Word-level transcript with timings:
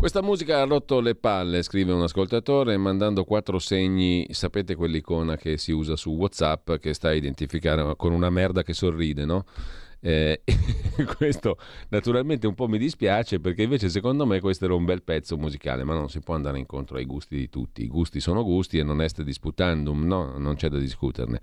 Questa 0.00 0.22
musica 0.22 0.62
ha 0.62 0.64
rotto 0.64 0.98
le 1.00 1.14
palle, 1.14 1.62
scrive 1.62 1.92
un 1.92 2.00
ascoltatore, 2.00 2.78
mandando 2.78 3.24
quattro 3.24 3.58
segni, 3.58 4.26
sapete 4.30 4.74
quell'icona 4.74 5.36
che 5.36 5.58
si 5.58 5.72
usa 5.72 5.94
su 5.94 6.12
WhatsApp 6.12 6.76
che 6.76 6.94
sta 6.94 7.08
a 7.08 7.12
identificare 7.12 7.94
con 7.96 8.12
una 8.12 8.30
merda 8.30 8.62
che 8.62 8.72
sorride, 8.72 9.26
no? 9.26 9.44
Eh, 10.00 10.40
questo 11.18 11.58
naturalmente 11.90 12.46
un 12.46 12.54
po' 12.54 12.66
mi 12.66 12.78
dispiace 12.78 13.38
perché 13.40 13.64
invece 13.64 13.90
secondo 13.90 14.24
me 14.24 14.40
questo 14.40 14.64
era 14.64 14.72
un 14.72 14.86
bel 14.86 15.02
pezzo 15.02 15.36
musicale, 15.36 15.84
ma 15.84 15.92
non 15.92 16.08
si 16.08 16.20
può 16.20 16.34
andare 16.34 16.58
incontro 16.58 16.96
ai 16.96 17.04
gusti 17.04 17.36
di 17.36 17.50
tutti. 17.50 17.82
I 17.82 17.88
gusti 17.88 18.20
sono 18.20 18.42
gusti 18.42 18.78
e 18.78 18.82
non 18.82 19.02
est 19.02 19.20
disputandum, 19.20 20.06
no, 20.06 20.38
non 20.38 20.54
c'è 20.54 20.70
da 20.70 20.78
discuterne. 20.78 21.40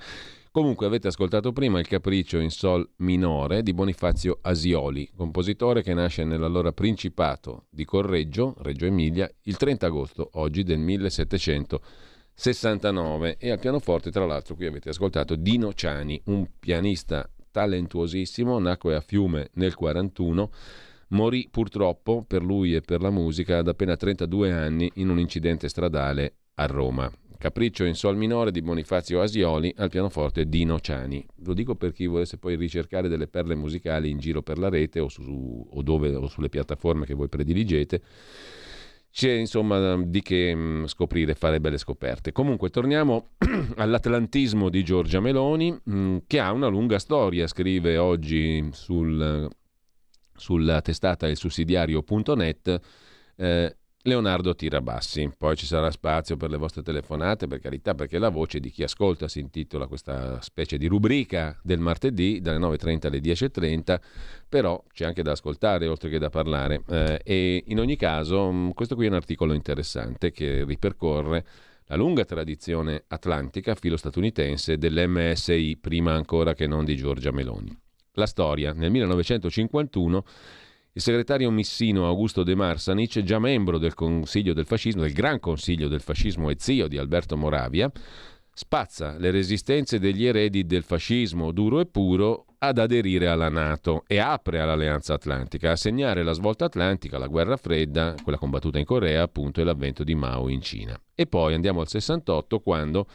Comunque 0.58 0.88
avete 0.88 1.10
ascoltato 1.10 1.54
prima 1.54 1.80
il 1.80 1.86
capriccio 1.86 2.40
in 2.40 2.50
sol 2.50 2.90
minore 2.96 3.62
di 3.62 3.76
Bonifazio 3.76 4.40
Asioli, 4.42 5.08
compositore 5.16 5.84
che 5.84 5.94
nasce 5.94 6.24
nell'allora 6.24 6.72
Principato 6.72 7.66
di 7.70 7.86
Correggio, 7.86 8.56
Reggio 8.62 8.88
Emilia, 8.88 9.32
il 9.44 9.56
30 9.56 9.86
agosto 9.86 10.32
oggi 10.34 10.64
del 10.64 10.80
1769 10.80 13.38
e 13.38 13.52
al 13.52 13.60
pianoforte 13.60 14.10
tra 14.10 14.26
l'altro 14.26 14.56
qui 14.56 14.66
avete 14.66 14.90
ascoltato 14.90 15.36
Dino 15.36 15.76
Ciani, 15.76 16.20
un 16.26 16.48
pianista 16.58 17.30
talentuosissimo, 17.52 18.58
nacque 18.58 18.96
a 18.96 19.02
Fiume 19.02 19.52
nel 19.54 19.76
1941, 19.78 20.50
morì 21.10 21.50
purtroppo 21.52 22.26
per 22.28 22.42
lui 22.42 22.74
e 22.74 22.82
per 22.82 23.04
la 23.04 23.12
musica 23.12 23.60
ad 23.60 23.68
appena 23.68 23.96
32 23.96 24.52
anni 24.52 24.92
in 24.96 25.10
un 25.10 25.20
incidente 25.20 25.70
stradale 25.70 26.38
a 26.56 26.66
Roma. 26.66 27.12
Capriccio 27.38 27.84
in 27.84 27.96
sol 27.96 28.18
minore 28.18 28.52
di 28.52 28.62
Bonifazio 28.62 29.22
Asioli 29.22 29.74
al 29.78 29.90
pianoforte 29.90 30.48
Dino 30.48 30.80
Ciani. 30.80 31.26
Lo 31.44 31.54
dico 31.54 31.76
per 31.76 31.92
chi 31.92 32.06
volesse 32.06 32.38
poi 32.38 32.56
ricercare 32.56 33.08
delle 33.08 33.28
perle 33.28 33.56
musicali 33.56 34.10
in 34.10 34.18
giro 34.18 34.42
per 34.42 34.58
la 34.58 34.70
rete 34.70 35.00
o, 35.00 35.08
su, 35.08 35.68
o, 35.70 35.82
dove, 35.82 36.14
o 36.16 36.28
sulle 36.28 36.50
piattaforme 36.50 37.06
che 37.06 37.14
voi 37.14 37.30
prediligete 37.30 38.02
c'è 39.18 39.32
insomma 39.32 40.00
di 40.04 40.22
che 40.22 40.54
mm, 40.54 40.86
scoprire, 40.86 41.34
fare 41.34 41.60
belle 41.60 41.80
scoperte. 41.80 42.32
Comunque 42.32 42.70
torniamo 42.70 43.30
all'atlantismo 43.78 44.70
di 44.70 44.84
Giorgia 44.84 45.20
Meloni, 45.20 45.76
mm, 45.90 46.18
che 46.28 46.40
ha 46.40 46.52
una 46.52 46.68
lunga 46.68 47.00
storia, 47.00 47.48
scrive 47.48 47.98
oggi 47.98 48.70
sul, 48.74 49.50
sulla 50.36 50.82
testata 50.82 51.28
il 51.28 51.36
sussidiario.net. 51.36 52.80
Eh, 53.38 53.77
Leonardo 54.08 54.56
Tirabassi. 54.56 55.32
Poi 55.38 55.56
ci 55.58 55.66
sarà 55.66 55.92
spazio 55.92 56.38
per 56.38 56.50
le 56.50 56.58
vostre 56.58 56.82
telefonate, 56.82 57.48
per 57.48 57.60
carità, 57.60 57.94
perché 57.94 58.18
la 58.18 58.30
voce 58.30 58.60
di 58.60 58.72
chi 58.72 58.84
ascolta 58.84 59.28
si 59.28 59.40
intitola 59.40 59.86
questa 59.86 60.42
specie 60.42 60.78
di 60.78 60.88
rubrica 60.88 61.60
del 61.62 61.80
martedì 61.80 62.40
dalle 62.42 62.58
9.30 62.58 63.08
alle 63.08 63.20
10.30, 63.20 64.00
però 64.48 64.82
c'è 64.94 65.06
anche 65.06 65.22
da 65.24 65.32
ascoltare 65.32 65.88
oltre 65.88 66.10
che 66.10 66.20
da 66.20 66.30
parlare. 66.30 66.84
Eh, 66.90 67.20
e 67.24 67.64
in 67.68 67.80
ogni 67.80 67.98
caso, 67.98 68.50
mm, 68.50 68.70
questo 68.70 68.96
qui 68.96 69.06
è 69.06 69.10
un 69.10 69.16
articolo 69.16 69.54
interessante 69.54 70.32
che 70.32 70.64
ripercorre 70.64 71.46
la 71.88 71.96
lunga 71.98 72.24
tradizione 72.24 73.04
atlantica 73.08 73.76
filo-statunitense 73.76 74.78
dell'MSI, 74.78 75.78
prima 75.82 76.14
ancora 76.14 76.54
che 76.54 76.66
non 76.66 76.86
di 76.86 76.96
Giorgia 76.96 77.32
Meloni. 77.32 77.78
La 78.14 78.26
storia, 78.26 78.72
nel 78.74 78.90
1951 78.90 80.24
il 80.98 81.04
segretario 81.04 81.52
missino 81.52 82.08
Augusto 82.08 82.42
De 82.42 82.56
Marsanic, 82.56 83.22
già 83.22 83.38
membro 83.38 83.78
del 83.78 83.94
Consiglio 83.94 84.54
del 84.54 84.66
Fascismo, 84.66 85.04
del 85.04 85.14
Gran 85.14 85.40
Consiglio 85.40 85.88
del 85.88 86.02
Fascismo 86.02 86.50
e 86.50 86.56
zio 86.58 86.88
di 86.88 86.98
Alberto 86.98 87.38
Moravia, 87.38 87.88
spazza 88.52 89.16
le 89.20 89.30
resistenze 89.30 90.00
degli 90.00 90.26
eredi 90.26 90.66
del 90.66 90.82
fascismo 90.82 91.52
duro 91.52 91.82
e 91.82 91.86
puro 91.86 92.48
ad 92.58 92.80
aderire 92.80 93.28
alla 93.28 93.48
Nato 93.48 94.06
e 94.08 94.18
apre 94.18 94.60
all'Alleanza 94.60 95.14
Atlantica, 95.14 95.70
a 95.70 95.76
segnare 95.76 96.24
la 96.24 96.32
svolta 96.32 96.66
atlantica, 96.66 97.20
la 97.20 97.28
guerra 97.28 97.58
fredda, 97.58 98.16
quella 98.24 98.40
combattuta 98.40 98.80
in 98.80 98.86
Corea, 98.86 99.22
appunto, 99.22 99.62
e 99.62 99.66
l'avvento 99.66 100.04
di 100.04 100.16
Mao 100.16 100.50
in 100.50 100.62
Cina. 100.62 101.00
E 101.14 101.28
poi 101.28 101.54
andiamo 101.54 101.82
al 101.82 101.90
68 101.90 102.60
quando 102.60 103.06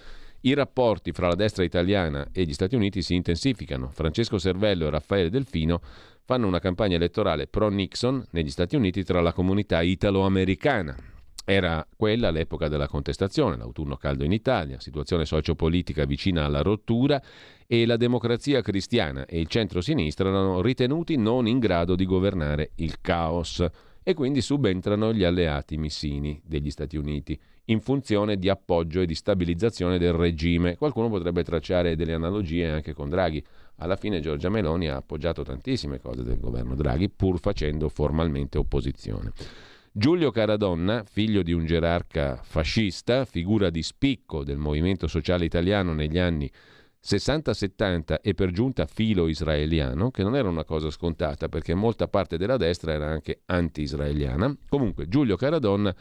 i 0.43 0.55
rapporti 0.55 1.13
fra 1.13 1.29
la 1.29 1.35
destra 1.35 1.65
italiana 1.65 2.29
e 2.33 2.45
gli 2.45 2.53
Stati 2.53 2.75
Uniti 2.75 3.03
si 3.03 3.15
intensificano. 3.15 3.91
Francesco 3.93 4.39
Servello 4.39 4.87
e 4.87 4.91
Raffaele 4.91 5.31
Delfino 5.31 5.81
fanno 6.25 6.47
una 6.47 6.61
campagna 6.61 6.97
elettorale 6.97 7.47
pro-Nixon 7.47 8.27
negli 8.31 8.51
Stati 8.51 8.77
Uniti 8.77 9.05
tra 9.05 9.21
la 9.21 9.33
comunità 9.33 9.83
italo-americana. 9.83 10.97
Era 11.45 11.85
quella 11.97 12.31
l'epoca 12.31 12.69
della 12.69 12.87
contestazione, 12.87 13.57
l'autunno 13.57 13.97
caldo 13.97 14.23
in 14.23 14.31
Italia, 14.31 14.79
situazione 14.79 15.25
sociopolitica 15.25 16.05
vicina 16.05 16.45
alla 16.45 16.63
rottura 16.63 17.21
e 17.67 17.85
la 17.85 17.97
democrazia 17.97 18.63
cristiana 18.63 19.27
e 19.27 19.41
il 19.41 19.49
centro-sinistra 19.49 20.29
erano 20.29 20.63
ritenuti 20.63 21.17
non 21.17 21.49
in 21.49 21.59
grado 21.59 21.97
di 21.97 22.05
governare 22.05 22.71
il 22.77 23.01
caos 23.01 23.67
e 24.05 24.15
quindi 24.15 24.41
subentrano 24.41 25.13
gli 25.13 25.25
alleati 25.25 25.77
missini 25.77 26.41
degli 26.45 26.71
Stati 26.71 26.97
Uniti 26.97 27.39
in 27.67 27.81
funzione 27.81 28.37
di 28.37 28.49
appoggio 28.49 29.01
e 29.01 29.07
di 29.07 29.15
stabilizzazione 29.15 29.99
del 29.99 30.13
regime. 30.13 30.77
Qualcuno 30.77 31.09
potrebbe 31.09 31.43
tracciare 31.43 31.97
delle 31.97 32.15
analogie 32.15 32.69
anche 32.69 32.93
con 32.93 33.09
Draghi 33.09 33.45
alla 33.83 33.97
fine 33.97 34.21
Giorgia 34.21 34.49
Meloni 34.49 34.89
ha 34.89 34.97
appoggiato 34.97 35.43
tantissime 35.43 36.01
cose 36.01 36.23
del 36.23 36.39
governo 36.39 36.77
Draghi 36.77 37.11
pur 37.11 37.41
facendo 37.41 37.89
formalmente 37.89 38.57
opposizione. 38.57 39.33
Giulio 39.91 40.31
Caradonna, 40.31 41.05
figlio 41.05 41.43
di 41.43 41.53
un 41.53 41.67
gerarca 41.67 42.41
fascista, 42.43 43.25
figura 43.25 43.69
di 43.69 43.83
spicco 43.83 44.45
del 44.45 44.57
movimento 44.57 45.07
sociale 45.07 45.45
italiano 45.45 45.93
negli 45.93 46.19
anni 46.19 46.51
60-70 47.05 48.21
e 48.23 48.33
per 48.33 48.53
giunta 48.53 48.87
filo 48.87 49.27
israeliano, 49.27 50.11
che 50.11 50.23
non 50.23 50.37
era 50.37 50.49
una 50.49 50.65
cosa 50.65 50.89
scontata 50.89 51.49
perché 51.49 51.75
molta 51.75 52.07
parte 52.07 52.39
della 52.39 52.57
destra 52.57 52.93
era 52.93 53.11
anche 53.11 53.43
anti-israeliana. 53.47 54.57
Comunque 54.69 55.09
Giulio 55.09 55.37
Caradonna 55.37 55.95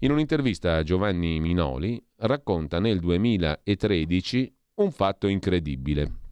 in 0.00 0.10
un'intervista 0.10 0.76
a 0.76 0.82
Giovanni 0.82 1.38
Minoli 1.38 2.02
racconta 2.16 2.80
nel 2.80 2.98
2013 2.98 4.54
un 4.76 4.90
fatto 4.90 5.26
incredibile. 5.26 6.25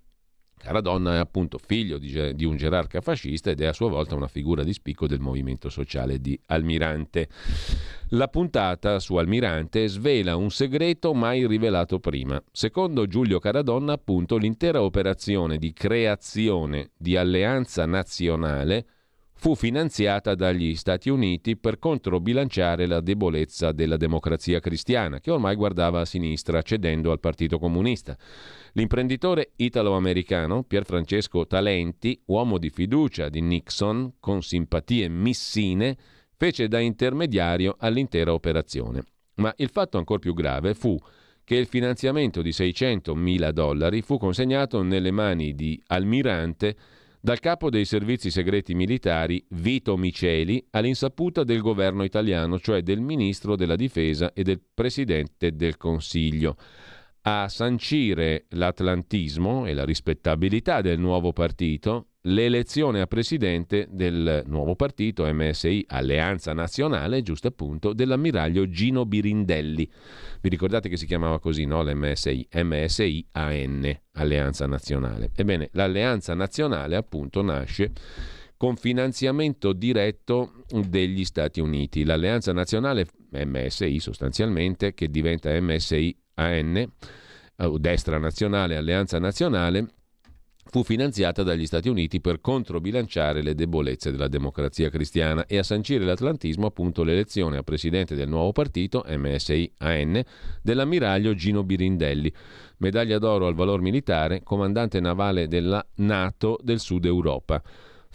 Caradonna 0.64 1.16
è 1.16 1.18
appunto 1.18 1.58
figlio 1.58 1.98
di, 1.98 2.34
di, 2.34 2.44
un 2.46 2.56
gerarca 2.56 3.02
fascista 3.02 3.50
ed 3.50 3.60
è 3.60 3.66
a 3.66 3.74
sua 3.74 3.90
volta 3.90 4.14
una 4.14 4.28
figura 4.28 4.62
di 4.62 4.72
spicco 4.72 5.06
del 5.06 5.20
movimento 5.20 5.68
sociale 5.68 6.22
di 6.22 6.40
Almirante. 6.46 7.28
La 8.08 8.28
puntata 8.28 8.98
su 8.98 9.16
Almirante 9.16 9.86
svela 9.88 10.36
un 10.36 10.50
segreto 10.50 11.12
mai 11.12 11.46
rivelato 11.46 11.98
prima. 11.98 12.42
Secondo 12.50 13.06
Giulio 13.06 13.38
Caradonna, 13.40 13.92
appunto, 13.92 14.38
l'intera 14.38 14.80
operazione 14.80 15.58
di 15.58 15.74
creazione 15.74 16.92
di 16.96 17.14
alleanza 17.14 17.84
nazionale 17.84 18.86
fu 19.36 19.54
finanziata 19.54 20.34
dagli 20.34 20.74
Stati 20.74 21.10
Uniti 21.10 21.56
per 21.56 21.78
controbilanciare 21.78 22.86
la 22.86 23.00
debolezza 23.00 23.72
della 23.72 23.96
democrazia 23.96 24.60
cristiana, 24.60 25.20
che 25.20 25.30
ormai 25.30 25.54
guardava 25.54 26.00
a 26.00 26.04
sinistra 26.04 26.62
cedendo 26.62 27.10
al 27.10 27.20
Partito 27.20 27.58
Comunista. 27.58 28.16
L'imprenditore 28.72 29.52
italo-americano 29.56 30.62
Pierfrancesco 30.62 31.46
Talenti, 31.46 32.20
uomo 32.26 32.58
di 32.58 32.70
fiducia 32.70 33.28
di 33.28 33.42
Nixon, 33.42 34.14
con 34.18 34.42
simpatie 34.42 35.08
missine, 35.08 35.96
fece 36.36 36.68
da 36.68 36.78
intermediario 36.78 37.76
all'intera 37.78 38.32
operazione. 38.32 39.04
Ma 39.36 39.52
il 39.58 39.68
fatto 39.68 39.98
ancora 39.98 40.20
più 40.20 40.32
grave 40.32 40.74
fu 40.74 40.98
che 41.44 41.56
il 41.56 41.66
finanziamento 41.66 42.40
di 42.40 42.52
600 42.52 43.14
mila 43.14 43.52
dollari 43.52 44.00
fu 44.00 44.16
consegnato 44.16 44.82
nelle 44.82 45.10
mani 45.10 45.54
di 45.54 45.80
Almirante 45.88 46.74
dal 47.24 47.40
capo 47.40 47.70
dei 47.70 47.86
servizi 47.86 48.30
segreti 48.30 48.74
militari 48.74 49.42
Vito 49.48 49.96
Miceli 49.96 50.62
all'insaputa 50.72 51.42
del 51.42 51.62
governo 51.62 52.04
italiano, 52.04 52.60
cioè 52.60 52.82
del 52.82 53.00
ministro 53.00 53.56
della 53.56 53.76
difesa 53.76 54.34
e 54.34 54.42
del 54.42 54.60
presidente 54.74 55.56
del 55.56 55.78
Consiglio. 55.78 56.58
A 57.22 57.48
sancire 57.48 58.44
l'atlantismo 58.50 59.64
e 59.64 59.72
la 59.72 59.86
rispettabilità 59.86 60.82
del 60.82 60.98
nuovo 60.98 61.32
partito, 61.32 62.08
l'elezione 62.26 63.00
a 63.00 63.06
presidente 63.06 63.86
del 63.90 64.44
nuovo 64.46 64.76
partito 64.76 65.30
MSI, 65.30 65.84
Alleanza 65.88 66.52
Nazionale, 66.52 67.22
giusto 67.22 67.48
appunto, 67.48 67.92
dell'ammiraglio 67.92 68.68
Gino 68.68 69.04
Birindelli. 69.04 69.90
Vi 70.40 70.48
ricordate 70.48 70.88
che 70.88 70.96
si 70.96 71.06
chiamava 71.06 71.38
così, 71.38 71.64
no? 71.64 71.82
L'MSI, 71.82 72.48
MSI 72.62 73.26
AN, 73.32 74.00
Alleanza 74.12 74.66
Nazionale. 74.66 75.30
Ebbene, 75.34 75.68
l'Alleanza 75.72 76.34
Nazionale 76.34 76.96
appunto 76.96 77.42
nasce 77.42 77.92
con 78.56 78.76
finanziamento 78.76 79.72
diretto 79.72 80.64
degli 80.68 81.24
Stati 81.24 81.60
Uniti. 81.60 82.04
L'Alleanza 82.04 82.52
Nazionale 82.52 83.06
MSI 83.32 83.98
sostanzialmente, 83.98 84.94
che 84.94 85.10
diventa 85.10 85.50
MSI 85.60 86.16
AN, 86.34 86.90
o 87.56 87.78
Destra 87.78 88.18
Nazionale, 88.18 88.76
Alleanza 88.76 89.18
Nazionale, 89.18 89.88
fu 90.74 90.82
finanziata 90.82 91.44
dagli 91.44 91.66
Stati 91.66 91.88
Uniti 91.88 92.20
per 92.20 92.40
controbilanciare 92.40 93.42
le 93.42 93.54
debolezze 93.54 94.10
della 94.10 94.26
democrazia 94.26 94.90
cristiana 94.90 95.46
e 95.46 95.56
a 95.56 95.62
sancire 95.62 96.04
l'atlantismo 96.04 96.66
appunto 96.66 97.04
l'elezione 97.04 97.58
a 97.58 97.62
presidente 97.62 98.16
del 98.16 98.28
nuovo 98.28 98.50
partito, 98.50 99.04
MSI-AN, 99.06 100.20
dell'ammiraglio 100.60 101.32
Gino 101.36 101.62
Birindelli, 101.62 102.32
medaglia 102.78 103.18
d'oro 103.18 103.46
al 103.46 103.54
valor 103.54 103.82
militare, 103.82 104.42
comandante 104.42 104.98
navale 104.98 105.46
della 105.46 105.86
NATO 105.98 106.58
del 106.60 106.80
Sud 106.80 107.04
Europa. 107.04 107.62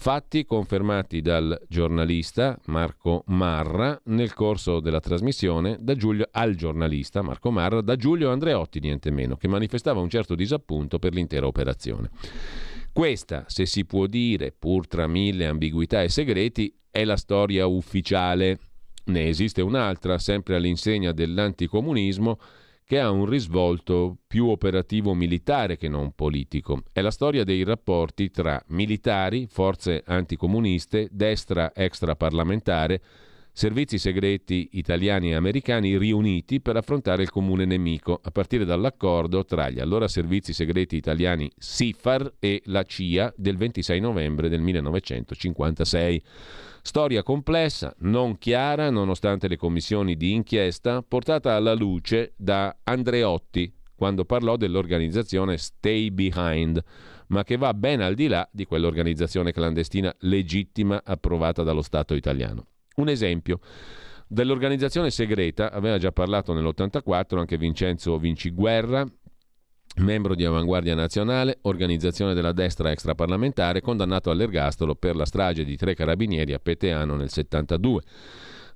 Fatti 0.02 0.46
confermati 0.46 1.20
dal 1.20 1.62
giornalista 1.68 2.58
Marco 2.68 3.24
Marra 3.28 4.00
nel 4.06 4.34
corso 4.34 4.80
della 4.80 5.02
trasmissione 5.02 5.78
Giulio, 5.98 6.26
al 6.32 6.56
giornalista 6.56 7.22
Marco 7.22 7.52
Marra 7.52 7.82
da 7.82 7.98
Giulio 7.98 8.32
Andreotti, 8.32 8.80
niente 8.80 9.12
meno, 9.12 9.36
che 9.36 9.50
manifestava 9.50 10.00
un 10.00 10.08
certo 10.08 10.36
disappunto 10.36 11.00
per 11.00 11.14
l'intera 11.14 11.48
operazione. 11.48 12.12
Questa, 12.94 13.44
se 13.50 13.66
si 13.66 13.84
può 13.84 14.08
dire, 14.08 14.56
pur 14.58 14.88
tra 14.88 15.06
mille 15.06 15.48
ambiguità 15.48 16.02
e 16.02 16.08
segreti, 16.08 16.74
è 16.90 17.04
la 17.04 17.18
storia 17.18 17.68
ufficiale. 17.68 18.58
Ne 19.08 19.28
esiste 19.28 19.62
un'altra, 19.62 20.18
sempre 20.18 20.56
all'insegna 20.56 21.12
dell'anticomunismo, 21.12 22.40
che 22.90 23.00
ha 23.00 23.12
un 23.12 23.28
risvolto 23.28 24.18
più 24.26 24.48
operativo 24.48 25.14
militare 25.14 25.78
che 25.78 25.88
non 25.88 26.14
politico. 26.16 26.82
È 26.92 27.02
la 27.02 27.12
storia 27.12 27.44
dei 27.44 27.64
rapporti 27.64 28.32
tra 28.32 28.60
militari, 28.70 29.46
forze 29.48 30.02
anticomuniste, 30.04 31.08
destra 31.12 31.72
extraparlamentare, 31.76 33.00
servizi 33.52 34.00
segreti 34.00 34.70
italiani 34.72 35.30
e 35.30 35.36
americani 35.36 36.00
riuniti 36.00 36.62
per 36.62 36.78
affrontare 36.78 37.22
il 37.22 37.30
comune 37.30 37.66
nemico, 37.66 38.20
a 38.24 38.32
partire 38.32 38.66
dall'accordo 38.66 39.46
tra 39.46 39.70
gli 39.70 39.80
allora 39.80 40.08
servizi 40.08 40.52
segreti 40.52 40.96
italiani 40.96 41.48
SIFAR 41.56 42.38
e 42.40 42.64
la 42.66 42.82
CIA 42.82 43.32
del 43.38 43.58
26 43.58 44.00
novembre 44.00 44.50
del 44.50 44.62
1956. 44.62 46.24
Storia 46.90 47.22
complessa, 47.22 47.94
non 48.00 48.40
chiara 48.40 48.90
nonostante 48.90 49.48
le 49.48 49.58
commissioni 49.58 50.18
di 50.18 50.34
inchiesta, 50.34 51.04
portata 51.04 51.54
alla 51.54 51.76
luce 51.76 52.34
da 52.36 52.76
Andreotti 52.84 53.72
quando 53.94 54.26
parlò 54.26 54.58
dell'organizzazione 54.58 55.60
Stay 55.60 56.10
Behind, 56.10 56.84
ma 57.28 57.44
che 57.44 57.58
va 57.58 57.76
ben 57.76 58.02
al 58.02 58.16
di 58.16 58.26
là 58.26 58.50
di 58.52 58.66
quell'organizzazione 58.66 59.52
clandestina 59.52 60.12
legittima 60.22 61.04
approvata 61.06 61.62
dallo 61.62 61.84
Stato 61.84 62.16
italiano. 62.16 62.66
Un 62.96 63.10
esempio. 63.10 63.60
Dell'organizzazione 64.28 65.12
segreta 65.12 65.72
aveva 65.72 66.00
già 66.00 66.12
parlato 66.12 66.54
nell'84 66.54 67.38
anche 67.38 67.58
Vincenzo 67.58 68.18
Vinciguerra, 68.18 69.06
membro 70.00 70.36
di 70.36 70.46
Avanguardia 70.46 70.96
Nazionale, 70.96 71.60
organizzazione 71.62 72.34
della 72.34 72.52
destra 72.52 72.92
extraparlamentare, 72.92 73.82
condannato 73.82 74.30
all'ergastolo 74.30 74.96
per 74.96 75.16
la 75.16 75.26
strage 75.26 75.64
di 75.64 75.78
tre 75.78 75.94
carabinieri 75.94 76.54
a 76.54 76.60
Peteano 76.60 77.16
nel 77.16 77.30
72. 77.30 78.02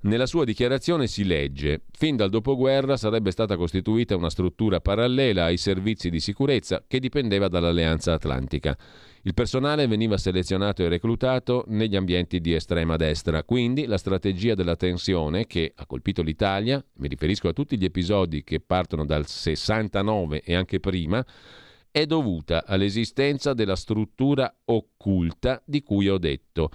Nella 0.02 0.26
sua 0.26 0.44
dichiarazione 0.44 1.06
si 1.06 1.24
legge: 1.24 1.82
Fin 1.90 2.16
dal 2.16 2.28
dopoguerra 2.28 2.96
sarebbe 2.96 3.30
stata 3.30 3.56
costituita 3.56 4.14
una 4.16 4.28
struttura 4.28 4.80
parallela 4.80 5.44
ai 5.44 5.56
servizi 5.56 6.10
di 6.10 6.20
sicurezza 6.20 6.84
che 6.86 6.98
dipendeva 6.98 7.48
dall'Alleanza 7.48 8.12
Atlantica. 8.12 8.76
Il 9.26 9.32
personale 9.32 9.86
veniva 9.86 10.18
selezionato 10.18 10.82
e 10.82 10.88
reclutato 10.88 11.64
negli 11.68 11.96
ambienti 11.96 12.42
di 12.42 12.52
estrema 12.52 12.96
destra, 12.96 13.42
quindi 13.42 13.86
la 13.86 13.96
strategia 13.96 14.54
della 14.54 14.76
tensione 14.76 15.46
che 15.46 15.72
ha 15.74 15.86
colpito 15.86 16.20
l'Italia, 16.20 16.84
mi 16.96 17.08
riferisco 17.08 17.48
a 17.48 17.54
tutti 17.54 17.78
gli 17.78 17.86
episodi 17.86 18.44
che 18.44 18.60
partono 18.60 19.06
dal 19.06 19.26
69 19.26 20.42
e 20.42 20.54
anche 20.54 20.78
prima, 20.78 21.24
è 21.90 22.04
dovuta 22.04 22.66
all'esistenza 22.66 23.54
della 23.54 23.76
struttura 23.76 24.54
occulta 24.66 25.62
di 25.64 25.82
cui 25.82 26.06
ho 26.10 26.18
detto 26.18 26.68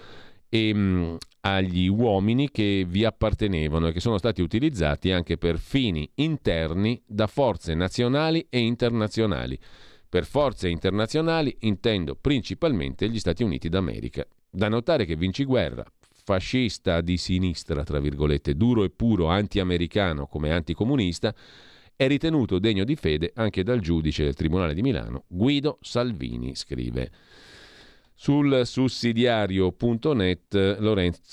e 0.49 0.73
mh, 0.73 0.79
mm, 0.79 1.15
agli 1.41 1.87
uomini 1.87 2.49
che 2.49 2.83
vi 2.87 3.05
appartenevano 3.05 3.89
e 3.89 3.91
che 3.91 3.99
sono 3.99 4.17
stati 4.17 4.41
utilizzati 4.41 5.11
anche 5.11 5.37
per 5.37 5.59
fini 5.59 6.09
interni 6.15 6.99
da 7.05 7.27
forze 7.27 7.75
nazionali 7.75 8.47
e 8.49 8.57
internazionali. 8.57 9.59
Per 10.09 10.25
forze 10.25 10.67
internazionali 10.67 11.55
intendo 11.59 12.15
principalmente 12.15 13.07
gli 13.07 13.19
Stati 13.19 13.43
Uniti 13.43 13.69
d'America. 13.69 14.25
Da 14.49 14.67
notare 14.67 15.05
che 15.05 15.15
Vinci 15.15 15.43
Guerra, 15.43 15.85
fascista 16.23 17.01
di 17.01 17.15
sinistra, 17.15 17.83
tra 17.83 17.99
virgolette, 17.99 18.55
duro 18.55 18.83
e 18.83 18.89
puro 18.89 19.27
anti-americano 19.27 20.25
come 20.25 20.51
anticomunista, 20.51 21.31
è 21.95 22.07
ritenuto 22.07 22.57
degno 22.57 22.85
di 22.85 22.95
fede 22.95 23.31
anche 23.35 23.61
dal 23.61 23.81
giudice 23.81 24.23
del 24.23 24.33
Tribunale 24.33 24.73
di 24.73 24.81
Milano, 24.81 25.25
Guido 25.27 25.77
Salvini, 25.81 26.55
scrive. 26.55 27.11
Sul 28.21 28.63
sussidiario.net 28.65 30.77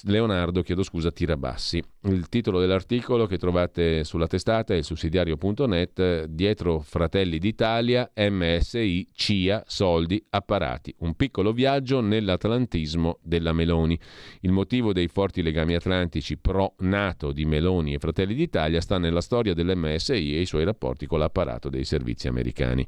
Leonardo 0.05 0.63
chiedo 0.63 0.85
scusa, 0.85 1.11
Tirabassi. 1.11 1.83
Il 2.05 2.29
titolo 2.29 2.61
dell'articolo 2.61 3.27
che 3.27 3.39
trovate 3.39 4.05
sulla 4.05 4.29
testata 4.29 4.73
è 4.73 4.77
il 4.77 4.85
sussidiario.net 4.85 6.27
dietro 6.27 6.79
Fratelli 6.79 7.39
d'Italia, 7.39 8.09
MSI, 8.15 9.09
CIA, 9.13 9.65
soldi, 9.67 10.25
apparati. 10.31 10.95
Un 10.99 11.15
piccolo 11.15 11.53
viaggio 11.53 12.01
nell'atlantismo 12.01 13.19
della 13.21 13.53
Meloni. 13.53 13.99
Il 14.43 14.53
motivo 14.53 14.93
dei 14.93 15.09
forti 15.09 15.43
legami 15.43 15.75
atlantici 15.75 16.39
pro-NATO 16.39 17.33
di 17.33 17.47
Meloni 17.47 17.95
e 17.95 17.99
Fratelli 17.99 18.35
d'Italia 18.35 18.81
sta 18.81 18.99
nella 18.99 19.23
storia 19.23 19.55
dell'MSI 19.55 20.37
e 20.37 20.41
i 20.41 20.47
suoi 20.47 20.63
rapporti 20.63 21.07
con 21.07 21.19
l'apparato 21.19 21.69
dei 21.69 21.85
servizi 21.85 22.29
americani. 22.29 22.87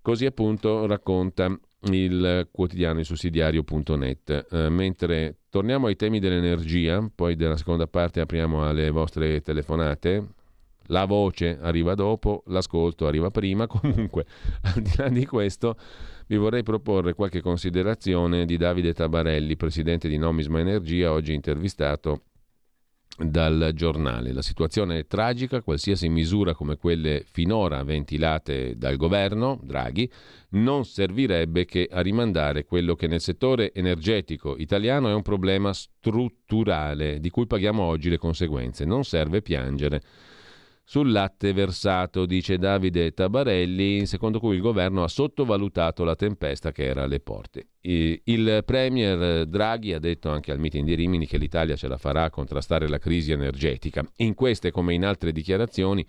Così 0.00 0.24
appunto 0.24 0.86
racconta 0.86 1.54
il 1.84 2.48
quotidiano 2.50 2.98
il 3.00 3.04
sussidiario.net. 3.04 4.46
Eh, 4.50 4.68
mentre 4.68 5.38
torniamo 5.48 5.86
ai 5.86 5.96
temi 5.96 6.18
dell'energia, 6.18 7.08
poi 7.14 7.36
della 7.36 7.56
seconda 7.56 7.86
parte 7.86 8.20
apriamo 8.20 8.66
alle 8.66 8.90
vostre 8.90 9.40
telefonate. 9.40 10.26
La 10.86 11.04
voce 11.04 11.56
arriva 11.60 11.94
dopo, 11.94 12.42
l'ascolto 12.46 13.06
arriva 13.06 13.30
prima. 13.30 13.66
Comunque, 13.68 14.26
al 14.62 14.82
di 14.82 14.92
là 14.96 15.08
di 15.08 15.24
questo, 15.24 15.76
vi 16.26 16.36
vorrei 16.36 16.62
proporre 16.62 17.14
qualche 17.14 17.40
considerazione 17.40 18.44
di 18.44 18.56
Davide 18.56 18.92
Tabarelli, 18.92 19.56
presidente 19.56 20.08
di 20.08 20.18
Nomisma 20.18 20.58
Energia, 20.58 21.12
oggi 21.12 21.32
intervistato 21.32 22.22
dal 23.28 23.72
giornale. 23.74 24.32
La 24.32 24.42
situazione 24.42 25.00
è 25.00 25.06
tragica, 25.06 25.62
qualsiasi 25.62 26.08
misura 26.08 26.54
come 26.54 26.76
quelle 26.76 27.24
finora 27.30 27.82
ventilate 27.82 28.76
dal 28.76 28.96
governo 28.96 29.58
Draghi 29.62 30.10
non 30.50 30.84
servirebbe 30.84 31.64
che 31.64 31.88
a 31.90 32.00
rimandare 32.00 32.64
quello 32.64 32.94
che 32.94 33.06
nel 33.06 33.20
settore 33.20 33.72
energetico 33.72 34.56
italiano 34.56 35.08
è 35.08 35.14
un 35.14 35.22
problema 35.22 35.72
strutturale 35.72 37.20
di 37.20 37.30
cui 37.30 37.46
paghiamo 37.46 37.82
oggi 37.82 38.08
le 38.08 38.18
conseguenze. 38.18 38.84
Non 38.84 39.04
serve 39.04 39.42
piangere 39.42 40.02
sul 40.90 41.12
latte 41.12 41.52
versato, 41.52 42.26
dice 42.26 42.58
Davide 42.58 43.12
Tabarelli, 43.12 44.06
secondo 44.06 44.40
cui 44.40 44.56
il 44.56 44.60
governo 44.60 45.04
ha 45.04 45.08
sottovalutato 45.08 46.02
la 46.02 46.16
tempesta 46.16 46.72
che 46.72 46.82
era 46.82 47.04
alle 47.04 47.20
porte. 47.20 47.68
Il 47.82 48.64
premier 48.66 49.46
Draghi 49.46 49.92
ha 49.92 50.00
detto 50.00 50.30
anche 50.30 50.50
al 50.50 50.58
meeting 50.58 50.84
di 50.84 50.96
Rimini 50.96 51.28
che 51.28 51.38
l'Italia 51.38 51.76
ce 51.76 51.86
la 51.86 51.96
farà 51.96 52.24
a 52.24 52.30
contrastare 52.30 52.88
la 52.88 52.98
crisi 52.98 53.30
energetica. 53.30 54.04
In 54.16 54.34
queste 54.34 54.72
come 54.72 54.92
in 54.92 55.04
altre 55.04 55.30
dichiarazioni 55.30 56.04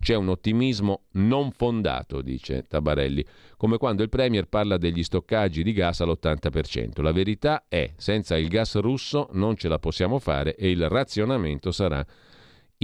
c'è 0.00 0.16
un 0.16 0.28
ottimismo 0.28 1.02
non 1.12 1.52
fondato, 1.52 2.20
dice 2.20 2.64
Tabarelli, 2.66 3.24
come 3.56 3.76
quando 3.76 4.02
il 4.02 4.08
Premier 4.08 4.48
parla 4.48 4.78
degli 4.78 5.04
stoccaggi 5.04 5.62
di 5.62 5.72
gas 5.72 6.00
all'80%. 6.00 7.02
La 7.02 7.12
verità 7.12 7.66
è, 7.68 7.92
senza 7.96 8.36
il 8.36 8.48
gas 8.48 8.74
russo 8.80 9.28
non 9.34 9.54
ce 9.54 9.68
la 9.68 9.78
possiamo 9.78 10.18
fare 10.18 10.56
e 10.56 10.70
il 10.70 10.88
razionamento 10.88 11.70
sarà 11.70 12.04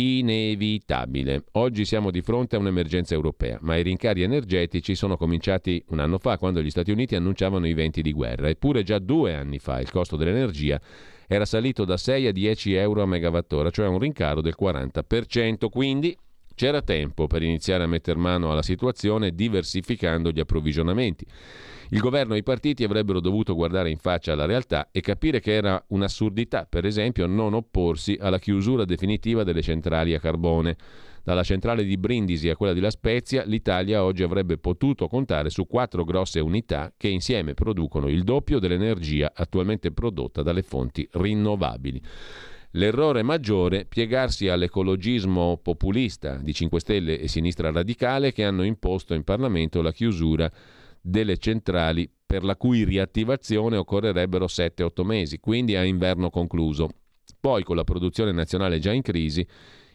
inevitabile. 0.00 1.44
Oggi 1.52 1.84
siamo 1.84 2.10
di 2.10 2.22
fronte 2.22 2.56
a 2.56 2.58
un'emergenza 2.58 3.14
europea, 3.14 3.58
ma 3.60 3.76
i 3.76 3.82
rincari 3.82 4.22
energetici 4.22 4.94
sono 4.94 5.16
cominciati 5.16 5.82
un 5.88 5.98
anno 5.98 6.18
fa, 6.18 6.38
quando 6.38 6.62
gli 6.62 6.70
Stati 6.70 6.90
Uniti 6.90 7.14
annunciavano 7.14 7.66
i 7.66 7.74
venti 7.74 8.00
di 8.00 8.12
guerra, 8.12 8.48
eppure 8.48 8.82
già 8.82 8.98
due 8.98 9.34
anni 9.34 9.58
fa 9.58 9.80
il 9.80 9.90
costo 9.90 10.16
dell'energia 10.16 10.80
era 11.26 11.44
salito 11.44 11.84
da 11.84 11.96
6 11.96 12.26
a 12.26 12.32
10 12.32 12.74
euro 12.74 13.02
a 13.02 13.06
megawattora, 13.06 13.70
cioè 13.70 13.86
un 13.86 13.98
rincaro 13.98 14.40
del 14.40 14.56
40%, 14.60 15.68
quindi 15.68 16.16
c'era 16.56 16.82
tempo 16.82 17.26
per 17.26 17.42
iniziare 17.42 17.84
a 17.84 17.86
mettere 17.86 18.18
mano 18.18 18.50
alla 18.50 18.62
situazione 18.62 19.30
diversificando 19.34 20.30
gli 20.30 20.40
approvvigionamenti. 20.40 21.24
Il 21.92 21.98
governo 21.98 22.34
e 22.34 22.38
i 22.38 22.42
partiti 22.44 22.84
avrebbero 22.84 23.18
dovuto 23.18 23.56
guardare 23.56 23.90
in 23.90 23.98
faccia 23.98 24.36
la 24.36 24.44
realtà 24.44 24.90
e 24.92 25.00
capire 25.00 25.40
che 25.40 25.54
era 25.54 25.82
un'assurdità, 25.88 26.64
per 26.70 26.84
esempio, 26.84 27.26
non 27.26 27.52
opporsi 27.52 28.16
alla 28.20 28.38
chiusura 28.38 28.84
definitiva 28.84 29.42
delle 29.42 29.60
centrali 29.60 30.14
a 30.14 30.20
carbone. 30.20 30.76
Dalla 31.24 31.42
centrale 31.42 31.82
di 31.82 31.96
Brindisi 31.96 32.48
a 32.48 32.54
quella 32.54 32.74
di 32.74 32.80
La 32.80 32.90
Spezia, 32.90 33.42
l'Italia 33.42 34.04
oggi 34.04 34.22
avrebbe 34.22 34.56
potuto 34.56 35.08
contare 35.08 35.50
su 35.50 35.66
quattro 35.66 36.04
grosse 36.04 36.38
unità 36.38 36.92
che 36.96 37.08
insieme 37.08 37.54
producono 37.54 38.08
il 38.08 38.22
doppio 38.22 38.60
dell'energia 38.60 39.32
attualmente 39.34 39.90
prodotta 39.90 40.42
dalle 40.42 40.62
fonti 40.62 41.08
rinnovabili. 41.10 42.00
L'errore 42.74 43.24
maggiore 43.24 43.80
è 43.80 43.84
piegarsi 43.84 44.46
all'ecologismo 44.46 45.58
populista 45.60 46.36
di 46.36 46.54
5 46.54 46.78
Stelle 46.78 47.18
e 47.18 47.26
sinistra 47.26 47.72
radicale 47.72 48.32
che 48.32 48.44
hanno 48.44 48.62
imposto 48.62 49.12
in 49.12 49.24
Parlamento 49.24 49.82
la 49.82 49.90
chiusura 49.90 50.48
delle 51.00 51.38
centrali 51.38 52.10
per 52.24 52.44
la 52.44 52.56
cui 52.56 52.84
riattivazione 52.84 53.76
occorrerebbero 53.76 54.46
7-8 54.46 55.04
mesi, 55.04 55.40
quindi 55.40 55.74
a 55.76 55.84
inverno 55.84 56.30
concluso. 56.30 56.88
Poi, 57.40 57.64
con 57.64 57.76
la 57.76 57.84
produzione 57.84 58.32
nazionale 58.32 58.78
già 58.78 58.92
in 58.92 59.02
crisi, 59.02 59.46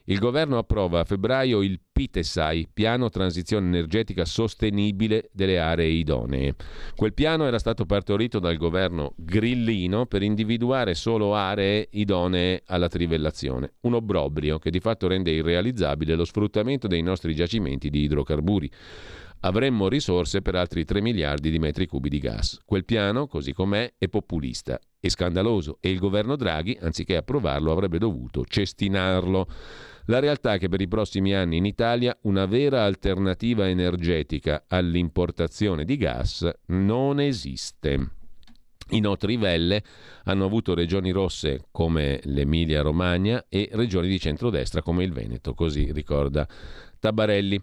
il 0.07 0.19
governo 0.19 0.59
approva 0.59 0.99
a 0.99 1.03
febbraio 1.03 1.63
il 1.63 1.79
PITESAI, 1.91 2.67
Piano 2.71 3.09
Transizione 3.09 3.65
Energetica 3.65 4.23
Sostenibile 4.23 5.29
delle 5.31 5.57
Aree 5.57 5.87
Idonee. 5.87 6.53
Quel 6.95 7.13
piano 7.13 7.45
era 7.45 7.57
stato 7.57 7.85
partorito 7.85 8.37
dal 8.37 8.57
governo 8.57 9.13
grillino 9.15 10.05
per 10.05 10.21
individuare 10.21 10.93
solo 10.93 11.33
aree 11.33 11.87
idonee 11.91 12.61
alla 12.67 12.87
trivellazione, 12.87 13.73
un 13.81 13.95
obbrobrio 13.95 14.59
che 14.59 14.69
di 14.69 14.79
fatto 14.79 15.07
rende 15.07 15.31
irrealizzabile 15.31 16.13
lo 16.13 16.25
sfruttamento 16.25 16.87
dei 16.87 17.01
nostri 17.01 17.33
giacimenti 17.33 17.89
di 17.89 18.01
idrocarburi 18.01 18.69
avremmo 19.45 19.87
risorse 19.87 20.41
per 20.41 20.55
altri 20.55 20.85
3 20.85 21.01
miliardi 21.01 21.51
di 21.51 21.59
metri 21.59 21.85
cubi 21.85 22.09
di 22.09 22.17
gas. 22.17 22.59
Quel 22.65 22.83
piano, 22.83 23.27
così 23.27 23.53
com'è, 23.53 23.93
è 23.97 24.07
populista 24.07 24.79
e 24.99 25.09
scandaloso 25.09 25.77
e 25.81 25.91
il 25.91 25.99
governo 25.99 26.35
Draghi, 26.35 26.77
anziché 26.81 27.15
approvarlo, 27.15 27.71
avrebbe 27.71 27.99
dovuto 27.99 28.43
cestinarlo. 28.43 29.47
La 30.05 30.19
realtà 30.19 30.53
è 30.53 30.59
che 30.59 30.67
per 30.67 30.81
i 30.81 30.87
prossimi 30.87 31.35
anni 31.35 31.57
in 31.57 31.65
Italia 31.65 32.17
una 32.23 32.47
vera 32.47 32.83
alternativa 32.83 33.69
energetica 33.69 34.65
all'importazione 34.67 35.85
di 35.85 35.97
gas 35.97 36.49
non 36.67 37.19
esiste. 37.19 38.09
I 38.89 38.99
no 38.99 39.15
trivelle 39.15 39.83
hanno 40.25 40.45
avuto 40.45 40.73
regioni 40.73 41.11
rosse 41.11 41.65
come 41.71 42.19
l'Emilia 42.23 42.81
Romagna 42.81 43.45
e 43.47 43.69
regioni 43.73 44.07
di 44.07 44.19
centrodestra 44.19 44.81
come 44.81 45.03
il 45.03 45.11
Veneto, 45.11 45.53
così 45.53 45.91
ricorda 45.91 46.47
Tabarelli. 46.99 47.61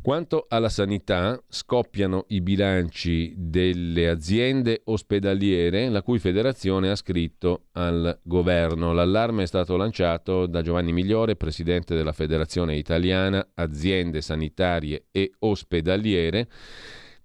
Quanto 0.00 0.46
alla 0.48 0.68
sanità, 0.68 1.42
scoppiano 1.48 2.24
i 2.28 2.40
bilanci 2.40 3.34
delle 3.36 4.08
aziende 4.08 4.80
ospedaliere, 4.84 5.88
la 5.90 6.02
cui 6.02 6.18
federazione 6.18 6.88
ha 6.88 6.94
scritto 6.94 7.66
al 7.72 8.18
governo. 8.22 8.92
L'allarme 8.92 9.42
è 9.42 9.46
stato 9.46 9.76
lanciato 9.76 10.46
da 10.46 10.62
Giovanni 10.62 10.92
Migliore, 10.92 11.36
presidente 11.36 11.94
della 11.94 12.12
Federazione 12.12 12.76
Italiana 12.76 13.46
Aziende 13.54 14.22
Sanitarie 14.22 15.06
e 15.10 15.32
Ospedaliere 15.40 16.48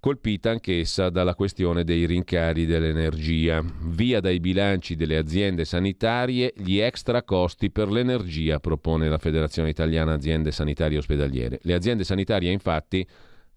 colpita 0.03 0.50
anch'essa 0.50 1.10
dalla 1.10 1.33
questione 1.33 1.86
dei 1.86 2.05
rincari 2.05 2.65
dell'energia. 2.65 3.63
Via 3.83 4.19
dai 4.19 4.41
bilanci 4.41 4.98
delle 4.98 5.15
aziende 5.15 5.63
sanitarie 5.63 6.53
gli 6.57 6.77
extra 6.79 7.24
costi 7.24 7.72
per 7.72 7.89
l'energia, 7.89 8.60
propone 8.60 9.07
la 9.07 9.17
Federazione 9.17 9.69
Italiana 9.69 10.12
Aziende 10.12 10.51
Sanitarie 10.51 10.98
Ospedaliere. 10.98 11.60
Le 11.62 11.74
aziende 11.74 12.03
sanitarie 12.03 12.51
infatti 12.51 13.07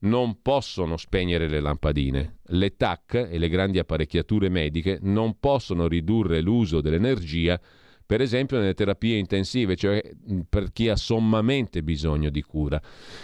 non 0.03 0.41
possono 0.41 0.97
spegnere 0.97 1.49
le 1.49 1.59
lampadine. 1.59 2.37
Le 2.45 2.77
TAC 2.77 3.27
e 3.29 3.39
le 3.39 3.49
grandi 3.49 3.81
apparecchiature 3.81 4.49
mediche 4.49 5.01
non 5.03 5.41
possono 5.41 5.89
ridurre 5.89 6.41
l'uso 6.41 6.81
dell'energia 6.81 7.61
per 8.07 8.21
esempio 8.21 8.59
nelle 8.59 8.75
terapie 8.75 9.19
intensive, 9.19 9.75
cioè 9.75 10.01
per 10.49 10.73
chi 10.73 10.89
ha 10.89 10.97
sommamente 10.97 11.83
bisogno 11.83 12.31
di 12.31 12.43
cura. 12.43 12.81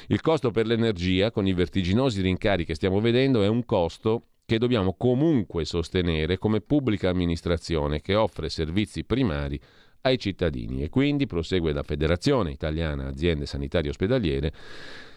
Il 0.09 0.21
costo 0.21 0.51
per 0.51 0.67
l'energia, 0.67 1.31
con 1.31 1.47
i 1.47 1.53
vertiginosi 1.53 2.21
rincari 2.21 2.65
che 2.65 2.75
stiamo 2.75 3.01
vedendo, 3.01 3.43
è 3.43 3.49
un 3.49 3.65
costo 3.65 4.27
che 4.45 4.59
dobbiamo 4.59 4.95
comunque 4.95 5.65
sostenere 5.65 6.37
come 6.37 6.61
pubblica 6.61 7.09
amministrazione 7.09 8.01
che 8.01 8.17
offre 8.17 8.49
servizi 8.49 9.05
primari 9.05 9.59
ai 10.03 10.19
cittadini 10.19 10.83
e 10.83 10.89
quindi, 10.89 11.27
prosegue 11.27 11.73
la 11.73 11.85
Federazione 11.85 12.51
Italiana 12.51 13.07
Aziende 13.07 13.47
Sanitarie 13.47 13.91
Ospedaliere, 13.91 14.53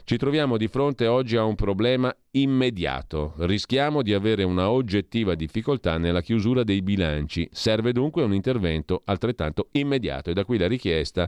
ci 0.06 0.18
troviamo 0.18 0.58
di 0.58 0.68
fronte 0.68 1.08
oggi 1.08 1.36
a 1.36 1.44
un 1.44 1.56
problema 1.56 2.16
immediato. 2.32 3.34
Rischiamo 3.38 4.04
di 4.04 4.14
avere 4.14 4.44
una 4.44 4.70
oggettiva 4.70 5.34
difficoltà 5.34 5.98
nella 5.98 6.22
chiusura 6.22 6.64
dei 6.64 6.84
bilanci. 6.84 7.50
Serve 7.52 7.92
dunque 7.92 8.22
un 8.22 8.36
intervento 8.36 9.02
altrettanto 9.06 9.70
immediato 9.72 10.30
e 10.30 10.34
da 10.34 10.46
qui 10.46 10.60
la 10.60 10.68
richiesta 10.68 11.28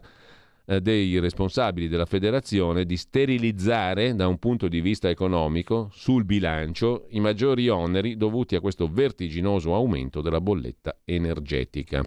eh, 0.68 0.80
dei 0.80 1.18
responsabili 1.18 1.88
della 1.88 2.06
federazione 2.06 2.86
di 2.86 2.98
sterilizzare 2.98 4.14
da 4.14 4.28
un 4.28 4.38
punto 4.38 4.68
di 4.68 4.80
vista 4.80 5.10
economico 5.10 5.90
sul 5.92 6.24
bilancio 6.24 7.08
i 7.10 7.20
maggiori 7.20 7.68
oneri 7.70 8.16
dovuti 8.16 8.56
a 8.56 8.62
questo 8.62 8.88
vertiginoso 8.88 9.74
aumento 9.74 10.22
della 10.22 10.40
bolletta 10.40 11.00
energetica. 11.04 12.04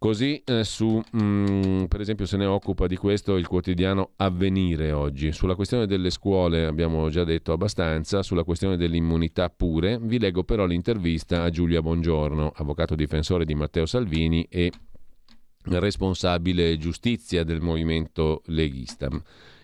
Così 0.00 0.42
eh, 0.46 0.64
su, 0.64 0.98
mh, 1.12 1.22
mm, 1.22 1.84
per 1.84 2.00
esempio, 2.00 2.24
se 2.24 2.38
ne 2.38 2.46
occupa 2.46 2.86
di 2.86 2.96
questo 2.96 3.36
il 3.36 3.46
quotidiano 3.46 4.12
Avvenire 4.16 4.92
oggi. 4.92 5.30
Sulla 5.30 5.54
questione 5.54 5.86
delle 5.86 6.08
scuole 6.08 6.64
abbiamo 6.64 7.10
già 7.10 7.22
detto 7.22 7.52
abbastanza, 7.52 8.22
sulla 8.22 8.42
questione 8.42 8.78
dell'immunità 8.78 9.50
pure. 9.50 9.98
Vi 10.00 10.18
leggo 10.18 10.42
però 10.42 10.64
l'intervista 10.64 11.42
a 11.42 11.50
Giulia 11.50 11.82
Bongiorno, 11.82 12.50
avvocato 12.54 12.94
difensore 12.94 13.44
di 13.44 13.54
Matteo 13.54 13.84
Salvini 13.84 14.46
e 14.48 14.72
responsabile 15.64 16.78
giustizia 16.78 17.44
del 17.44 17.60
movimento 17.60 18.40
leghista. 18.46 19.06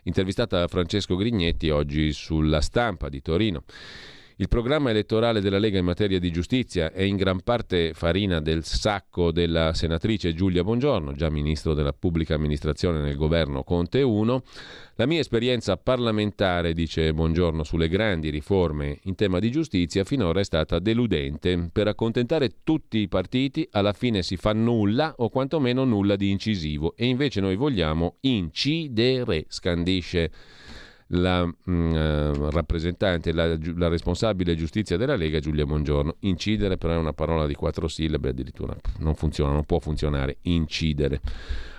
Intervistata 0.03 0.65
a 0.65 0.69
Francesco 0.69 1.17
Grignetti 1.17 1.71
oggi 1.71 2.13
sulla 2.13 2.61
stampa 2.61 3.09
di 3.09 3.23
Torino. 3.23 3.65
Il 4.39 4.49
programma 4.49 4.91
elettorale 4.91 5.41
della 5.41 5.59
Lega 5.59 5.79
in 5.79 5.87
materia 5.87 6.19
di 6.19 6.31
giustizia 6.31 6.93
è 6.93 7.01
in 7.01 7.17
gran 7.17 7.41
parte 7.41 7.95
farina 7.95 8.39
del 8.39 8.65
sacco 8.65 9.33
della 9.33 9.73
senatrice 9.73 10.35
Giulia 10.35 10.63
Bongiorno, 10.63 11.15
già 11.15 11.31
ministro 11.31 11.73
della 11.73 11.95
pubblica 11.95 12.35
amministrazione 12.35 13.01
nel 13.01 13.17
governo 13.17 13.63
Conte 13.63 14.03
1. 14.03 14.43
La 14.97 15.07
mia 15.07 15.21
esperienza 15.21 15.79
parlamentare, 15.79 16.75
dice 16.75 17.15
Bongiorno, 17.15 17.65
sulle 17.65 17.89
grandi 17.89 18.29
riforme 18.29 18.99
in 19.05 19.15
tema 19.15 19.39
di 19.39 19.51
giustizia 19.51 20.05
finora 20.05 20.41
è 20.41 20.45
stata 20.45 20.81
deludente. 20.81 21.71
Per 21.73 21.89
accontentare 21.89 22.57
tutti 22.63 22.99
i 22.99 23.09
partiti 23.09 23.67
alla 23.71 23.95
fine 23.95 24.21
si 24.21 24.37
fa 24.37 24.53
nulla 24.53 25.15
o 25.17 25.31
quantomeno 25.31 25.85
nulla 25.85 26.15
di 26.15 26.29
incisivo 26.29 26.93
e 26.95 27.07
invece 27.07 27.41
noi 27.41 27.57
vogliamo 27.57 28.17
incidere, 28.21 29.47
scandisce 29.49 30.31
la 31.09 31.45
mh, 31.45 31.55
mm, 31.71 31.95
eh, 31.95 32.51
rappresentante, 32.51 33.33
la, 33.33 33.57
la, 33.77 33.89
responsabile 33.89 34.55
giustizia 34.57 34.97
della 34.97 35.17
Lega 35.17 35.39
Giulia 35.39 35.65
Mongiorno. 35.65 36.17
Incidere 36.21 36.77
però 36.77 36.95
è 36.95 36.97
una 36.97 37.13
parola 37.13 37.47
di 37.47 37.55
quattro 37.55 37.89
sillabe, 37.89 38.31
addirittura 38.31 38.77
non 38.99 39.15
funziona, 39.15 39.53
non 39.53 39.65
può 39.65 39.79
funzionare, 39.79 40.39
incidere. 40.43 41.21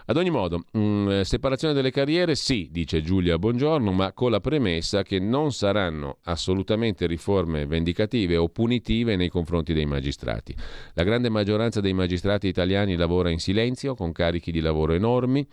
Ad 0.10 0.16
ogni 0.16 0.30
modo, 0.30 0.64
mh, 0.72 0.80
mm, 0.80 1.22
separazione 1.22 1.74
delle 1.74 1.92
carriere 1.92 2.36
sì, 2.36 2.70
dice 2.72 3.02
Giulia 3.02 3.38
Buongiorno, 3.38 3.92
ma 3.92 4.14
con 4.14 4.32
la 4.32 4.40
premessa 4.40 5.04
che 5.04 5.20
non 5.20 5.52
saranno 5.52 6.20
assolutamente 6.24 7.06
riforme 7.08 7.66
vendicative 7.66 8.38
o 8.38 8.48
punitive 8.48 9.18
nei 9.18 9.28
confronti 9.28 9.74
dei 9.74 9.86
magistrati. 9.86 10.56
La 10.94 11.04
grande 11.04 11.28
maggioranza 11.28 11.82
dei 11.82 11.92
magistrati 11.92 12.48
italiani 12.48 12.96
lavora 12.96 13.30
in 13.30 13.40
silenzio, 13.40 13.96
con 13.96 14.14
carichi 14.14 14.50
di 14.52 14.62
lavoro 14.62 14.94
enormi. 14.94 15.46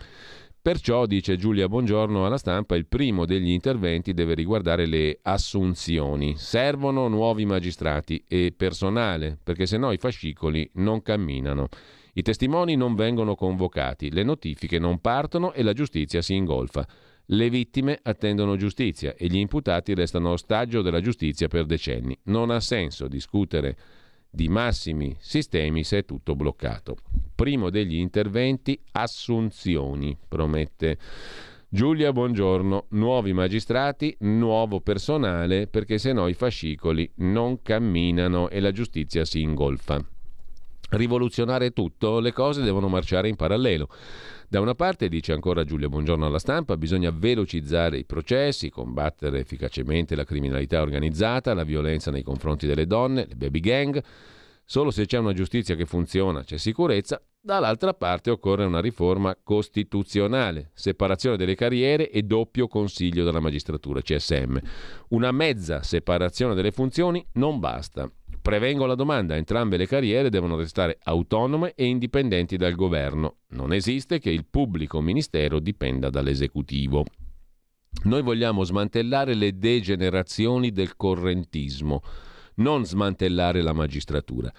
Perciò, 0.65 1.05
dice 1.05 1.37
Giulia 1.37 1.69
Buongiorno 1.69 2.25
alla 2.25 2.39
stampa, 2.39 2.75
il 2.75 2.87
primo 2.87 3.27
degli 3.27 3.51
interventi 3.51 4.15
deve 4.15 4.33
riguardare 4.33 4.87
le 4.87 5.19
assunzioni. 5.21 6.39
Servono 6.39 7.07
nuovi 7.09 7.45
magistrati 7.45 8.25
e 8.27 8.51
personale, 8.57 9.39
perché 9.45 9.67
se 9.67 9.77
no 9.77 9.93
i 9.93 9.99
fascicoli 9.99 10.67
non 10.77 11.03
camminano. 11.03 11.69
I 12.15 12.23
testimoni 12.23 12.77
non 12.77 12.95
vengono 12.95 13.35
convocati, 13.35 14.11
le 14.11 14.23
notifiche 14.23 14.79
non 14.79 15.03
partono 15.03 15.53
e 15.53 15.63
la 15.63 15.75
giustizia 15.75 16.23
si 16.23 16.33
ingolfa. 16.35 16.89
Le 17.27 17.51
vittime 17.51 17.99
attendono 18.03 18.57
giustizia 18.57 19.15
e 19.17 19.27
gli 19.27 19.37
imputati 19.37 19.93
restano 19.93 20.31
ostaggio 20.31 20.81
della 20.81 21.03
giustizia 21.03 21.47
per 21.47 21.67
decenni. 21.67 22.19
Non 22.23 22.49
ha 22.49 22.61
senso 22.61 23.07
discutere 23.07 23.77
di 24.35 24.49
massimi 24.49 25.17
sistemi 25.21 25.85
se 25.85 25.99
è 25.99 26.05
tutto 26.05 26.35
bloccato. 26.35 26.97
Primo 27.35 27.71
degli 27.71 27.95
interventi, 27.95 28.79
assunzioni, 28.93 30.17
promette. 30.27 30.99
Giulia, 31.69 32.13
buongiorno. 32.13 32.87
Nuovi 32.91 33.33
magistrati, 33.33 34.17
nuovo 34.21 34.81
personale, 34.81 35.67
perché 35.67 35.99
se 35.99 36.13
no 36.13 36.27
i 36.27 36.35
fascicoli 36.35 37.11
non 37.17 37.63
camminano 37.63 38.49
e 38.49 38.61
la 38.61 38.73
giustizia 38.73 39.25
si 39.25 39.41
ingolfa. 39.41 40.14
Rivoluzionare 40.97 41.73
tutto, 41.73 42.21
le 42.21 42.33
cose 42.33 42.63
devono 42.63 42.89
marciare 42.89 43.29
in 43.29 43.35
parallelo. 43.35 43.89
Da 44.49 44.61
una 44.61 44.75
parte, 44.75 45.09
dice 45.09 45.33
ancora 45.33 45.65
Giulia 45.65 45.89
Buongiorno 45.89 46.27
alla 46.27 46.39
stampa, 46.39 46.77
bisogna 46.77 47.11
velocizzare 47.11 47.99
i 47.99 48.05
processi, 48.05 48.71
combattere 48.71 49.41
efficacemente 49.41 50.15
la 50.15 50.25
criminalità 50.25 50.81
organizzata, 50.81 51.55
la 51.55 51.65
violenza 51.65 52.13
nei 52.13 52.23
confronti 52.23 52.67
delle 52.67 52.87
donne, 52.87 53.27
le 53.27 53.35
baby 53.35 53.61
gang. 53.61 54.03
Solo 54.65 54.91
se 54.93 55.07
c'è 55.07 55.19
una 55.19 55.33
giustizia 55.33 55.75
che 55.75 55.85
funziona 55.85 56.45
c'è 56.45 56.57
sicurezza. 56.57 57.21
Dall'altra 57.41 57.93
parte 57.93 58.31
occorre 58.31 58.65
una 58.65 58.81
riforma 58.81 59.37
costituzionale, 59.43 60.71
separazione 60.73 61.37
delle 61.37 61.55
carriere 61.55 62.09
e 62.09 62.23
doppio 62.23 62.69
consiglio 62.69 63.25
della 63.25 63.41
magistratura, 63.41 64.01
CSM. 64.01 64.57
Una 65.09 65.33
mezza 65.33 65.83
separazione 65.83 66.55
delle 66.55 66.71
funzioni 66.71 67.27
non 67.33 67.59
basta. 67.59 68.11
Prevengo 68.45 68.85
la 68.85 68.95
domanda, 68.95 69.37
entrambe 69.37 69.79
le 69.79 69.87
carriere 69.87 70.29
devono 70.29 70.55
restare 70.55 70.99
autonome 71.05 71.73
e 71.75 71.87
indipendenti 71.87 72.59
dal 72.59 72.75
governo. 72.75 73.37
Non 73.53 73.73
esiste 73.73 74.19
che 74.19 74.29
il 74.29 74.45
pubblico 74.45 75.01
ministero 75.01 75.61
dipenda 75.61 76.11
dall'esecutivo. 76.11 77.07
Noi 78.03 78.21
vogliamo 78.21 78.63
smantellare 78.63 79.33
le 79.33 79.57
degenerazioni 79.57 80.73
del 80.73 80.95
correntismo. 80.95 82.03
non 82.57 82.85
smantellare 82.85 83.63
la 83.63 83.73
magistratura. 83.73 84.53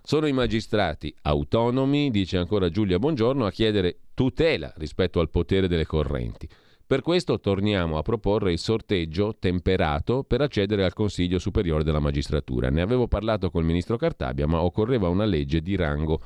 Sono 0.00 0.26
i 0.26 0.32
magistrati 0.32 1.12
autonomi, 1.22 2.12
dice 2.12 2.38
ancora 2.38 2.70
Giulia 2.70 3.00
Buongiorno, 3.00 3.46
a 3.46 3.50
chiedere 3.50 3.98
tutela 4.14 4.72
rispetto 4.76 5.18
al 5.18 5.28
potere 5.28 5.66
delle 5.66 5.86
correnti. 5.86 6.48
Per 6.94 7.02
questo 7.02 7.40
torniamo 7.40 7.98
a 7.98 8.02
proporre 8.02 8.52
il 8.52 8.58
sorteggio 8.60 9.34
temperato 9.36 10.22
per 10.22 10.40
accedere 10.42 10.84
al 10.84 10.92
Consiglio 10.92 11.40
Superiore 11.40 11.82
della 11.82 11.98
Magistratura. 11.98 12.70
Ne 12.70 12.82
avevo 12.82 13.08
parlato 13.08 13.50
col 13.50 13.64
ministro 13.64 13.96
Cartabia, 13.96 14.46
ma 14.46 14.62
occorreva 14.62 15.08
una 15.08 15.24
legge 15.24 15.60
di 15.60 15.74
rango 15.74 16.20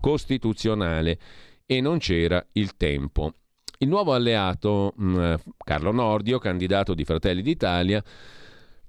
costituzionale 0.00 1.18
e 1.66 1.82
non 1.82 1.98
c'era 1.98 2.42
il 2.52 2.74
tempo. 2.78 3.34
Il 3.76 3.88
nuovo 3.88 4.14
alleato, 4.14 4.94
mm, 4.98 5.34
Carlo 5.58 5.92
Nordio, 5.92 6.38
candidato 6.38 6.94
di 6.94 7.04
Fratelli 7.04 7.42
d'Italia, 7.42 8.02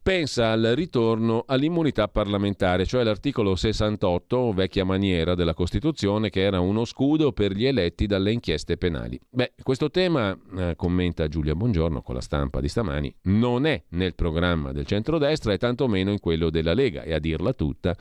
pensa 0.06 0.52
al 0.52 0.74
ritorno 0.76 1.46
all'immunità 1.48 2.08
parlamentare, 2.08 2.86
cioè 2.86 3.04
l'articolo 3.04 3.56
68, 3.56 4.54
vecchia 4.54 4.86
maniera 4.86 5.34
della 5.34 5.56
Costituzione, 5.56 6.30
che 6.30 6.42
era 6.42 6.60
uno 6.60 6.86
scudo 6.86 7.32
per 7.32 7.54
gli 7.54 7.66
eletti 7.66 8.06
dalle 8.06 8.32
inchieste 8.32 8.78
penali. 8.78 9.20
Beh, 9.28 9.54
questo 9.64 9.90
tema, 9.90 10.38
eh, 10.58 10.76
commenta 10.76 11.28
Giulia 11.28 11.56
Bongiorno 11.56 12.04
con 12.04 12.14
la 12.14 12.22
stampa 12.22 12.62
di 12.62 12.68
stamani, 12.68 13.12
non 13.24 13.66
è 13.66 13.82
nel 13.90 14.14
programma 14.14 14.72
del 14.72 14.86
centrodestra 14.86 15.54
e 15.54 15.58
tantomeno 15.58 16.12
in 16.12 16.20
quello 16.20 16.52
della 16.52 16.76
Lega 16.76 17.02
e 17.02 17.16
a 17.16 17.20
dirla 17.20 17.54
tutta 17.54 17.98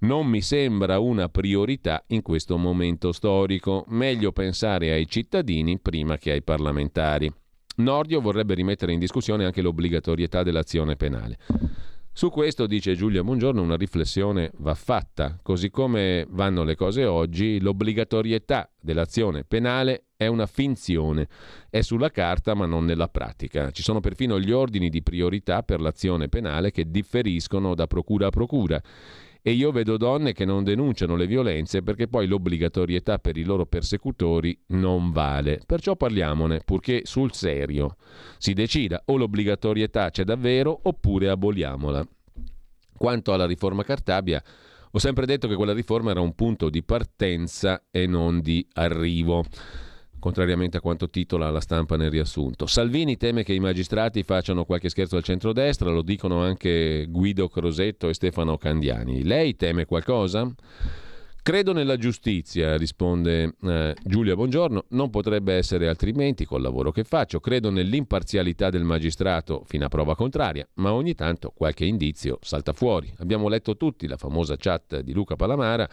non 0.00 0.26
mi 0.26 0.42
sembra 0.42 0.98
una 0.98 1.30
priorità 1.30 2.04
in 2.08 2.20
questo 2.20 2.58
momento 2.58 3.12
storico. 3.12 3.86
Meglio 3.88 4.30
pensare 4.30 4.92
ai 4.92 5.08
cittadini 5.08 5.78
prima 5.78 6.18
che 6.18 6.32
ai 6.32 6.42
parlamentari. 6.42 7.32
Nordio 7.76 8.20
vorrebbe 8.20 8.54
rimettere 8.54 8.92
in 8.92 8.98
discussione 8.98 9.44
anche 9.44 9.60
l'obbligatorietà 9.62 10.42
dell'azione 10.42 10.96
penale. 10.96 11.38
Su 12.12 12.30
questo, 12.30 12.66
dice 12.66 12.94
Giulia 12.94 13.22
Buongiorno, 13.22 13.60
una 13.60 13.76
riflessione 13.76 14.50
va 14.60 14.74
fatta. 14.74 15.38
Così 15.42 15.68
come 15.68 16.24
vanno 16.30 16.64
le 16.64 16.74
cose 16.74 17.04
oggi, 17.04 17.60
l'obbligatorietà 17.60 18.70
dell'azione 18.80 19.44
penale 19.44 20.06
è 20.16 20.26
una 20.26 20.46
finzione. 20.46 21.28
È 21.68 21.82
sulla 21.82 22.10
carta 22.10 22.54
ma 22.54 22.64
non 22.64 22.86
nella 22.86 23.08
pratica. 23.08 23.70
Ci 23.70 23.82
sono 23.82 24.00
perfino 24.00 24.40
gli 24.40 24.50
ordini 24.50 24.88
di 24.88 25.02
priorità 25.02 25.62
per 25.62 25.82
l'azione 25.82 26.30
penale 26.30 26.70
che 26.70 26.90
differiscono 26.90 27.74
da 27.74 27.86
procura 27.86 28.28
a 28.28 28.30
procura 28.30 28.80
e 29.46 29.52
io 29.52 29.70
vedo 29.70 29.96
donne 29.96 30.32
che 30.32 30.44
non 30.44 30.64
denunciano 30.64 31.14
le 31.14 31.28
violenze 31.28 31.80
perché 31.80 32.08
poi 32.08 32.26
l'obbligatorietà 32.26 33.20
per 33.20 33.36
i 33.36 33.44
loro 33.44 33.64
persecutori 33.64 34.58
non 34.70 35.12
vale. 35.12 35.60
Perciò 35.64 35.94
parliamone, 35.94 36.62
purché 36.64 37.02
sul 37.04 37.32
serio 37.32 37.94
si 38.38 38.54
decida 38.54 39.00
o 39.04 39.16
l'obbligatorietà 39.16 40.10
c'è 40.10 40.24
davvero 40.24 40.76
oppure 40.82 41.28
aboliamola. 41.28 42.04
Quanto 42.96 43.32
alla 43.32 43.46
riforma 43.46 43.84
Cartabia, 43.84 44.42
ho 44.90 44.98
sempre 44.98 45.26
detto 45.26 45.46
che 45.46 45.54
quella 45.54 45.72
riforma 45.72 46.10
era 46.10 46.20
un 46.20 46.34
punto 46.34 46.68
di 46.68 46.82
partenza 46.82 47.84
e 47.92 48.08
non 48.08 48.40
di 48.40 48.66
arrivo 48.72 49.44
contrariamente 50.18 50.76
a 50.76 50.80
quanto 50.80 51.08
titola 51.08 51.50
la 51.50 51.60
stampa 51.60 51.96
nel 51.96 52.10
riassunto. 52.10 52.66
Salvini 52.66 53.16
teme 53.16 53.44
che 53.44 53.52
i 53.52 53.60
magistrati 53.60 54.22
facciano 54.22 54.64
qualche 54.64 54.88
scherzo 54.88 55.16
al 55.16 55.22
centrodestra, 55.22 55.90
lo 55.90 56.02
dicono 56.02 56.40
anche 56.40 57.06
Guido 57.08 57.48
Crosetto 57.48 58.08
e 58.08 58.14
Stefano 58.14 58.56
Candiani. 58.56 59.22
Lei 59.22 59.56
teme 59.56 59.84
qualcosa? 59.84 60.52
Credo 61.46 61.72
nella 61.72 61.96
giustizia, 61.96 62.76
risponde 62.76 63.54
eh, 63.62 63.94
Giulia 64.02 64.34
Buongiorno, 64.34 64.86
non 64.88 65.10
potrebbe 65.10 65.54
essere 65.54 65.86
altrimenti 65.86 66.44
col 66.44 66.60
lavoro 66.60 66.90
che 66.90 67.04
faccio. 67.04 67.38
Credo 67.38 67.70
nell'imparzialità 67.70 68.68
del 68.68 68.82
magistrato 68.82 69.62
fino 69.64 69.84
a 69.84 69.88
prova 69.88 70.16
contraria, 70.16 70.66
ma 70.74 70.92
ogni 70.92 71.14
tanto 71.14 71.52
qualche 71.54 71.84
indizio 71.84 72.38
salta 72.40 72.72
fuori. 72.72 73.14
Abbiamo 73.18 73.46
letto 73.46 73.76
tutti 73.76 74.08
la 74.08 74.16
famosa 74.16 74.56
chat 74.56 74.98
di 75.02 75.12
Luca 75.12 75.36
Palamara 75.36 75.88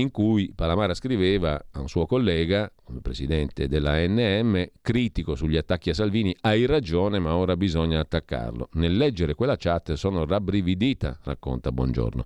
in 0.00 0.10
cui 0.10 0.52
Palamara 0.54 0.94
scriveva 0.94 1.62
a 1.72 1.80
un 1.80 1.88
suo 1.88 2.06
collega, 2.06 2.70
come 2.84 3.00
presidente 3.00 3.68
della 3.68 3.98
NM, 4.06 4.66
critico 4.80 5.34
sugli 5.34 5.56
attacchi 5.56 5.90
a 5.90 5.94
Salvini, 5.94 6.34
hai 6.42 6.66
ragione 6.66 7.18
ma 7.18 7.34
ora 7.34 7.56
bisogna 7.56 8.00
attaccarlo. 8.00 8.68
Nel 8.74 8.96
leggere 8.96 9.34
quella 9.34 9.56
chat 9.56 9.94
sono 9.94 10.24
rabbrividita, 10.24 11.18
racconta 11.24 11.72
Buongiorno. 11.72 12.24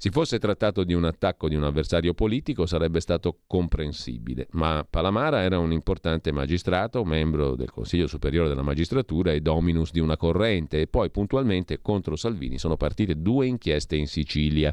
Si 0.00 0.10
fosse 0.10 0.38
trattato 0.38 0.84
di 0.84 0.94
un 0.94 1.04
attacco 1.04 1.48
di 1.48 1.56
un 1.56 1.64
avversario 1.64 2.14
politico 2.14 2.66
sarebbe 2.66 3.00
stato 3.00 3.38
comprensibile, 3.48 4.46
ma 4.52 4.86
Palamara 4.88 5.42
era 5.42 5.58
un 5.58 5.72
importante 5.72 6.30
magistrato, 6.30 7.04
membro 7.04 7.56
del 7.56 7.72
Consiglio 7.72 8.06
Superiore 8.06 8.48
della 8.48 8.62
Magistratura 8.62 9.32
e 9.32 9.40
dominus 9.40 9.90
di 9.90 9.98
una 9.98 10.16
corrente 10.16 10.82
e 10.82 10.86
poi 10.86 11.10
puntualmente 11.10 11.80
contro 11.80 12.14
Salvini 12.14 12.58
sono 12.58 12.76
partite 12.76 13.20
due 13.20 13.46
inchieste 13.46 13.96
in 13.96 14.06
Sicilia. 14.06 14.72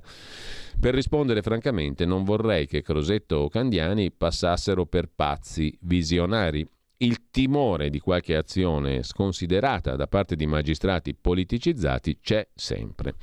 Per 0.77 0.93
rispondere 0.93 1.41
francamente 1.41 2.05
non 2.05 2.23
vorrei 2.25 2.67
che 2.67 2.81
Crosetto 2.81 3.38
o 3.38 3.49
Candiani 3.49 4.11
passassero 4.11 4.85
per 4.85 5.09
pazzi 5.15 5.77
visionari. 5.83 6.67
Il 6.97 7.29
timore 7.29 7.89
di 7.89 7.99
qualche 7.99 8.35
azione 8.35 9.03
sconsiderata 9.03 9.95
da 9.95 10.07
parte 10.07 10.35
di 10.35 10.45
magistrati 10.45 11.13
politicizzati 11.13 12.19
c'è 12.21 12.47
sempre. 12.53 13.15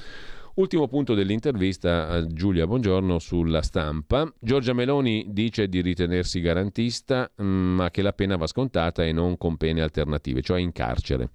Ultimo 0.55 0.87
punto 0.87 1.15
dell'intervista 1.15 2.09
a 2.09 2.27
Giulia 2.27 2.67
Buongiorno 2.67 3.19
sulla 3.19 3.63
stampa. 3.63 4.31
Giorgia 4.39 4.75
Meloni 4.75 5.29
dice 5.31 5.67
di 5.67 5.81
ritenersi 5.81 6.41
garantista, 6.41 7.31
mm, 7.43 7.75
ma 7.75 7.91
che 7.91 8.03
la 8.03 8.13
pena 8.13 8.37
va 8.37 8.47
scontata 8.47 9.03
e 9.03 9.13
non 9.13 9.39
con 9.39 9.57
pene 9.57 9.81
alternative, 9.81 10.43
cioè 10.43 10.61
in 10.61 10.73
carcere. 10.73 11.31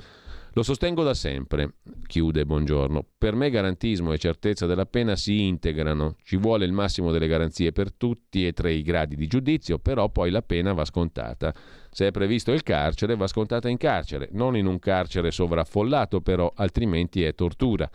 Lo 0.57 0.63
sostengo 0.63 1.03
da 1.03 1.13
sempre, 1.13 1.75
chiude 2.07 2.43
Buongiorno. 2.43 3.05
Per 3.15 3.35
me 3.35 3.51
garantismo 3.51 4.11
e 4.11 4.17
certezza 4.17 4.65
della 4.65 4.87
pena 4.87 5.15
si 5.15 5.45
integrano. 5.45 6.15
Ci 6.23 6.37
vuole 6.37 6.65
il 6.65 6.71
massimo 6.71 7.11
delle 7.11 7.27
garanzie 7.27 7.71
per 7.71 7.93
tutti 7.93 8.47
e 8.47 8.53
tre 8.53 8.73
i 8.73 8.81
gradi 8.81 9.15
di 9.15 9.27
giudizio, 9.27 9.77
però 9.77 10.09
poi 10.09 10.31
la 10.31 10.41
pena 10.41 10.73
va 10.73 10.83
scontata. 10.83 11.53
Se 11.91 12.07
è 12.07 12.11
previsto 12.11 12.53
il 12.53 12.63
carcere, 12.63 13.15
va 13.15 13.27
scontata 13.27 13.69
in 13.69 13.77
carcere, 13.77 14.29
non 14.31 14.57
in 14.57 14.65
un 14.65 14.79
carcere 14.79 15.29
sovraffollato, 15.29 16.21
però 16.21 16.51
altrimenti 16.55 17.21
è 17.21 17.35
tortura. 17.35 17.87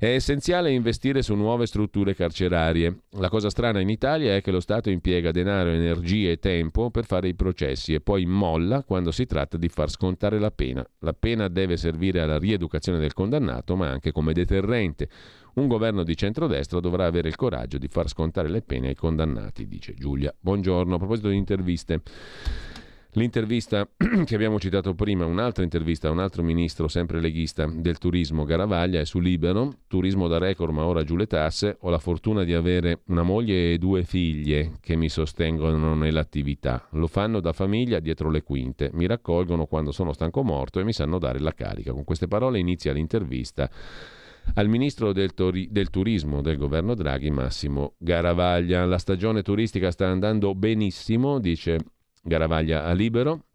È 0.00 0.06
essenziale 0.06 0.70
investire 0.70 1.22
su 1.22 1.34
nuove 1.34 1.66
strutture 1.66 2.14
carcerarie. 2.14 3.00
La 3.16 3.28
cosa 3.28 3.50
strana 3.50 3.80
in 3.80 3.88
Italia 3.88 4.36
è 4.36 4.40
che 4.42 4.52
lo 4.52 4.60
Stato 4.60 4.90
impiega 4.90 5.32
denaro, 5.32 5.70
energie 5.70 6.30
e 6.30 6.38
tempo 6.38 6.92
per 6.92 7.04
fare 7.04 7.26
i 7.26 7.34
processi 7.34 7.94
e 7.94 8.00
poi 8.00 8.24
molla 8.24 8.84
quando 8.84 9.10
si 9.10 9.26
tratta 9.26 9.56
di 9.56 9.68
far 9.68 9.90
scontare 9.90 10.38
la 10.38 10.52
pena. 10.52 10.88
La 11.00 11.14
pena 11.14 11.48
deve 11.48 11.76
servire 11.76 12.20
alla 12.20 12.38
rieducazione 12.38 13.00
del 13.00 13.12
condannato, 13.12 13.74
ma 13.74 13.88
anche 13.88 14.12
come 14.12 14.32
deterrente. 14.32 15.08
Un 15.54 15.66
governo 15.66 16.04
di 16.04 16.16
centrodestra 16.16 16.78
dovrà 16.78 17.06
avere 17.06 17.26
il 17.26 17.34
coraggio 17.34 17.78
di 17.78 17.88
far 17.88 18.08
scontare 18.08 18.48
le 18.48 18.62
pene 18.62 18.90
ai 18.90 18.94
condannati, 18.94 19.66
dice 19.66 19.94
Giulia. 19.94 20.32
Buongiorno. 20.38 20.94
A 20.94 20.98
proposito 20.98 21.28
di 21.28 21.36
interviste. 21.36 22.02
L'intervista 23.12 23.88
che 23.96 24.34
abbiamo 24.34 24.60
citato 24.60 24.94
prima, 24.94 25.24
un'altra 25.24 25.64
intervista 25.64 26.08
a 26.08 26.10
un 26.10 26.18
altro 26.18 26.42
ministro, 26.42 26.88
sempre 26.88 27.20
leghista, 27.20 27.66
del 27.66 27.96
turismo, 27.96 28.44
Garavaglia, 28.44 29.00
è 29.00 29.06
su 29.06 29.18
Libero, 29.18 29.78
turismo 29.86 30.28
da 30.28 30.36
record 30.36 30.74
ma 30.74 30.84
ora 30.84 31.02
giù 31.04 31.16
le 31.16 31.26
tasse, 31.26 31.78
ho 31.80 31.88
la 31.88 31.98
fortuna 31.98 32.44
di 32.44 32.52
avere 32.52 33.00
una 33.06 33.22
moglie 33.22 33.72
e 33.72 33.78
due 33.78 34.02
figlie 34.02 34.72
che 34.80 34.94
mi 34.94 35.08
sostengono 35.08 35.94
nell'attività, 35.94 36.86
lo 36.92 37.06
fanno 37.06 37.40
da 37.40 37.54
famiglia 37.54 37.98
dietro 37.98 38.30
le 38.30 38.42
quinte, 38.42 38.90
mi 38.92 39.06
raccolgono 39.06 39.64
quando 39.64 39.90
sono 39.90 40.12
stanco 40.12 40.42
morto 40.42 40.78
e 40.78 40.84
mi 40.84 40.92
sanno 40.92 41.18
dare 41.18 41.40
la 41.40 41.54
carica. 41.54 41.92
Con 41.92 42.04
queste 42.04 42.28
parole 42.28 42.58
inizia 42.58 42.92
l'intervista 42.92 43.70
al 44.54 44.68
ministro 44.68 45.12
del, 45.12 45.32
tori- 45.32 45.68
del, 45.70 45.88
turismo 45.88 46.42
del 46.42 46.58
governo 46.58 46.94
Draghi, 46.94 47.30
Massimo 47.30 47.94
Garavaglia. 47.98 48.84
La 48.84 48.98
stagione 48.98 49.42
turistica 49.42 49.90
sta 49.90 50.08
andando 50.08 50.54
benissimo, 50.54 51.38
dice 51.38 51.78
Garavaglia 52.28 52.84
a 52.84 52.92
Libero, 52.92 53.46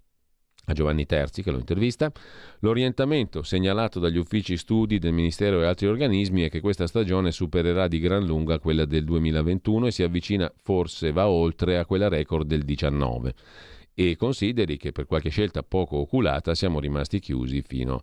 a 0.65 0.73
Giovanni 0.73 1.05
Terzi 1.05 1.41
che 1.41 1.51
lo 1.51 1.57
intervista. 1.57 2.12
L'orientamento 2.59 3.43
segnalato 3.43 3.99
dagli 3.99 4.17
uffici 4.17 4.57
studi 4.57 4.99
del 4.99 5.13
Ministero 5.13 5.62
e 5.62 5.65
altri 5.65 5.88
organismi 5.88 6.43
è 6.43 6.49
che 6.49 6.59
questa 6.59 6.88
stagione 6.88 7.31
supererà 7.31 7.88
di 7.88 7.99
gran 7.99 8.25
lunga 8.25 8.59
quella 8.59 8.86
del 8.86 9.03
2021 9.05 9.88
e 9.88 9.91
si 9.91 10.03
avvicina, 10.03 10.51
forse 10.62 11.12
va 11.12 11.27
oltre 11.27 11.77
a 11.77 11.86
quella 11.86 12.07
record 12.07 12.47
del 12.47 12.63
19. 12.63 13.33
E 13.93 14.15
consideri 14.15 14.77
che 14.77 14.91
per 14.91 15.05
qualche 15.05 15.29
scelta 15.29 15.63
poco 15.63 15.97
oculata 15.97 16.55
siamo 16.55 16.79
rimasti 16.79 17.19
chiusi 17.19 17.62
fino 17.62 17.95
a 17.95 18.01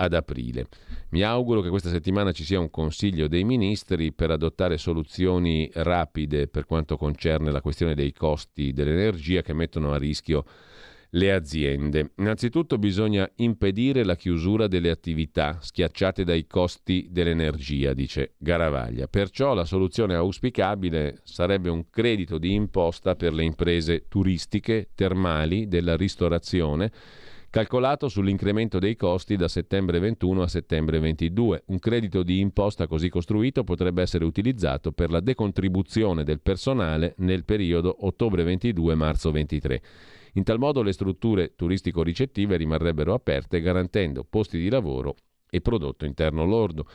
ad 0.00 0.12
aprile. 0.14 0.66
Mi 1.10 1.22
auguro 1.22 1.60
che 1.60 1.68
questa 1.68 1.90
settimana 1.90 2.32
ci 2.32 2.44
sia 2.44 2.60
un 2.60 2.70
Consiglio 2.70 3.28
dei 3.28 3.44
Ministri 3.44 4.12
per 4.12 4.30
adottare 4.30 4.78
soluzioni 4.78 5.68
rapide 5.74 6.46
per 6.46 6.66
quanto 6.66 6.96
concerne 6.96 7.50
la 7.50 7.60
questione 7.60 7.94
dei 7.94 8.12
costi 8.12 8.72
dell'energia 8.72 9.42
che 9.42 9.52
mettono 9.52 9.92
a 9.92 9.98
rischio 9.98 10.44
le 11.12 11.32
aziende. 11.32 12.12
Innanzitutto 12.18 12.76
bisogna 12.78 13.28
impedire 13.36 14.04
la 14.04 14.14
chiusura 14.14 14.66
delle 14.66 14.90
attività 14.90 15.58
schiacciate 15.60 16.22
dai 16.22 16.46
costi 16.46 17.08
dell'energia, 17.10 17.94
dice 17.94 18.34
Garavaglia. 18.36 19.06
Perciò 19.06 19.54
la 19.54 19.64
soluzione 19.64 20.14
auspicabile 20.14 21.20
sarebbe 21.24 21.70
un 21.70 21.88
credito 21.88 22.38
di 22.38 22.52
imposta 22.52 23.16
per 23.16 23.32
le 23.32 23.44
imprese 23.44 24.04
turistiche, 24.08 24.90
termali, 24.94 25.66
della 25.66 25.96
ristorazione 25.96 26.92
calcolato 27.50 28.08
sull'incremento 28.08 28.78
dei 28.78 28.94
costi 28.94 29.36
da 29.36 29.48
settembre 29.48 29.98
21 29.98 30.42
a 30.42 30.48
settembre 30.48 30.98
22. 30.98 31.62
Un 31.66 31.78
credito 31.78 32.22
di 32.22 32.40
imposta 32.40 32.86
così 32.86 33.08
costruito 33.08 33.64
potrebbe 33.64 34.02
essere 34.02 34.24
utilizzato 34.24 34.92
per 34.92 35.10
la 35.10 35.20
decontribuzione 35.20 36.24
del 36.24 36.40
personale 36.40 37.14
nel 37.18 37.44
periodo 37.44 37.96
ottobre 38.00 38.44
22-marzo 38.44 39.30
23. 39.30 39.82
In 40.34 40.44
tal 40.44 40.58
modo 40.58 40.82
le 40.82 40.92
strutture 40.92 41.54
turistico-ricettive 41.56 42.56
rimarrebbero 42.56 43.14
aperte 43.14 43.60
garantendo 43.60 44.24
posti 44.28 44.58
di 44.58 44.68
lavoro 44.68 45.16
e 45.48 45.60
prodotto 45.60 46.04
interno 46.04 46.44
lordo. 46.44 46.86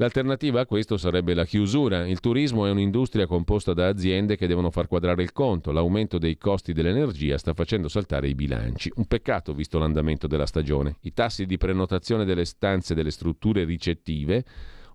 L'alternativa 0.00 0.60
a 0.60 0.66
questo 0.66 0.96
sarebbe 0.96 1.34
la 1.34 1.44
chiusura. 1.44 2.06
Il 2.06 2.20
turismo 2.20 2.66
è 2.66 2.70
un'industria 2.70 3.26
composta 3.26 3.72
da 3.72 3.88
aziende 3.88 4.36
che 4.36 4.46
devono 4.46 4.70
far 4.70 4.86
quadrare 4.86 5.24
il 5.24 5.32
conto. 5.32 5.72
L'aumento 5.72 6.18
dei 6.18 6.38
costi 6.38 6.72
dell'energia 6.72 7.36
sta 7.36 7.52
facendo 7.52 7.88
saltare 7.88 8.28
i 8.28 8.36
bilanci. 8.36 8.92
Un 8.94 9.06
peccato 9.06 9.54
visto 9.54 9.76
l'andamento 9.76 10.28
della 10.28 10.46
stagione. 10.46 10.98
I 11.00 11.12
tassi 11.12 11.46
di 11.46 11.56
prenotazione 11.56 12.24
delle 12.24 12.44
stanze 12.44 12.94
delle 12.94 13.10
strutture 13.10 13.64
ricettive 13.64 14.44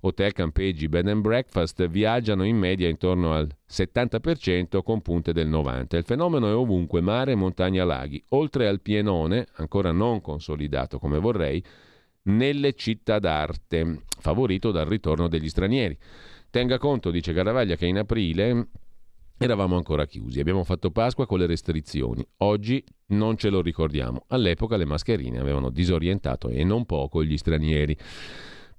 hotel, 0.06 0.32
campeggi, 0.32 0.88
bed 0.88 1.10
and 1.10 1.22
breakfast 1.22 1.86
viaggiano 1.88 2.46
in 2.46 2.58
media 2.58 2.88
intorno 2.88 3.34
al 3.34 3.50
70% 3.70 4.82
con 4.84 5.02
punte 5.02 5.34
del 5.34 5.50
90%. 5.50 5.98
Il 5.98 6.04
fenomeno 6.06 6.48
è 6.48 6.54
ovunque, 6.54 7.02
mare, 7.02 7.36
montagna, 7.36 7.84
laghi, 7.84 8.24
oltre 8.30 8.70
al 8.70 8.80
pienone, 8.80 9.48
ancora 9.56 9.92
non 9.92 10.22
consolidato 10.22 10.98
come 10.98 11.20
vorrei, 11.20 11.62
nelle 12.24 12.74
città 12.74 13.20
d'arte, 13.20 14.04
favorito 14.20 14.72
dal 14.72 14.86
ritorno 14.86 15.28
degli 15.28 15.50
stranieri. 15.50 15.98
Tenga 16.50 16.78
conto, 16.78 17.12
dice 17.12 17.34
Garavaglia, 17.34 17.76
che 17.76 17.86
in 17.86 17.98
aprile 17.98 18.68
eravamo 19.38 19.76
ancora 19.76 20.06
chiusi, 20.06 20.40
abbiamo 20.40 20.64
fatto 20.64 20.92
Pasqua 20.92 21.26
con 21.26 21.40
le 21.40 21.48
restrizioni, 21.48 22.26
oggi 22.38 22.84
non 23.08 23.36
ce 23.38 23.50
lo 23.50 23.62
ricordiamo. 23.62 24.26
All'epoca 24.28 24.78
le 24.78 24.86
mascherine 24.86 25.40
avevano 25.40 25.70
disorientato 25.70 26.50
e 26.50 26.64
non 26.64 26.86
poco 26.86 27.24
gli 27.24 27.38
stranieri. 27.38 27.98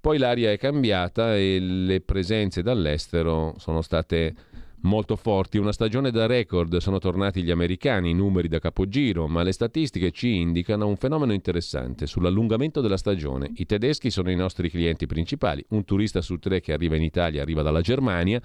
Poi 0.01 0.19
l'aria 0.19 0.53
è 0.53 0.59
cambiata 0.59 1.37
e 1.37 1.59
le 1.59 2.01
presenze 2.01 2.63
dall'estero 2.63 3.55
sono 3.59 3.81
state 3.81 4.35
molto 4.85 5.17
forti. 5.17 5.59
Una 5.59 5.73
stagione 5.73 6.11
da 6.11 6.27
record, 6.27 6.77
sono 6.79 6.99
tornati 6.99 7.43
gli 7.43 7.51
americani, 7.51 8.11
i 8.11 8.15
numeri 8.15 8.49
da 8.49 8.59
capogiro, 8.59 9.27
ma 9.29 9.43
le 9.43 9.53
statistiche 9.53 10.11
ci 10.11 10.37
indicano 10.37 10.87
un 10.87 10.97
fenomeno 10.97 11.33
interessante 11.33 12.07
sull'allungamento 12.07 12.81
della 12.81 12.97
stagione. 12.97 13.51
I 13.57 13.67
tedeschi 13.67 14.11
sono 14.11 14.31
i 14.31 14.37
nostri 14.37 14.71
clienti 14.71 15.07
principali, 15.07 15.65
un 15.71 15.85
turista 15.85 16.21
su 16.21 16.39
tre 16.39 16.61
che 16.61 16.73
arriva 16.73 16.97
in 16.97 17.03
Italia 17.03 17.43
arriva 17.43 17.63
dalla 17.63 17.81
Germania. 17.81 18.41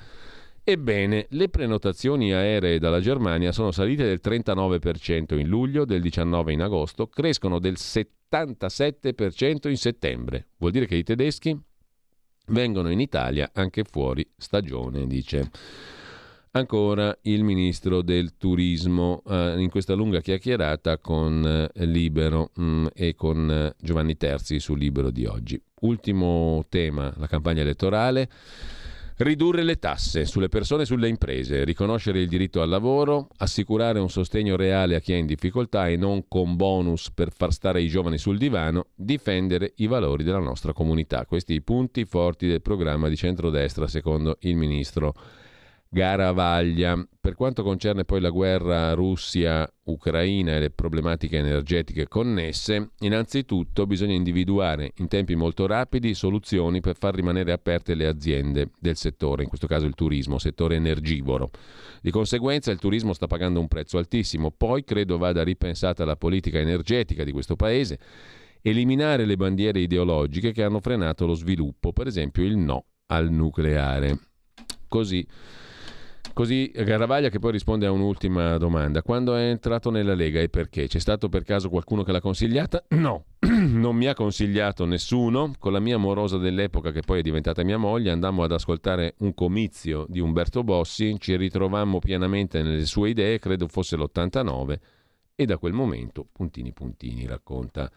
Ebbene, 0.61 1.27
le 1.29 1.49
prenotazioni 1.49 2.33
aeree 2.33 2.79
dalla 2.79 2.99
Germania 2.99 3.51
sono 3.51 3.71
salite 3.71 4.03
del 4.03 4.19
39% 4.23 5.37
in 5.37 5.47
luglio, 5.47 5.85
del 5.85 6.01
19% 6.01 6.49
in 6.51 6.61
agosto, 6.61 7.07
crescono 7.07 7.59
del 7.59 7.75
77% 7.77 9.69
in 9.69 9.77
settembre. 9.77 10.49
Vuol 10.57 10.71
dire 10.71 10.85
che 10.85 10.95
i 10.95 11.03
tedeschi 11.03 11.57
vengono 12.47 12.89
in 12.91 12.99
Italia 12.99 13.49
anche 13.53 13.83
fuori 13.83 14.27
stagione, 14.37 15.07
dice. 15.07 15.49
Ancora 16.51 17.15
il 17.23 17.43
ministro 17.43 18.01
del 18.01 18.35
turismo 18.35 19.21
eh, 19.27 19.53
in 19.59 19.69
questa 19.69 19.93
lunga 19.93 20.19
chiacchierata 20.19 20.97
con 20.97 21.45
eh, 21.45 21.85
Libero 21.85 22.49
mh, 22.55 22.63
mm, 22.63 22.85
e 22.95 23.13
con 23.13 23.51
eh, 23.51 23.75
Giovanni 23.79 24.17
Terzi 24.17 24.59
su 24.59 24.73
Libero 24.73 25.11
di 25.11 25.25
oggi. 25.25 25.61
Ultimo 25.81 26.65
tema, 26.67 27.13
la 27.17 27.27
campagna 27.27 27.61
elettorale. 27.61 28.27
Ridurre 29.17 29.61
le 29.61 29.77
tasse 29.77 30.25
sulle 30.25 30.47
persone 30.47 30.83
e 30.83 30.85
sulle 30.85 31.07
imprese, 31.07 31.65
riconoscere 31.65 32.19
il 32.19 32.27
diritto 32.27 32.63
al 32.63 32.69
lavoro, 32.69 33.27
assicurare 33.37 33.99
un 33.99 34.09
sostegno 34.09 34.55
reale 34.55 34.95
a 34.95 35.01
chi 35.01 35.13
è 35.13 35.17
in 35.17 35.27
difficoltà 35.27 35.87
e 35.87 35.97
non 35.97 36.27
con 36.27 36.55
bonus 36.55 37.11
per 37.11 37.31
far 37.31 37.53
stare 37.53 37.81
i 37.81 37.89
giovani 37.89 38.17
sul 38.17 38.39
divano, 38.39 38.87
difendere 38.95 39.73
i 39.75 39.87
valori 39.87 40.23
della 40.23 40.39
nostra 40.39 40.73
comunità. 40.73 41.25
Questi 41.25 41.53
i 41.53 41.61
punti 41.61 42.05
forti 42.05 42.47
del 42.47 42.61
programma 42.61 43.07
di 43.07 43.17
centrodestra 43.17 43.87
secondo 43.87 44.37
il 44.39 44.55
ministro 44.55 45.13
Garavaglia. 45.91 47.03
Per 47.19 47.33
quanto 47.33 47.63
concerne 47.63 48.05
poi 48.05 48.21
la 48.21 48.29
guerra 48.29 48.93
Russia-Ucraina 48.93 50.55
e 50.55 50.59
le 50.59 50.69
problematiche 50.69 51.37
energetiche 51.37 52.07
connesse, 52.07 52.91
innanzitutto 52.99 53.87
bisogna 53.87 54.13
individuare 54.13 54.93
in 54.97 55.07
tempi 55.07 55.35
molto 55.35 55.65
rapidi 55.65 56.13
soluzioni 56.13 56.79
per 56.79 56.95
far 56.95 57.15
rimanere 57.15 57.51
aperte 57.51 57.95
le 57.95 58.05
aziende 58.05 58.69
del 58.79 58.97
settore, 58.97 59.41
in 59.41 59.49
questo 59.49 59.65
caso 59.65 59.87
il 59.87 59.95
turismo, 59.95 60.37
settore 60.37 60.75
energivoro. 60.75 61.49
Di 62.01 62.11
conseguenza 62.11 62.71
il 62.71 62.79
turismo 62.79 63.13
sta 63.13 63.25
pagando 63.25 63.59
un 63.59 63.67
prezzo 63.67 63.97
altissimo, 63.97 64.51
poi 64.51 64.83
credo 64.83 65.17
vada 65.17 65.43
ripensata 65.43 66.05
la 66.05 66.15
politica 66.15 66.59
energetica 66.59 67.23
di 67.23 67.31
questo 67.31 67.55
paese, 67.55 67.99
eliminare 68.61 69.25
le 69.25 69.35
bandiere 69.35 69.79
ideologiche 69.79 70.51
che 70.51 70.63
hanno 70.63 70.81
frenato 70.81 71.25
lo 71.25 71.33
sviluppo, 71.33 71.93
per 71.93 72.05
esempio 72.05 72.43
il 72.43 72.57
no 72.57 72.85
al 73.07 73.31
nucleare. 73.31 74.19
Così 74.87 75.25
Così 76.39 76.71
Garavaglia 76.73 77.27
che 77.27 77.37
poi 77.37 77.51
risponde 77.51 77.85
a 77.85 77.91
un'ultima 77.91 78.57
domanda. 78.57 79.01
Quando 79.01 79.35
è 79.35 79.49
entrato 79.49 79.89
nella 79.89 80.13
Lega 80.13 80.39
e 80.39 80.47
perché? 80.47 80.87
C'è 80.87 80.99
stato 80.99 81.27
per 81.27 81.43
caso 81.43 81.67
qualcuno 81.67 82.03
che 82.03 82.13
l'ha 82.13 82.21
consigliata? 82.21 82.81
No, 82.91 83.25
non 83.59 83.97
mi 83.97 84.05
ha 84.05 84.13
consigliato 84.13 84.85
nessuno. 84.85 85.51
Con 85.59 85.73
la 85.73 85.81
mia 85.81 85.95
amorosa 85.95 86.37
dell'epoca, 86.37 86.91
che 86.91 87.01
poi 87.01 87.19
è 87.19 87.21
diventata 87.23 87.61
mia 87.65 87.75
moglie, 87.75 88.11
andammo 88.11 88.43
ad 88.43 88.53
ascoltare 88.53 89.15
un 89.17 89.33
comizio 89.33 90.05
di 90.07 90.21
Umberto 90.21 90.63
Bossi, 90.63 91.13
ci 91.19 91.35
ritrovammo 91.35 91.99
pienamente 91.99 92.63
nelle 92.63 92.85
sue 92.85 93.09
idee, 93.09 93.37
credo 93.37 93.67
fosse 93.67 93.97
l'89, 93.97 94.79
e 95.35 95.45
da 95.45 95.57
quel 95.57 95.73
momento, 95.73 96.25
puntini 96.31 96.71
puntini, 96.71 97.25
racconta 97.25 97.91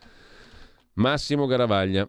Massimo 0.95 1.47
Garavaglia. 1.47 2.09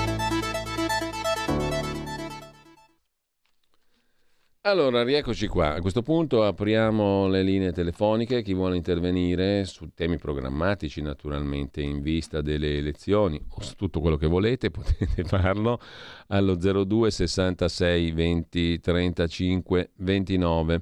Allora, 4.63 5.01
rieccoci 5.01 5.47
qua. 5.47 5.73
A 5.73 5.81
questo 5.81 6.03
punto 6.03 6.43
apriamo 6.43 7.27
le 7.27 7.41
linee 7.41 7.71
telefoniche. 7.71 8.43
Chi 8.43 8.53
vuole 8.53 8.75
intervenire 8.75 9.65
su 9.65 9.89
temi 9.95 10.19
programmatici, 10.19 11.01
naturalmente, 11.01 11.81
in 11.81 11.99
vista 11.99 12.41
delle 12.41 12.77
elezioni 12.77 13.43
o 13.55 13.61
su 13.61 13.73
tutto 13.73 13.99
quello 13.99 14.17
che 14.17 14.27
volete, 14.27 14.69
potete 14.71 15.23
farlo 15.23 15.79
allo 16.27 16.53
02 16.53 17.09
66 17.09 18.11
20 18.11 18.79
35 18.79 19.91
29. 19.95 20.79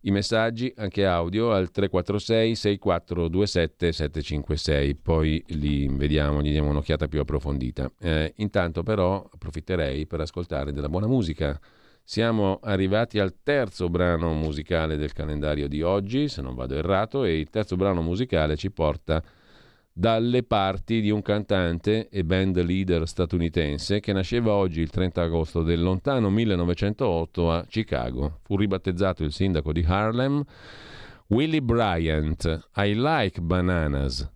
I 0.00 0.10
messaggi, 0.10 0.70
anche 0.76 1.06
audio, 1.06 1.50
al 1.50 1.70
346 1.70 2.54
6427 2.54 3.90
756. 3.90 4.96
Poi 4.96 5.42
li 5.46 5.88
vediamo, 5.88 6.42
gli 6.42 6.50
diamo 6.50 6.68
un'occhiata 6.68 7.08
più 7.08 7.20
approfondita. 7.20 7.90
Eh, 8.00 8.34
intanto, 8.36 8.82
però, 8.82 9.26
approfitterei 9.32 10.06
per 10.06 10.20
ascoltare 10.20 10.72
della 10.72 10.90
buona 10.90 11.06
musica. 11.06 11.58
Siamo 12.06 12.58
arrivati 12.62 13.18
al 13.18 13.36
terzo 13.42 13.88
brano 13.88 14.34
musicale 14.34 14.96
del 14.96 15.14
calendario 15.14 15.66
di 15.68 15.80
oggi, 15.80 16.28
se 16.28 16.42
non 16.42 16.54
vado 16.54 16.74
errato, 16.74 17.24
e 17.24 17.38
il 17.38 17.48
terzo 17.48 17.76
brano 17.76 18.02
musicale 18.02 18.56
ci 18.56 18.70
porta 18.70 19.22
dalle 19.90 20.42
parti 20.42 21.00
di 21.00 21.08
un 21.08 21.22
cantante 21.22 22.10
e 22.10 22.24
band 22.24 22.60
leader 22.62 23.08
statunitense 23.08 24.00
che 24.00 24.12
nasceva 24.12 24.52
oggi 24.52 24.82
il 24.82 24.90
30 24.90 25.22
agosto 25.22 25.62
del 25.62 25.80
lontano 25.80 26.28
1908 26.28 27.50
a 27.50 27.64
Chicago. 27.66 28.40
Fu 28.42 28.58
ribattezzato 28.58 29.24
il 29.24 29.32
sindaco 29.32 29.72
di 29.72 29.82
Harlem, 29.86 30.44
Willie 31.28 31.62
Bryant. 31.62 32.68
I 32.76 32.92
like 32.94 33.40
bananas. 33.40 34.30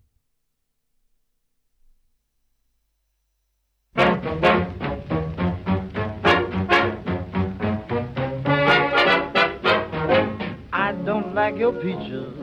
Like 11.39 11.57
your 11.57 11.73
peaches. 11.73 12.35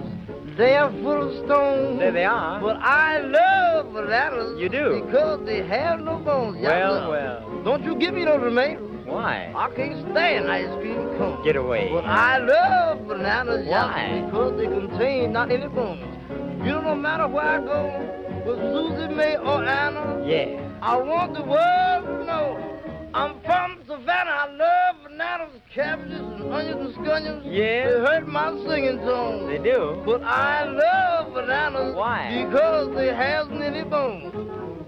They 0.57 0.77
are 0.77 0.89
full 1.03 1.27
of 1.27 1.45
stones. 1.45 1.99
There 1.99 2.13
they 2.13 2.23
are. 2.23 2.61
But 2.61 2.77
I 2.77 3.19
love 3.19 3.91
bananas. 3.91 4.57
You 4.57 4.69
do? 4.69 5.03
Because 5.03 5.45
they 5.45 5.67
have 5.67 5.99
no 5.99 6.17
bones. 6.17 6.61
Well, 6.61 7.09
well. 7.09 7.61
Don't 7.65 7.83
you 7.83 7.97
give 7.97 8.13
me 8.13 8.23
no 8.23 8.37
tomatoes. 8.37 8.89
Why? 9.05 9.51
I 9.53 9.69
can't 9.75 9.99
stand 10.11 10.49
ice 10.49 10.73
cream 10.79 10.95
cones. 11.17 11.43
Get 11.43 11.57
away. 11.57 11.89
But 11.91 12.05
I 12.05 12.37
love 12.37 13.05
bananas. 13.05 13.67
Why? 13.67 14.21
Because 14.23 14.55
they 14.55 14.67
contain 14.67 15.33
not 15.33 15.51
any 15.51 15.67
bones. 15.67 16.01
You 16.59 16.71
know, 16.71 16.81
no 16.81 16.95
matter 16.95 17.27
where 17.27 17.43
I 17.43 17.59
go, 17.59 17.81
with 18.45 18.59
Susie 18.71 19.13
May 19.13 19.35
or 19.35 19.61
Anna. 19.61 20.23
Yeah. 20.25 20.61
I 20.81 20.95
want 20.95 21.33
the 21.33 21.43
world 21.43 22.05
to 22.05 22.25
know 22.25 22.74
I'm 23.15 23.39
from 23.45 23.77
Savannah. 23.87 24.29
I 24.29 24.51
love 24.51 24.95
bananas, 25.03 25.61
cabbages, 25.73 26.19
and 26.19 26.51
onions 26.51 26.81
and 26.81 26.95
scunions. 26.95 27.45
Yeah. 27.45 27.87
They 27.87 27.99
hurt 28.01 28.27
my 28.27 28.51
singing 28.67 28.97
tone. 28.97 29.47
They 29.47 29.57
do. 29.57 30.03
But 30.05 30.21
I 30.21 30.65
love 30.65 31.33
bananas. 31.33 31.95
Why? 31.95 32.43
Because 32.43 32.93
they 32.93 33.07
have 33.07 33.53
any 33.53 33.85
bones. 33.85 34.33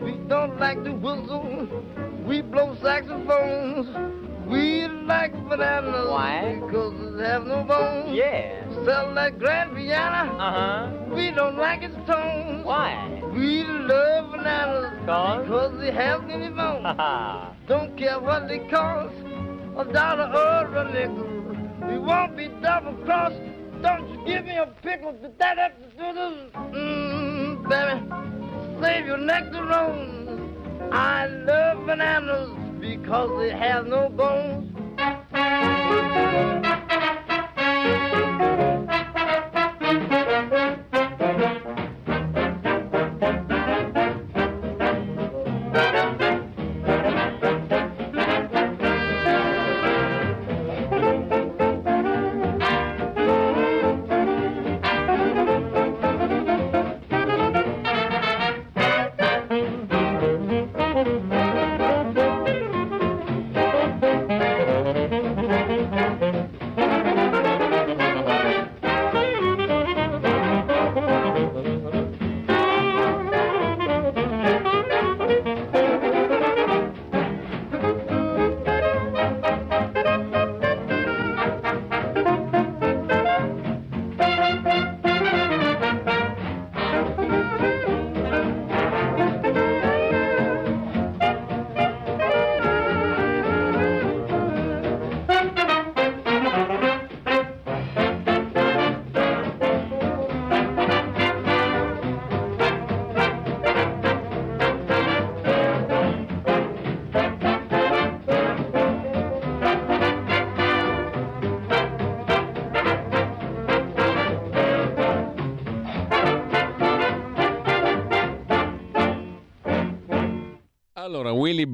We 0.02 0.18
don't 0.28 0.60
like 0.60 0.84
to 0.84 0.92
whistle. 0.92 1.70
We 2.28 2.42
blow 2.42 2.76
saxophones. 2.82 3.88
We 4.46 4.90
like 5.06 5.32
bananas. 5.48 6.10
Why? 6.10 6.60
Because 6.66 6.96
it 7.00 7.24
have 7.24 7.46
no 7.46 7.64
bones. 7.64 8.14
Yeah. 8.14 8.68
Sell 8.84 9.16
that 9.16 9.40
grand 9.40 9.74
piano. 9.74 10.38
Uh-huh. 10.38 11.16
We 11.16 11.32
don't 11.32 11.58
like 11.58 11.82
its 11.82 11.96
tone. 12.06 12.66
Why? 12.66 13.22
We 13.34 13.64
love 13.64 14.32
bananas. 14.32 15.00
Cause? 15.06 15.44
Because 15.44 15.80
they 15.80 15.94
have 15.94 16.30
any 16.30 16.50
bones. 16.50 17.54
Don't 17.68 17.98
care 17.98 18.18
what 18.18 18.48
they 18.48 18.60
cost, 18.70 19.14
a 19.78 19.84
dollar 19.84 20.32
or 20.34 20.74
a 20.78 20.92
nickel. 20.94 21.28
We 21.86 21.98
won't 21.98 22.38
be 22.38 22.48
double 22.62 22.94
crossed. 23.04 23.36
Don't 23.82 24.08
you 24.10 24.26
give 24.26 24.46
me 24.46 24.56
a 24.56 24.68
pickle. 24.82 25.14
That, 25.38 25.58
that, 25.58 25.98
mmm, 25.98 27.68
baby, 27.68 28.82
save 28.82 29.06
your 29.06 29.18
nectarines. 29.18 30.94
I 30.94 31.28
love 31.28 31.86
bananas 31.86 32.52
because 32.80 33.38
they 33.38 33.50
have 33.50 33.86
no 33.86 34.08
bones. 34.08 34.74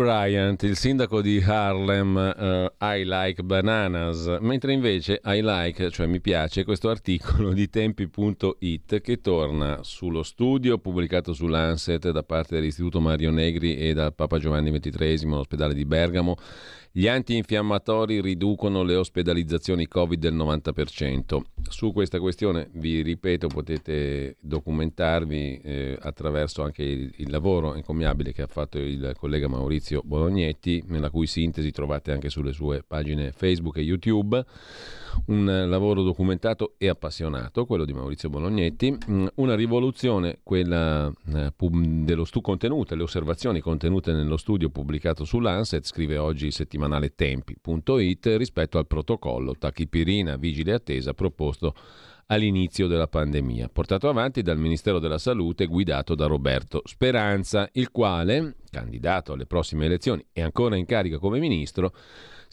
Bryant, 0.03 0.61
il 0.63 0.75
sindaco 0.75 1.21
di 1.21 1.41
Harlem, 1.41 2.17
eh, 2.17 2.73
I 2.81 3.03
like 3.05 3.41
bananas, 3.41 4.37
mentre 4.41 4.73
invece 4.73 5.21
I 5.23 5.39
like, 5.41 5.89
cioè 5.91 6.07
mi 6.07 6.19
piace, 6.19 6.65
questo 6.65 6.89
articolo 6.89 7.53
di 7.53 7.69
tempi.it 7.69 8.99
che 8.99 9.21
torna 9.21 9.79
sullo 9.83 10.23
studio 10.23 10.77
pubblicato 10.77 11.31
su 11.31 11.47
Lancet 11.47 12.11
da 12.11 12.21
parte 12.21 12.55
dell'Istituto 12.55 12.99
Mario 12.99 13.31
Negri 13.31 13.77
e 13.77 13.93
dal 13.93 14.13
Papa 14.13 14.39
Giovanni 14.39 14.77
XXIII, 14.77 15.31
all'ospedale 15.31 15.73
di 15.73 15.85
Bergamo. 15.85 16.35
Gli 16.95 17.07
antinfiammatori 17.07 18.21
riducono 18.21 18.83
le 18.83 18.95
ospedalizzazioni 18.95 19.87
Covid 19.87 20.19
del 20.19 20.35
90%. 20.35 21.41
Su 21.67 21.91
questa 21.91 22.19
questione, 22.19 22.69
vi 22.73 23.01
ripeto, 23.01 23.47
potete 23.47 24.37
documentarvi 24.39 25.61
eh, 25.63 25.97
attraverso 25.99 26.61
anche 26.61 26.83
il, 26.83 27.11
il 27.15 27.31
lavoro 27.31 27.73
encomiabile 27.73 28.31
che 28.31 28.43
ha 28.43 28.47
fatto 28.47 28.77
il 28.77 29.15
collega 29.17 29.47
Maurizio 29.47 30.03
Bolognetti, 30.05 30.83
nella 30.85 31.09
cui 31.09 31.25
sintesi 31.25 31.71
trovate 31.71 32.11
anche 32.11 32.29
sulle 32.29 32.51
sue 32.51 32.83
pagine 32.85 33.31
Facebook 33.31 33.77
e 33.77 33.81
YouTube. 33.81 34.45
Un 35.25 35.65
lavoro 35.67 36.03
documentato 36.03 36.73
e 36.77 36.89
appassionato, 36.89 37.65
quello 37.65 37.85
di 37.85 37.93
Maurizio 37.93 38.29
Bolognetti. 38.29 38.95
Mm, 39.09 39.27
Una 39.35 39.55
rivoluzione, 39.55 40.39
quella 40.43 41.11
eh, 41.33 41.51
dello 41.57 42.25
stu 42.25 42.41
contenute, 42.41 42.95
le 42.95 43.03
osservazioni 43.03 43.61
contenute 43.61 44.11
nello 44.11 44.37
studio 44.37 44.69
pubblicato 44.69 45.23
su 45.23 45.39
Lancet, 45.39 45.85
scrive 45.85 46.17
oggi 46.17 46.47
il 46.47 46.53
settimanale 46.83 47.13
tempi.it, 47.15 48.25
rispetto 48.37 48.77
al 48.77 48.87
protocollo 48.87 49.55
tachipirina 49.55 50.35
vigile 50.35 50.73
attesa 50.73 51.13
proposto 51.13 51.73
all'inizio 52.27 52.87
della 52.87 53.07
pandemia, 53.07 53.69
portato 53.69 54.09
avanti 54.09 54.41
dal 54.41 54.57
Ministero 54.57 54.99
della 54.99 55.17
Salute 55.17 55.65
guidato 55.65 56.15
da 56.15 56.25
Roberto 56.25 56.81
Speranza, 56.85 57.69
il 57.73 57.91
quale, 57.91 58.55
candidato 58.69 59.33
alle 59.33 59.45
prossime 59.45 59.85
elezioni 59.85 60.25
e 60.31 60.41
ancora 60.41 60.75
in 60.75 60.85
carica 60.85 61.19
come 61.19 61.39
ministro, 61.39 61.93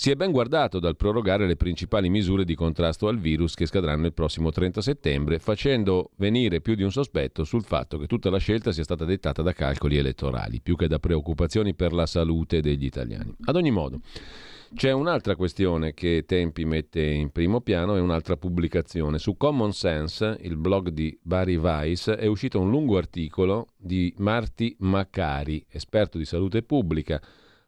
si 0.01 0.11
è 0.11 0.15
ben 0.15 0.31
guardato 0.31 0.79
dal 0.79 0.97
prorogare 0.97 1.47
le 1.47 1.57
principali 1.57 2.09
misure 2.09 2.47
di 2.47 2.55
contrasto 2.55 3.07
al 3.07 3.19
virus 3.19 3.53
che 3.53 3.67
scadranno 3.67 4.07
il 4.07 4.15
prossimo 4.15 4.51
30 4.51 4.81
settembre, 4.81 5.39
facendo 5.39 6.13
venire 6.17 6.63
più 6.63 6.75
di 6.75 6.83
un 6.83 6.91
sospetto 6.91 7.45
sul 7.45 7.65
fatto 7.65 7.99
che 7.99 8.07
tutta 8.07 8.31
la 8.31 8.39
scelta 8.39 8.73
sia 8.73 8.83
stata 8.83 9.05
dettata 9.05 9.43
da 9.43 9.53
calcoli 9.53 9.99
elettorali, 9.99 10.63
più 10.63 10.75
che 10.75 10.89
da 10.89 10.99
preoccupazioni 10.99 11.75
per 11.75 11.93
la 11.93 12.07
salute 12.07 12.63
degli 12.63 12.87
italiani. 12.87 13.35
Ad 13.45 13.57
ogni 13.57 13.71
modo, 13.71 14.01
c'è 14.75 14.91
un'altra 14.91 15.37
questione 15.37 15.93
che 15.93 16.25
Tempi 16.27 16.65
mette 16.65 17.03
in 17.03 17.29
primo 17.29 17.61
piano 17.61 17.95
e 17.95 18.01
un'altra 18.01 18.39
pubblicazione. 18.39 19.19
Su 19.19 19.37
Common 19.37 19.75
Sense, 19.75 20.39
il 20.41 20.57
blog 20.57 20.89
di 20.89 21.15
Barry 21.21 21.57
Weiss, 21.57 22.09
è 22.09 22.25
uscito 22.25 22.59
un 22.59 22.71
lungo 22.71 22.97
articolo 22.97 23.67
di 23.77 24.15
Marty 24.17 24.75
Macari, 24.79 25.63
esperto 25.69 26.17
di 26.17 26.25
salute 26.25 26.63
pubblica, 26.63 27.21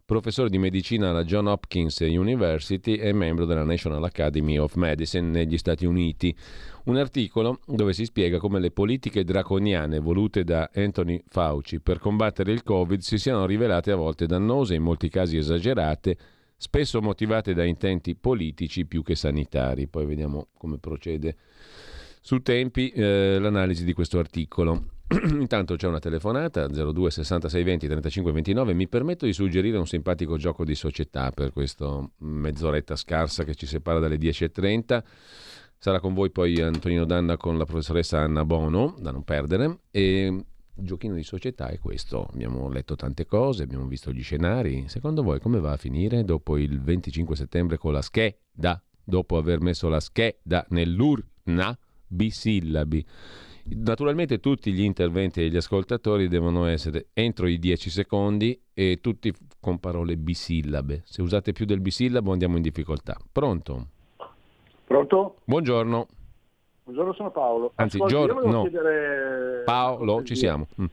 professore 0.05 0.51
di 0.51 0.59
medicina 0.59 1.11
alla 1.11 1.25
John 1.25 1.47
Hopkins 1.47 1.99
University 2.01 2.95
e 2.95 3.13
membro 3.13 3.45
della 3.45 3.65
National 3.65 4.03
Academy 4.05 4.59
of 4.59 4.75
Medicine 4.75 5.29
negli 5.29 5.57
Stati 5.57 5.87
Uniti. 5.87 6.35
Un 6.85 6.97
articolo 6.97 7.61
dove 7.67 7.93
si 7.93 8.05
spiega 8.05 8.39
come 8.39 8.59
le 8.61 8.71
politiche 8.71 9.25
draconiane 9.25 10.01
volute 10.01 10.45
da 10.45 10.69
Anthony 10.75 11.23
Fauci 11.27 11.81
per 11.81 11.99
combattere 11.99 12.53
il 12.53 12.63
Covid 12.63 13.01
si 13.01 13.19
siano 13.19 13.47
rivelate 13.47 13.93
a 13.93 13.97
volte 13.97 14.27
dannose, 14.27 14.75
in 14.75 14.83
molti 14.83 15.09
casi 15.09 15.37
esagerate, 15.37 16.17
spesso 16.57 17.01
motivate 17.01 17.55
da 17.55 17.65
intenti 17.65 18.15
politici 18.15 18.87
più 18.87 19.03
che 19.03 19.15
sanitari. 19.15 19.87
Poi 19.87 20.07
vediamo 20.07 20.49
come 20.59 20.79
procede 20.79 21.37
su 22.21 22.41
tempi 22.41 22.91
eh, 22.91 23.39
l'analisi 23.41 23.85
di 23.85 23.93
questo 23.93 24.19
articolo. 24.19 24.92
Intanto 25.39 25.77
c'è 25.77 25.87
una 25.87 25.99
telefonata 25.99 26.67
02 26.67 27.11
66 27.11 27.63
20 27.63 27.87
35 27.87 28.33
29. 28.33 28.73
Mi 28.75 28.89
permetto 28.89 29.27
di 29.27 29.33
suggerire 29.33 29.77
un 29.77 29.87
simpatico 29.87 30.37
gioco 30.37 30.65
di 30.65 30.75
società 30.75 31.31
per 31.31 31.53
questa 31.53 32.01
mezz'oretta 32.19 32.97
scarsa 32.97 33.45
che 33.45 33.55
ci 33.55 33.67
separa 33.67 33.99
dalle 33.99 34.17
10.30. 34.17 35.03
Sarà 35.79 36.01
con 36.01 36.15
voi 36.15 36.31
poi 36.31 36.61
Antonino 36.61 37.05
Danna 37.05 37.37
con 37.37 37.59
la 37.59 37.65
professoressa 37.65 38.21
Anna 38.21 38.45
Bono, 38.45 38.95
da 39.01 39.11
non 39.11 39.25
perdere. 39.25 39.81
E 39.91 40.27
il 40.27 40.87
giochino 40.87 41.15
di 41.15 41.25
società 41.25 41.69
è 41.69 41.79
questo. 41.79 42.29
Abbiamo 42.33 42.69
letto 42.69 42.95
tante 42.95 43.27
cose, 43.27 43.65
abbiamo 43.65 43.87
visto 43.87 44.13
gli 44.13 44.23
scenari. 44.23 44.85
Secondo 44.89 45.23
voi 45.23 45.41
come 45.41 45.61
va 45.61 45.73
a 45.73 45.77
finire 45.77 46.25
dopo 46.25 46.57
il 46.57 46.81
25 46.81 47.37
settembre 47.37 47.79
con 47.79 47.93
la 47.93 48.03
scheda? 48.03 48.83
Dopo 49.05 49.37
aver 49.37 49.61
messo 49.61 49.89
la 49.89 50.01
scheda 50.01 50.65
nell'urna 50.69 51.77
bisillabi. 52.07 53.05
Naturalmente 53.65 54.41
tutti 54.41 54.73
gli 54.73 54.83
interventi 54.83 55.41
degli 55.41 55.57
ascoltatori 55.57 56.29
devono 56.29 56.67
essere 56.67 57.07
entro 57.13 57.47
i 57.47 57.59
10 57.59 57.91
secondi 57.91 58.61
e 58.75 58.99
tutti 59.01 59.33
con 59.61 59.79
parole 59.79 60.17
bisillabe. 60.17 61.03
Se 61.05 61.23
usate 61.23 61.53
più 61.53 61.65
del 61.65 61.81
bisillabo 61.81 62.33
andiamo 62.33 62.57
in 62.57 62.63
difficoltà. 62.63 63.17
Pronto? 63.31 63.87
Pronto? 64.85 65.37
Buongiorno. 65.45 66.07
Buongiorno, 66.85 67.13
sono 67.13 67.31
Paolo. 67.31 67.73
Anzi, 67.77 67.97
Ascolti, 67.97 68.15
Gior- 68.15 68.29
io 68.29 68.35
volevo 68.35 68.53
no. 68.53 68.63
chiedere... 68.63 69.63
Paolo, 69.65 70.23
ci 70.25 70.35
siamo. 70.35 70.67
Mm. 70.81 70.85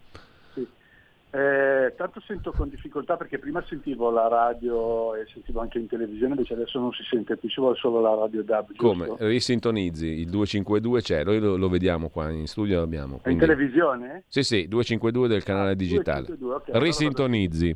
Eh, 1.31 1.93
tanto 1.95 2.19
sento 2.21 2.51
con 2.51 2.69
difficoltà 2.69 3.15
perché 3.15 3.37
prima 3.37 3.63
sentivo 3.67 4.09
la 4.09 4.27
radio 4.27 5.13
e 5.13 5.27
sentivo 5.31 5.59
anche 5.59 5.77
in 5.77 5.85
televisione, 5.87 6.33
invece 6.33 6.53
adesso 6.53 6.79
non 6.79 6.91
si 6.91 7.03
sente 7.03 7.37
più, 7.37 7.47
ci 7.49 7.59
vuole 7.61 7.75
solo 7.75 8.01
la 8.01 8.15
radio 8.15 8.41
DAB. 8.43 8.75
Come? 8.75 9.05
giusto? 9.05 9.27
Risintonizzi, 9.27 10.07
il 10.07 10.29
252 10.29 11.01
c'è, 11.01 11.23
noi 11.23 11.39
lo, 11.39 11.55
lo 11.55 11.69
vediamo 11.69 12.09
qua 12.09 12.31
in 12.31 12.47
studio, 12.47 12.79
l'abbiamo. 12.79 13.15
In 13.15 13.21
quindi- 13.21 13.41
televisione? 13.41 14.23
Sì, 14.27 14.41
sì, 14.41 14.67
252 14.67 15.27
del 15.27 15.43
canale 15.43 15.71
Ah, 15.71 15.75
digitale. 15.75 16.25
252, 16.25 16.53
ok, 16.55 16.69
allora 16.69 16.83
Risintonizzi. 16.83 17.75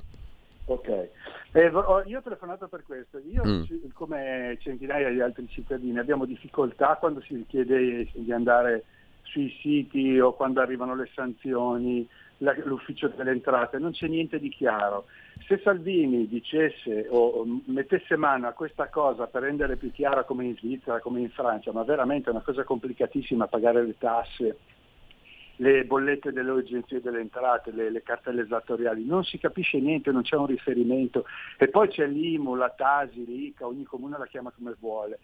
Ok. 0.65 1.09
Eh, 1.55 1.69
io 2.07 2.17
ho 2.17 2.21
telefonato 2.23 2.67
per 2.67 2.81
questo. 2.87 3.19
Io, 3.19 3.43
Mm. 3.45 3.63
come 3.93 4.57
centinaia 4.61 5.09
di 5.11 5.21
altri 5.21 5.47
cittadini, 5.47 5.99
abbiamo 5.99 6.25
difficoltà 6.25 6.97
quando 6.99 7.21
si 7.21 7.35
richiede 7.35 8.07
di 8.13 8.31
andare 8.31 8.83
sui 9.21 9.55
siti 9.61 10.19
o 10.19 10.33
quando 10.33 10.61
arrivano 10.61 10.95
le 10.95 11.07
sanzioni, 11.13 12.07
la- 12.43 12.55
l'ufficio 12.63 13.07
delle 13.07 13.31
entrate, 13.31 13.79
non 13.79 13.91
c'è 13.91 14.07
niente 14.07 14.37
di 14.37 14.49
chiaro. 14.49 15.05
Se 15.47 15.59
Salvini 15.63 16.27
dicesse 16.27 17.07
o 17.09 17.45
mettesse 17.65 18.15
mano 18.15 18.47
a 18.47 18.51
questa 18.51 18.89
cosa 18.89 19.27
per 19.27 19.43
rendere 19.43 19.77
più 19.77 19.91
chiara 19.91 20.23
come 20.23 20.45
in 20.45 20.55
Svizzera, 20.57 20.99
come 20.99 21.21
in 21.21 21.29
Francia, 21.29 21.71
ma 21.71 21.83
veramente 21.83 22.29
è 22.29 22.33
una 22.33 22.41
cosa 22.41 22.63
complicatissima 22.63 23.47
pagare 23.47 23.83
le 23.83 23.97
tasse, 23.97 24.57
le 25.57 25.85
bollette 25.85 26.31
delle 26.31 26.51
agenzie 26.51 27.01
delle 27.01 27.19
entrate, 27.19 27.71
le, 27.71 27.89
le 27.89 28.03
cartelle 28.03 28.41
esattoriali, 28.41 29.05
non 29.05 29.23
si 29.23 29.37
capisce 29.37 29.79
niente, 29.79 30.11
non 30.11 30.23
c'è 30.23 30.35
un 30.35 30.47
riferimento 30.47 31.25
e 31.57 31.67
poi 31.69 31.87
c'è 31.89 32.07
l'IMU, 32.07 32.55
la 32.55 32.69
Tasi, 32.69 33.25
l'ICA, 33.25 33.67
ogni 33.67 33.83
comune 33.83 34.17
la 34.17 34.27
chiama 34.27 34.51
come 34.51 34.75
vuole. 34.79 35.19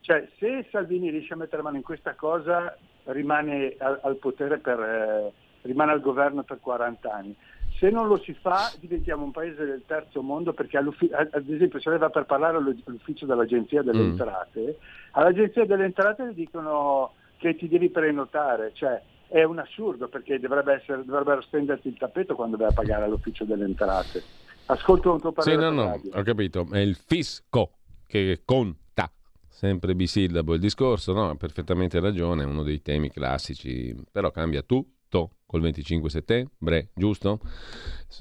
Cioè 0.00 0.28
se 0.38 0.66
Salvini 0.70 1.10
riesce 1.10 1.34
a 1.34 1.36
mettere 1.36 1.62
mano 1.62 1.76
in 1.76 1.82
questa 1.82 2.14
cosa 2.14 2.76
rimane 3.04 3.74
al, 3.78 4.00
al 4.02 4.16
potere 4.16 4.58
per, 4.58 4.80
eh, 4.80 5.32
rimane 5.62 5.92
al 5.92 6.00
governo 6.00 6.42
per 6.42 6.60
40 6.60 7.12
anni. 7.12 7.34
Se 7.78 7.90
non 7.90 8.06
lo 8.06 8.18
si 8.18 8.32
fa 8.34 8.70
diventiamo 8.78 9.24
un 9.24 9.32
paese 9.32 9.64
del 9.64 9.82
terzo 9.86 10.22
mondo 10.22 10.52
perché 10.52 10.76
ad 10.76 11.48
esempio 11.48 11.80
se 11.80 11.90
lei 11.90 11.98
va 11.98 12.10
per 12.10 12.26
parlare 12.26 12.58
all'ufficio 12.58 13.26
dell'agenzia 13.26 13.82
delle 13.82 14.02
Mm. 14.02 14.10
entrate, 14.10 14.78
all'agenzia 15.12 15.64
delle 15.64 15.84
entrate 15.86 16.24
le 16.26 16.34
dicono 16.34 17.12
che 17.38 17.56
ti 17.56 17.66
devi 17.68 17.88
prenotare, 17.90 18.70
cioè 18.74 19.00
è 19.26 19.42
un 19.42 19.58
assurdo 19.58 20.08
perché 20.08 20.38
dovrebbe 20.38 20.74
essere, 20.74 21.04
dovrebbero 21.04 21.40
stenderti 21.40 21.88
il 21.88 21.96
tappeto 21.96 22.34
quando 22.36 22.56
vai 22.56 22.68
a 22.68 22.72
pagare 22.74 23.04
all'ufficio 23.04 23.44
delle 23.44 23.64
entrate. 23.64 24.22
Ascolto 24.66 25.10
un 25.10 25.20
tuo 25.20 25.30
Sì, 25.38 25.50
parere 25.50 25.56
no, 25.56 25.68
per 25.68 25.72
no, 25.74 25.84
radio. 25.90 26.10
ho 26.14 26.22
capito. 26.22 26.66
È 26.70 26.78
il 26.78 26.94
fisco 26.94 27.70
che 28.06 28.42
conta. 28.44 29.10
Sempre 29.48 29.94
bisillabo 29.94 30.54
il 30.54 30.60
discorso, 30.60 31.12
no? 31.12 31.30
Ha 31.30 31.34
perfettamente 31.36 31.98
ragione, 32.00 32.42
è 32.42 32.46
uno 32.46 32.62
dei 32.62 32.80
temi 32.82 33.10
classici, 33.10 33.94
però 34.10 34.30
cambia 34.30 34.62
tutto 34.62 35.30
col 35.52 35.60
25 35.60 36.08
settembre, 36.08 36.88
giusto? 36.94 37.38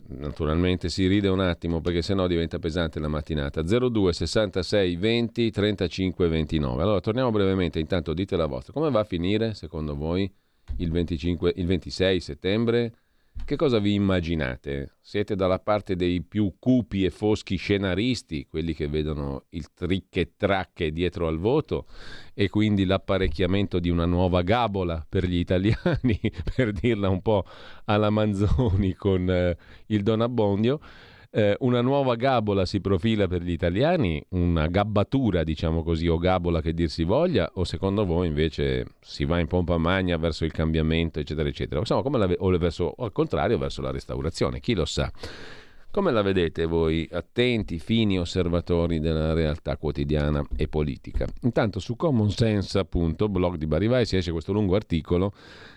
Naturalmente 0.07 0.89
si 0.89 1.07
ride 1.07 1.29
un 1.29 1.39
attimo 1.39 1.79
perché 1.79 2.01
sennò 2.01 2.27
diventa 2.27 2.59
pesante 2.59 2.99
la 2.99 3.07
mattinata. 3.07 3.61
02 3.61 4.11
66 4.11 4.97
20 4.97 5.49
35 5.49 6.27
29. 6.27 6.81
Allora 6.81 6.99
torniamo 6.99 7.31
brevemente, 7.31 7.79
intanto 7.79 8.13
dite 8.13 8.35
la 8.35 8.47
vostra. 8.47 8.73
Come 8.73 8.91
va 8.91 8.99
a 8.99 9.05
finire 9.05 9.53
secondo 9.53 9.95
voi 9.95 10.29
il, 10.77 10.91
25, 10.91 11.53
il 11.55 11.65
26 11.67 12.19
settembre? 12.19 12.93
Che 13.43 13.55
cosa 13.57 13.79
vi 13.79 13.93
immaginate? 13.95 14.95
Siete 15.01 15.35
dalla 15.35 15.59
parte 15.59 15.97
dei 15.97 16.21
più 16.21 16.55
cupi 16.57 17.03
e 17.03 17.09
foschi 17.09 17.57
scenaristi, 17.57 18.47
quelli 18.47 18.73
che 18.73 18.87
vedono 18.87 19.45
il 19.49 19.73
tricche 19.73 20.35
tracche 20.37 20.91
dietro 20.91 21.27
al 21.27 21.37
voto 21.37 21.85
e 22.33 22.47
quindi 22.47 22.85
l'apparecchiamento 22.85 23.79
di 23.79 23.89
una 23.89 24.05
nuova 24.05 24.41
gabola 24.41 25.05
per 25.07 25.25
gli 25.25 25.35
italiani, 25.35 26.17
per 26.55 26.71
dirla 26.71 27.09
un 27.09 27.21
po' 27.21 27.43
alla 27.85 28.09
Manzoni 28.09 28.93
con 28.93 29.29
eh, 29.29 29.57
il 29.87 30.03
Don 30.03 30.21
Abbondio. 30.21 30.79
Eh, 31.33 31.55
una 31.61 31.79
nuova 31.79 32.15
gabola 32.15 32.65
si 32.65 32.81
profila 32.81 33.25
per 33.25 33.41
gli 33.41 33.51
italiani, 33.51 34.21
una 34.31 34.67
gabbatura, 34.67 35.45
diciamo 35.45 35.81
così, 35.81 36.05
o 36.09 36.17
gabola 36.17 36.61
che 36.61 36.73
dir 36.73 36.89
si 36.89 37.05
voglia, 37.05 37.49
o 37.53 37.63
secondo 37.63 38.05
voi 38.05 38.27
invece 38.27 38.85
si 38.99 39.23
va 39.23 39.39
in 39.39 39.47
pompa 39.47 39.77
magna 39.77 40.17
verso 40.17 40.43
il 40.43 40.51
cambiamento, 40.51 41.21
eccetera, 41.21 41.47
eccetera? 41.47 41.79
Insomma, 41.79 42.01
come 42.01 42.17
la 42.17 42.27
o, 42.37 42.49
verso, 42.57 42.93
o 42.97 43.05
al 43.05 43.13
contrario, 43.13 43.57
verso 43.57 43.81
la 43.81 43.91
restaurazione, 43.91 44.59
chi 44.59 44.73
lo 44.73 44.83
sa. 44.83 45.09
Come 45.91 46.13
la 46.13 46.21
vedete 46.21 46.65
voi, 46.65 47.05
attenti, 47.11 47.77
fini 47.77 48.17
osservatori 48.17 49.01
della 49.01 49.33
realtà 49.33 49.75
quotidiana 49.75 50.41
e 50.55 50.69
politica? 50.69 51.27
Intanto 51.41 51.81
su 51.81 51.97
Common 51.97 52.31
Sense, 52.31 52.79
appunto, 52.79 53.27
blog 53.27 53.57
di 53.57 53.67
Barivai, 53.67 54.05
si 54.05 54.15
esce 54.15 54.31
questo 54.31 54.53
lungo 54.53 54.75
articolo, 54.75 55.33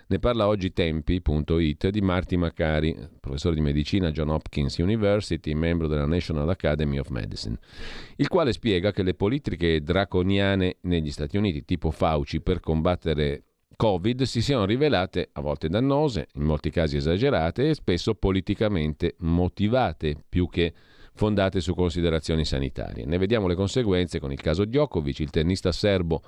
ne 0.06 0.20
parla 0.20 0.46
oggi 0.46 0.72
Tempi.it 0.72 1.88
di 1.88 2.00
Marty 2.00 2.36
Macari, 2.36 2.96
professore 3.18 3.56
di 3.56 3.60
medicina 3.60 4.12
John 4.12 4.28
Hopkins 4.28 4.76
University, 4.76 5.52
membro 5.52 5.88
della 5.88 6.06
National 6.06 6.48
Academy 6.48 6.98
of 6.98 7.08
Medicine, 7.08 7.58
il 8.14 8.28
quale 8.28 8.52
spiega 8.52 8.92
che 8.92 9.02
le 9.02 9.14
politiche 9.14 9.82
draconiane 9.82 10.76
negli 10.82 11.10
Stati 11.10 11.36
Uniti, 11.36 11.64
tipo 11.64 11.90
Fauci, 11.90 12.40
per 12.40 12.60
combattere 12.60 13.42
Covid 13.76 14.22
si 14.22 14.42
siano 14.42 14.64
rivelate 14.64 15.30
a 15.32 15.40
volte 15.40 15.68
dannose, 15.68 16.28
in 16.34 16.42
molti 16.42 16.70
casi 16.70 16.96
esagerate 16.96 17.70
e 17.70 17.74
spesso 17.74 18.14
politicamente 18.14 19.14
motivate 19.18 20.16
più 20.28 20.48
che 20.48 20.72
fondate 21.14 21.60
su 21.60 21.74
considerazioni 21.74 22.44
sanitarie. 22.44 23.04
Ne 23.06 23.18
vediamo 23.18 23.46
le 23.46 23.54
conseguenze 23.54 24.18
con 24.18 24.32
il 24.32 24.40
caso 24.40 24.64
Djokovic, 24.64 25.20
il 25.20 25.30
tennista 25.30 25.72
serbo 25.72 26.22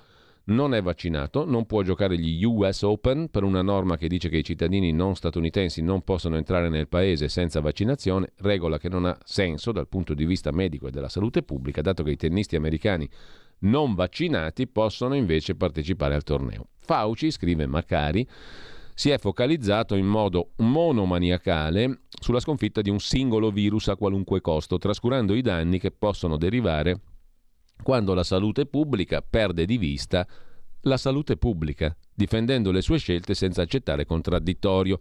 non 0.47 0.75
è 0.75 0.83
vaccinato, 0.83 1.45
non 1.45 1.67
può 1.67 1.83
giocare 1.83 2.17
gli 2.17 2.45
US 2.45 2.83
Open 2.83 3.29
per 3.31 3.43
una 3.43 3.63
norma 3.63 3.97
che 3.97 4.07
dice 4.07 4.29
che 4.29 4.37
i 4.37 4.45
cittadini 4.45 4.93
non 4.93 5.17
statunitensi 5.17 5.83
non 5.83 6.03
possono 6.03 6.37
entrare 6.37 6.69
nel 6.69 6.87
paese 6.87 7.29
senza 7.29 7.61
vaccinazione, 7.61 8.33
regola 8.39 8.79
che 8.79 8.89
non 8.89 9.07
ha 9.07 9.19
senso 9.25 9.73
dal 9.73 9.89
punto 9.89 10.15
di 10.15 10.25
vista 10.25 10.53
medico 10.53 10.87
e 10.87 10.93
della 10.93 11.09
salute 11.09 11.43
pubblica, 11.43 11.83
dato 11.83 12.05
che 12.05 12.13
i 12.13 12.17
tennisti 12.17 12.55
americani 12.55 13.09
non 13.61 13.95
vaccinati 13.95 14.67
possono 14.67 15.15
invece 15.15 15.55
partecipare 15.55 16.15
al 16.15 16.23
torneo. 16.23 16.69
Fauci, 16.79 17.31
scrive 17.31 17.67
Macari, 17.67 18.27
si 18.95 19.11
è 19.11 19.19
focalizzato 19.19 19.95
in 19.95 20.07
modo 20.07 20.53
monomaniacale 20.57 22.01
sulla 22.19 22.41
sconfitta 22.41 22.81
di 22.81 22.91
un 22.91 22.99
singolo 22.99 23.51
virus 23.51 23.89
a 23.89 23.97
qualunque 23.97 24.41
costo, 24.41 24.79
trascurando 24.79 25.35
i 25.35 25.43
danni 25.43 25.79
che 25.79 25.91
possono 25.91 26.37
derivare 26.37 27.01
quando 27.83 28.15
la 28.15 28.25
salute 28.25 28.67
pubblica 28.67 29.21
perde 29.21 29.67
di 29.67 29.77
vista 29.77 30.27
la 30.83 30.97
salute 30.97 31.37
pubblica, 31.37 31.95
difendendo 32.15 32.71
le 32.71 32.81
sue 32.81 32.99
scelte 32.99 33.35
senza 33.35 33.63
accettare 33.63 34.07
contraddittorio. 34.07 34.99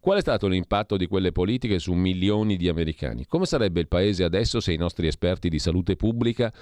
Qual 0.00 0.18
è 0.18 0.20
stato 0.20 0.48
l'impatto 0.48 0.96
di 0.96 1.06
quelle 1.06 1.32
politiche 1.32 1.78
su 1.78 1.92
milioni 1.94 2.56
di 2.56 2.68
americani? 2.68 3.26
Come 3.26 3.46
sarebbe 3.46 3.80
il 3.80 3.88
paese 3.88 4.24
adesso 4.24 4.60
se 4.60 4.72
i 4.72 4.76
nostri 4.76 5.06
esperti 5.06 5.48
di 5.48 5.58
salute 5.58 5.96
pubblica 5.96 6.52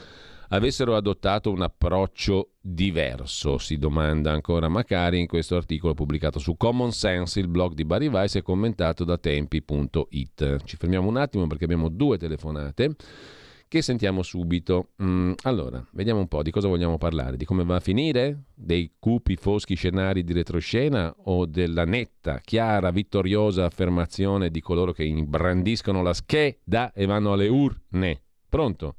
avessero 0.49 0.97
adottato 0.97 1.51
un 1.51 1.63
approccio 1.63 2.53
diverso, 2.61 3.59
si 3.59 3.77
domanda 3.79 4.33
ancora 4.33 4.69
Macari 4.69 5.21
in 5.21 5.27
questo 5.27 5.57
articolo 5.57 5.95
pubblicato 5.95 6.39
su 6.39 6.57
Common 6.57 6.93
Sense, 6.93 7.41
il 7.41 7.49
blog 7.49 7.75
di 7.75 7.85
Barry 7.85 8.09
Weiss 8.09 8.37
e 8.37 8.43
commentato 8.43 9.05
da 9.05 9.19
tempi.it. 9.19 10.65
Ci 10.65 10.77
fermiamo 10.77 11.09
un 11.09 11.17
attimo 11.17 11.47
perché 11.47 11.65
abbiamo 11.65 11.89
due 11.89 12.19
telefonate 12.19 12.95
che 13.69 13.83
sentiamo 13.83 14.23
subito. 14.23 14.93
Mm, 15.03 15.33
allora, 15.43 15.87
vediamo 15.93 16.21
un 16.21 16.29
po' 16.29 16.43
di 16.43 16.51
cosa 16.51 16.69
vogliamo 16.69 16.97
parlare, 16.97 17.37
di 17.37 17.45
come 17.45 17.65
va 17.65 17.77
a 17.77 17.81
finire, 17.81 18.45
dei 18.55 18.95
cupi 18.99 19.37
foschi 19.37 19.75
scenari 19.75 20.25
di 20.25 20.33
retroscena 20.33 21.15
o 21.25 21.45
della 21.45 21.85
netta, 21.85 22.41
chiara, 22.43 22.91
vittoriosa 22.91 23.67
affermazione 23.67 24.51
di 24.51 24.61
coloro 24.61 24.93
che 24.93 25.05
imbrandiscono 25.05 26.03
la 26.03 26.15
scheda 26.15 26.93
e 26.93 27.05
vanno 27.05 27.33
alle 27.33 27.49
urne. 27.49 28.23
Pronto? 28.49 28.97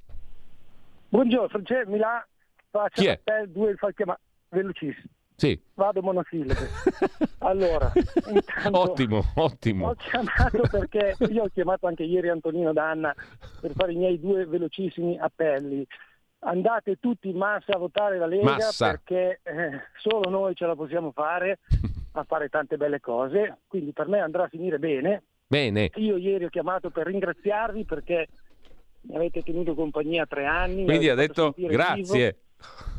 Buongiorno, 1.09 1.47
Francesco 1.47 1.89
Milà, 1.89 2.25
faccio 2.69 3.01
Chi 3.01 3.07
è? 3.07 3.11
a 3.11 3.19
te 3.23 3.51
due 3.51 3.75
fa 3.75 3.91
chiamare 3.91 4.19
velocissimo. 4.49 5.07
Sì. 5.35 5.59
Vado 5.73 6.01
monosillabe. 6.01 6.67
Allora, 7.41 7.91
intanto 7.95 8.77
Ottimo, 8.77 9.23
ottimo. 9.35 9.87
ho 9.89 9.93
chiamato 9.95 10.61
perché 10.69 11.15
io 11.31 11.43
ho 11.43 11.47
chiamato 11.47 11.87
anche 11.87 12.03
ieri 12.03 12.27
Antonino 12.27 12.73
Danna 12.73 13.15
per 13.61 13.71
fare 13.73 13.93
i 13.93 13.95
miei 13.95 14.19
due 14.19 14.45
velocissimi 14.45 15.17
appelli. 15.17 15.87
Andate 16.39 16.99
tutti 16.99 17.29
in 17.29 17.37
massa 17.37 17.73
a 17.75 17.77
votare 17.77 18.17
la 18.17 18.25
Lega 18.25 18.43
Massa. 18.43 18.89
perché 18.89 19.39
eh, 19.43 19.69
solo 19.97 20.29
noi 20.29 20.53
ce 20.53 20.65
la 20.65 20.75
possiamo 20.75 21.11
fare 21.11 21.59
a 22.11 22.23
fare 22.25 22.49
tante 22.49 22.75
belle 22.75 22.99
cose, 22.99 23.59
quindi 23.67 23.93
per 23.93 24.07
me 24.09 24.19
andrà 24.19 24.43
a 24.43 24.49
finire 24.49 24.77
bene. 24.79 25.23
Bene. 25.47 25.89
Io 25.95 26.17
ieri 26.17 26.43
ho 26.43 26.49
chiamato 26.49 26.89
per 26.89 27.07
ringraziarvi 27.07 27.85
perché 27.85 28.27
mi 29.01 29.15
avete 29.15 29.41
tenuto 29.43 29.73
compagnia 29.75 30.25
tre 30.25 30.45
anni. 30.45 30.83
Quindi 30.85 31.09
ha 31.09 31.15
detto 31.15 31.53
sentire 31.55 31.67
vivo 31.67 31.77
grazie. 32.13 32.37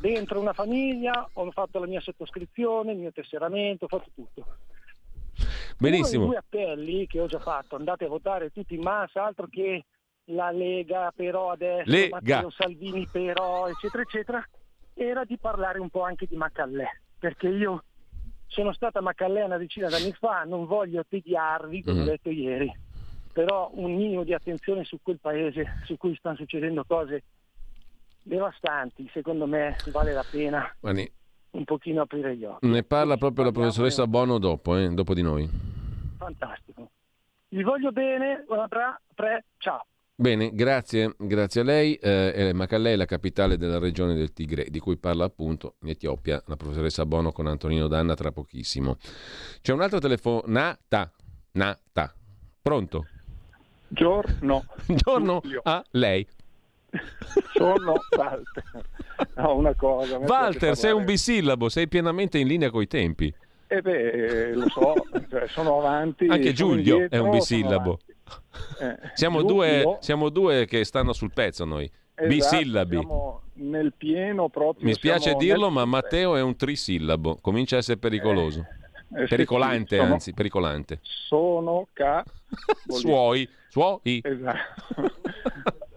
dentro 0.01 0.41
una 0.41 0.53
famiglia, 0.53 1.29
ho 1.33 1.51
fatto 1.51 1.79
la 1.79 1.87
mia 1.87 2.01
sottoscrizione, 2.01 2.93
il 2.93 2.99
mio 2.99 3.13
tesseramento, 3.13 3.85
ho 3.85 3.89
fatto 3.89 4.11
tutto. 4.15 4.41
Uno 5.41 5.49
Benissimo. 5.79 6.21
dei 6.25 6.29
due 6.31 6.37
appelli 6.39 7.07
che 7.07 7.21
ho 7.21 7.27
già 7.27 7.39
fatto, 7.39 7.77
andate 7.77 8.05
a 8.05 8.09
votare 8.09 8.51
tutti 8.51 8.75
in 8.75 8.83
massa, 8.83 9.25
altro 9.25 9.47
che 9.49 9.85
la 10.25 10.51
Lega 10.51 11.13
però 11.15 11.51
adesso, 11.51 11.91
Lega. 11.91 12.19
Matteo 12.21 12.51
Salvini 12.51 13.07
però, 13.11 13.67
eccetera, 13.69 14.03
eccetera, 14.03 14.49
era 14.95 15.25
di 15.25 15.39
parlare 15.39 15.79
un 15.81 15.89
po' 15.89 16.03
anche 16.03 16.27
di 16.27 16.37
Macallè, 16.37 16.85
perché 17.19 17.49
io 17.49 17.85
sono 18.47 18.73
stata 18.75 18.99
a 18.99 19.03
Macallè 19.03 19.43
una 19.45 19.57
decina 19.57 19.89
d'anni 19.89 20.13
fa, 20.13 20.43
non 20.45 20.67
voglio 20.67 21.03
tediarvi, 21.09 21.83
come 21.83 21.97
Mhm. 22.01 22.03
ho 22.03 22.11
detto 22.11 22.31
ieri, 22.31 22.73
però 23.33 23.71
un 23.75 23.95
minimo 23.95 24.25
di 24.25 24.35
attenzione 24.35 24.85
su 24.85 24.99
quel 25.03 25.19
paese 25.21 25.81
su 25.85 25.97
cui 25.97 26.15
stanno 26.17 26.37
succedendo 26.37 26.85
cose 26.85 27.23
devastanti, 28.23 29.09
secondo 29.13 29.47
me 29.47 29.77
vale 29.93 30.13
la 30.13 30.25
pena 30.29 30.75
Guardi, 30.79 31.11
un 31.53 31.65
pochino 31.65 32.03
aprire 32.03 32.37
gli 32.37 32.45
occhi. 32.45 32.67
ne 32.67 32.83
parla 32.83 33.17
proprio 33.17 33.45
la 33.45 33.53
professoressa 33.53 34.07
Bono 34.07 34.39
dopo, 34.39 34.77
eh, 34.77 34.89
dopo 34.91 35.15
di 35.15 35.23
noi. 35.23 35.49
Fantastico. 36.19 36.91
Vi 37.49 37.63
voglio 37.63 37.91
bene, 37.91 38.45
bra, 38.69 39.01
pre, 39.15 39.45
ciao. 39.59 39.85
Bene, 40.15 40.51
grazie, 40.53 41.15
grazie 41.17 41.63
a 41.63 41.65
lei. 41.65 41.95
Eh, 41.95 42.53
Macallè 42.53 42.93
è 42.93 42.97
la 42.97 43.07
capitale 43.07 43.57
della 43.57 43.79
regione 43.79 44.15
del 44.15 44.35
Tigre, 44.35 44.67
di 44.69 44.79
cui 44.79 44.99
parla 44.99 45.25
appunto 45.25 45.77
in 45.81 45.89
Etiopia 45.89 46.43
la 46.47 46.57
professoressa 46.57 47.07
Bono 47.07 47.33
con 47.33 47.47
Antonino 47.47 47.89
Danna 47.89 48.15
tra 48.15 48.31
pochissimo. 48.31 48.99
C'è 49.63 49.73
un'altra 49.73 49.99
telefonata. 49.99 51.11
Nata. 51.53 52.15
Pronto? 52.61 53.07
Giorno. 54.89 55.41
Giulio. 55.43 55.61
a 55.65 55.85
lei. 55.91 56.27
Sono 57.55 57.95
Walter. 58.17 58.65
No, 59.37 59.57
una 59.57 59.75
cosa. 59.75 60.19
Walter, 60.19 60.77
sei 60.77 60.93
un 60.93 61.05
bisillabo, 61.05 61.69
sei 61.69 61.89
pienamente 61.89 62.39
in 62.39 62.47
linea 62.49 62.71
coi 62.71 62.87
tempi. 62.87 63.33
Eh 63.69 63.83
beh, 63.83 64.11
eh, 64.49 64.55
lo 64.55 64.69
so, 64.69 64.95
cioè, 65.29 65.47
sono 65.47 65.79
avanti. 65.79 66.27
Anche 66.27 66.55
sono 66.57 66.71
Giulio 66.75 66.95
indietro, 66.95 67.17
è 67.17 67.21
un 67.21 67.31
bisillabo. 67.31 67.99
Eh, 68.81 68.97
Siamo 69.15 69.43
due, 69.43 69.99
siamo 70.01 70.29
due 70.29 70.65
che 70.67 70.85
stanno 70.85 71.13
sul 71.13 71.31
pezzo 71.33 71.65
noi. 71.65 71.89
esatto, 72.15 72.27
Bisillabi. 72.29 72.97
Siamo 72.99 73.43
nel 73.55 73.93
pieno 73.97 74.49
proprio. 74.49 74.87
Mi 74.87 74.95
spiace 74.95 75.35
dirlo, 75.35 75.67
nel- 75.67 75.75
ma 75.75 75.85
Matteo 75.85 76.35
è 76.37 76.43
un 76.43 76.57
trisillabo. 76.57 77.39
Comincia 77.41 77.77
a 77.77 77.79
essere 77.79 77.99
pericoloso. 77.99 78.61
Eh, 78.61 78.80
sì, 79.11 79.27
Pericolante, 79.29 79.97
sono- 79.97 80.13
anzi, 80.13 80.33
pericolante. 80.33 80.99
Sono 81.03 81.89
ca... 81.93 82.25
Suoi, 82.89 83.49
suoi. 83.69 84.21
Esatto. 84.23 85.11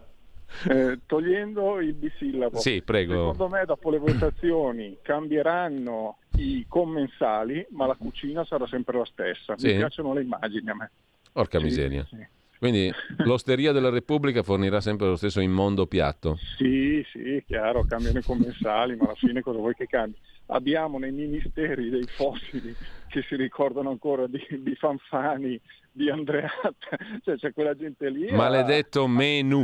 Eh, 0.69 0.99
togliendo 1.05 1.81
il 1.81 1.93
bisillabo. 1.93 2.59
Sì, 2.59 2.81
prego. 2.83 3.31
Secondo 3.31 3.49
me 3.49 3.65
dopo 3.65 3.89
le 3.89 3.97
votazioni 3.97 4.97
cambieranno 5.01 6.19
i 6.37 6.65
commensali, 6.69 7.65
ma 7.71 7.85
la 7.87 7.95
cucina 7.95 8.45
sarà 8.45 8.65
sempre 8.67 8.97
la 8.97 9.05
stessa. 9.05 9.57
Sì? 9.57 9.67
Mi 9.67 9.77
piacciono 9.77 10.13
le 10.13 10.21
immagini 10.21 10.69
a 10.69 10.75
me. 10.75 10.91
Porca 11.33 11.57
Sì, 11.57 11.65
miseria. 11.65 12.05
Sì. 12.05 12.25
Quindi 12.59 12.89
l'osteria 13.25 13.71
della 13.73 13.89
Repubblica 13.89 14.41
fornirà 14.43 14.79
sempre 14.79 15.07
lo 15.07 15.15
stesso 15.17 15.41
immondo 15.41 15.85
piatto. 15.85 16.37
Sì, 16.55 17.05
sì, 17.11 17.43
chiaro, 17.45 17.83
cambiano 17.83 18.19
i 18.19 18.23
commensali, 18.23 18.95
ma 18.95 19.05
alla 19.05 19.15
fine 19.15 19.41
cosa 19.41 19.57
vuoi 19.57 19.73
che 19.73 19.87
cambi? 19.87 20.17
Abbiamo 20.47 20.97
nei 20.99 21.11
ministeri 21.11 21.89
dei 21.89 22.05
fossili 22.15 22.75
che 23.09 23.23
si 23.27 23.35
ricordano 23.35 23.89
ancora 23.89 24.27
di, 24.27 24.39
di 24.59 24.75
Fanfani, 24.75 25.59
di 25.91 26.09
Andreatta, 26.09 26.97
cioè 27.23 27.35
c'è 27.37 27.53
quella 27.53 27.75
gente 27.75 28.09
lì. 28.09 28.29
a- 28.29 28.35
Maledetto 28.35 29.07
menù. 29.07 29.63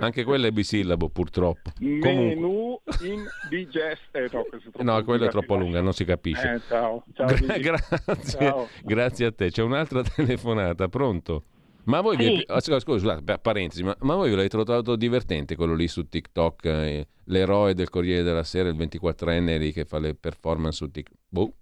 Anche 0.00 0.22
quello 0.22 0.46
è 0.46 0.52
bisillabo, 0.52 1.08
purtroppo. 1.08 1.70
Menù 1.80 2.78
indigest. 3.02 4.14
Eh, 4.14 4.28
no, 4.32 4.44
No, 4.82 5.02
quello 5.04 5.24
è 5.24 5.28
troppo 5.28 5.54
sì. 5.54 5.60
lunga, 5.60 5.80
non 5.80 5.92
si 5.92 6.04
capisce. 6.04 6.52
Eh, 6.54 6.60
ciao, 6.68 7.02
ciao. 7.14 7.26
Gra- 7.26 7.58
grazie, 7.58 8.38
Ciao. 8.38 8.68
grazie 8.84 9.26
a 9.26 9.32
te. 9.32 9.50
C'è 9.50 9.62
un'altra 9.62 10.02
telefonata, 10.14 10.86
pronto? 10.88 11.42
Ma 11.88 12.00
voi 12.02 12.16
vi 12.16 12.24
Sì. 12.24 12.44
ah, 12.48 12.60
scusa, 12.60 12.78
scusa, 12.80 12.98
scusate, 12.98 13.22
per- 13.22 13.40
parentesi, 13.40 13.82
ma, 13.82 13.96
ma 14.00 14.14
voi 14.14 14.28
ve 14.30 14.36
l'avete 14.36 14.62
trovato 14.62 14.94
divertente 14.96 15.56
quello 15.56 15.74
lì 15.74 15.88
su 15.88 16.06
TikTok, 16.08 16.64
eh, 16.66 17.06
l'eroe 17.24 17.74
del 17.74 17.88
Corriere 17.88 18.22
della 18.22 18.42
Sera, 18.42 18.68
il 18.68 18.76
24enne 18.76 19.58
lì 19.58 19.72
che 19.72 19.84
fa 19.84 19.98
le 19.98 20.14
performance 20.14 20.76
su 20.76 20.90
TikTok? 20.90 21.16
Boh. 21.28 21.52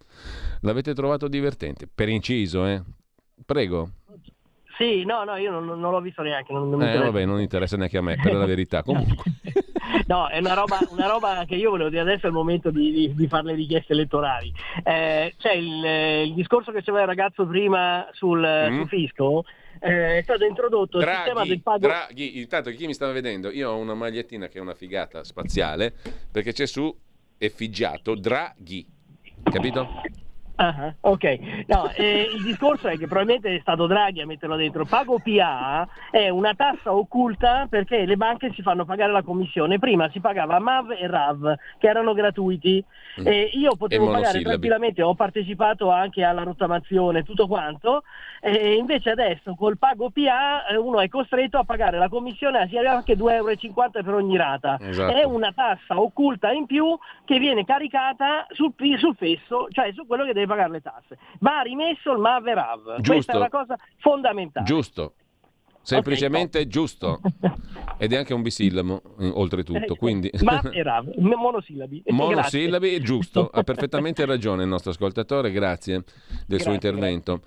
L'avete 0.62 0.94
trovato 0.94 1.28
divertente? 1.28 1.88
Per 1.92 2.08
inciso, 2.08 2.66
eh? 2.66 2.82
Prego. 3.44 3.90
Sì, 4.76 5.04
no, 5.04 5.24
no, 5.24 5.36
io 5.36 5.50
non, 5.50 5.64
non 5.64 5.90
l'ho 5.92 6.00
visto 6.00 6.22
neanche. 6.22 6.52
Non, 6.52 6.68
non 6.68 6.82
Eh, 6.82 6.98
vabbè, 6.98 7.24
non 7.24 7.40
interessa 7.40 7.76
neanche 7.76 7.96
a 7.96 8.02
me, 8.02 8.16
per 8.22 8.34
la 8.34 8.44
verità. 8.46 8.82
Comunque. 8.82 9.24
No, 10.08 10.28
è 10.28 10.38
una 10.38 10.54
roba, 10.54 10.78
una 10.90 11.08
roba 11.08 11.44
che 11.46 11.54
io 11.56 11.70
volevo 11.70 11.88
dire 11.88 12.02
adesso 12.02 12.26
è 12.26 12.28
il 12.28 12.34
momento 12.34 12.70
di, 12.70 12.92
di- 12.92 13.14
di 13.14 13.26
fare 13.28 13.44
le 13.44 13.54
richieste 13.54 13.92
elettorali. 13.92 14.52
Eh, 14.84 15.34
c'è 15.36 15.52
il, 15.54 15.84
eh, 15.84 16.22
il 16.24 16.34
discorso 16.34 16.70
che 16.70 16.82
c'era 16.82 17.00
il 17.00 17.06
ragazzo 17.06 17.44
prima 17.46 18.06
sul, 18.12 18.38
Mm. 18.40 18.76
sul 18.76 18.88
fisco, 18.88 19.44
eh, 19.80 20.18
è 20.18 20.22
stato 20.22 20.44
introdotto 20.44 20.98
il 20.98 21.04
sistema 21.04 21.32
Draghi, 21.32 21.48
del 21.48 21.62
pago. 21.62 21.78
Draghi, 21.78 22.40
intanto 22.40 22.70
chi 22.70 22.86
mi 22.86 22.94
stava 22.94 23.12
vedendo, 23.12 23.50
io 23.50 23.70
ho 23.70 23.76
una 23.76 23.94
magliettina 23.94 24.48
che 24.48 24.58
è 24.58 24.60
una 24.60 24.74
figata 24.74 25.24
spaziale, 25.24 25.92
perché 26.30 26.52
c'è 26.52 26.66
su 26.66 26.94
effigiato 27.38 28.14
Draghi, 28.14 28.86
capito? 29.42 29.88
Ah, 30.58 30.94
ok, 31.00 31.64
no, 31.66 31.90
eh, 31.94 32.30
il 32.34 32.42
discorso 32.42 32.88
è 32.88 32.96
che 32.96 33.06
probabilmente 33.06 33.54
è 33.54 33.58
stato 33.60 33.86
Draghi 33.86 34.22
a 34.22 34.26
metterlo 34.26 34.56
dentro. 34.56 34.86
Pago 34.86 35.18
PA 35.18 35.86
è 36.10 36.30
una 36.30 36.54
tassa 36.54 36.94
occulta 36.94 37.66
perché 37.68 38.06
le 38.06 38.16
banche 38.16 38.50
si 38.54 38.62
fanno 38.62 38.86
pagare 38.86 39.12
la 39.12 39.22
commissione. 39.22 39.78
Prima 39.78 40.08
si 40.10 40.20
pagava 40.20 40.58
MAV 40.58 40.92
e 40.92 41.06
RAV 41.06 41.54
che 41.78 41.88
erano 41.88 42.14
gratuiti. 42.14 42.82
Mm. 43.20 43.26
E 43.26 43.50
io 43.52 43.76
potevo 43.76 44.08
E 44.08 44.12
pagare 44.12 44.40
tranquillamente, 44.40 45.02
ho 45.02 45.14
partecipato 45.14 45.90
anche 45.90 46.22
alla 46.22 46.42
rottamazione, 46.42 47.22
tutto 47.22 47.46
quanto, 47.46 48.02
e 48.40 48.74
invece 48.74 49.10
adesso 49.10 49.54
col 49.54 49.78
pago 49.78 50.10
PA 50.10 50.66
eh, 50.66 50.76
uno 50.76 51.00
è 51.00 51.08
costretto 51.08 51.58
a 51.58 51.64
pagare 51.64 51.98
la 51.98 52.08
commissione 52.08 52.66
sia 52.68 52.90
anche 52.90 53.14
2,50 53.14 53.32
euro 53.34 53.90
per 53.90 54.14
ogni 54.14 54.36
rata. 54.36 54.78
Esatto. 54.80 55.12
È 55.14 55.24
una 55.24 55.52
tassa 55.52 56.00
occulta 56.00 56.50
in 56.50 56.66
più 56.66 56.96
che 57.24 57.38
viene 57.38 57.64
caricata 57.64 58.46
sul, 58.50 58.72
sul 58.98 59.16
fesso, 59.16 59.68
cioè 59.70 59.92
su 59.92 60.06
quello 60.06 60.24
che 60.24 60.32
deve 60.32 60.45
pagare 60.46 60.70
le 60.70 60.80
tasse. 60.80 61.18
Va 61.40 61.60
rimesso 61.62 62.12
il 62.12 62.18
MAV 62.18 62.46
e 62.46 62.54
RAV. 62.54 62.84
Giusto. 62.96 63.12
Questa 63.12 63.32
è 63.32 63.36
una 63.36 63.48
cosa 63.48 63.76
fondamentale. 63.98 64.66
Giusto, 64.66 65.14
semplicemente 65.82 66.66
giusto, 66.66 67.20
ed 67.98 68.12
è 68.12 68.16
anche 68.16 68.34
un 68.34 68.42
bisillamo, 68.42 69.00
eh, 69.20 69.30
oltretutto, 69.34 69.94
Eh, 69.94 69.96
quindi... 69.96 70.30
MAV 70.42 70.70
e 70.72 70.82
RAV, 70.82 71.12
m- 71.16 71.34
monosillabi. 71.34 72.02
Monosillabi, 72.06 72.88
Grazie. 72.88 73.04
giusto, 73.04 73.48
ha 73.48 73.62
perfettamente 73.64 74.24
ragione 74.24 74.64
il 74.64 74.68
nostro 74.68 74.90
ascoltatore, 74.90 75.52
grazie 75.52 76.04
del 76.46 76.60
suo 76.60 76.72
Grazie, 76.72 76.72
intervento. 76.72 77.42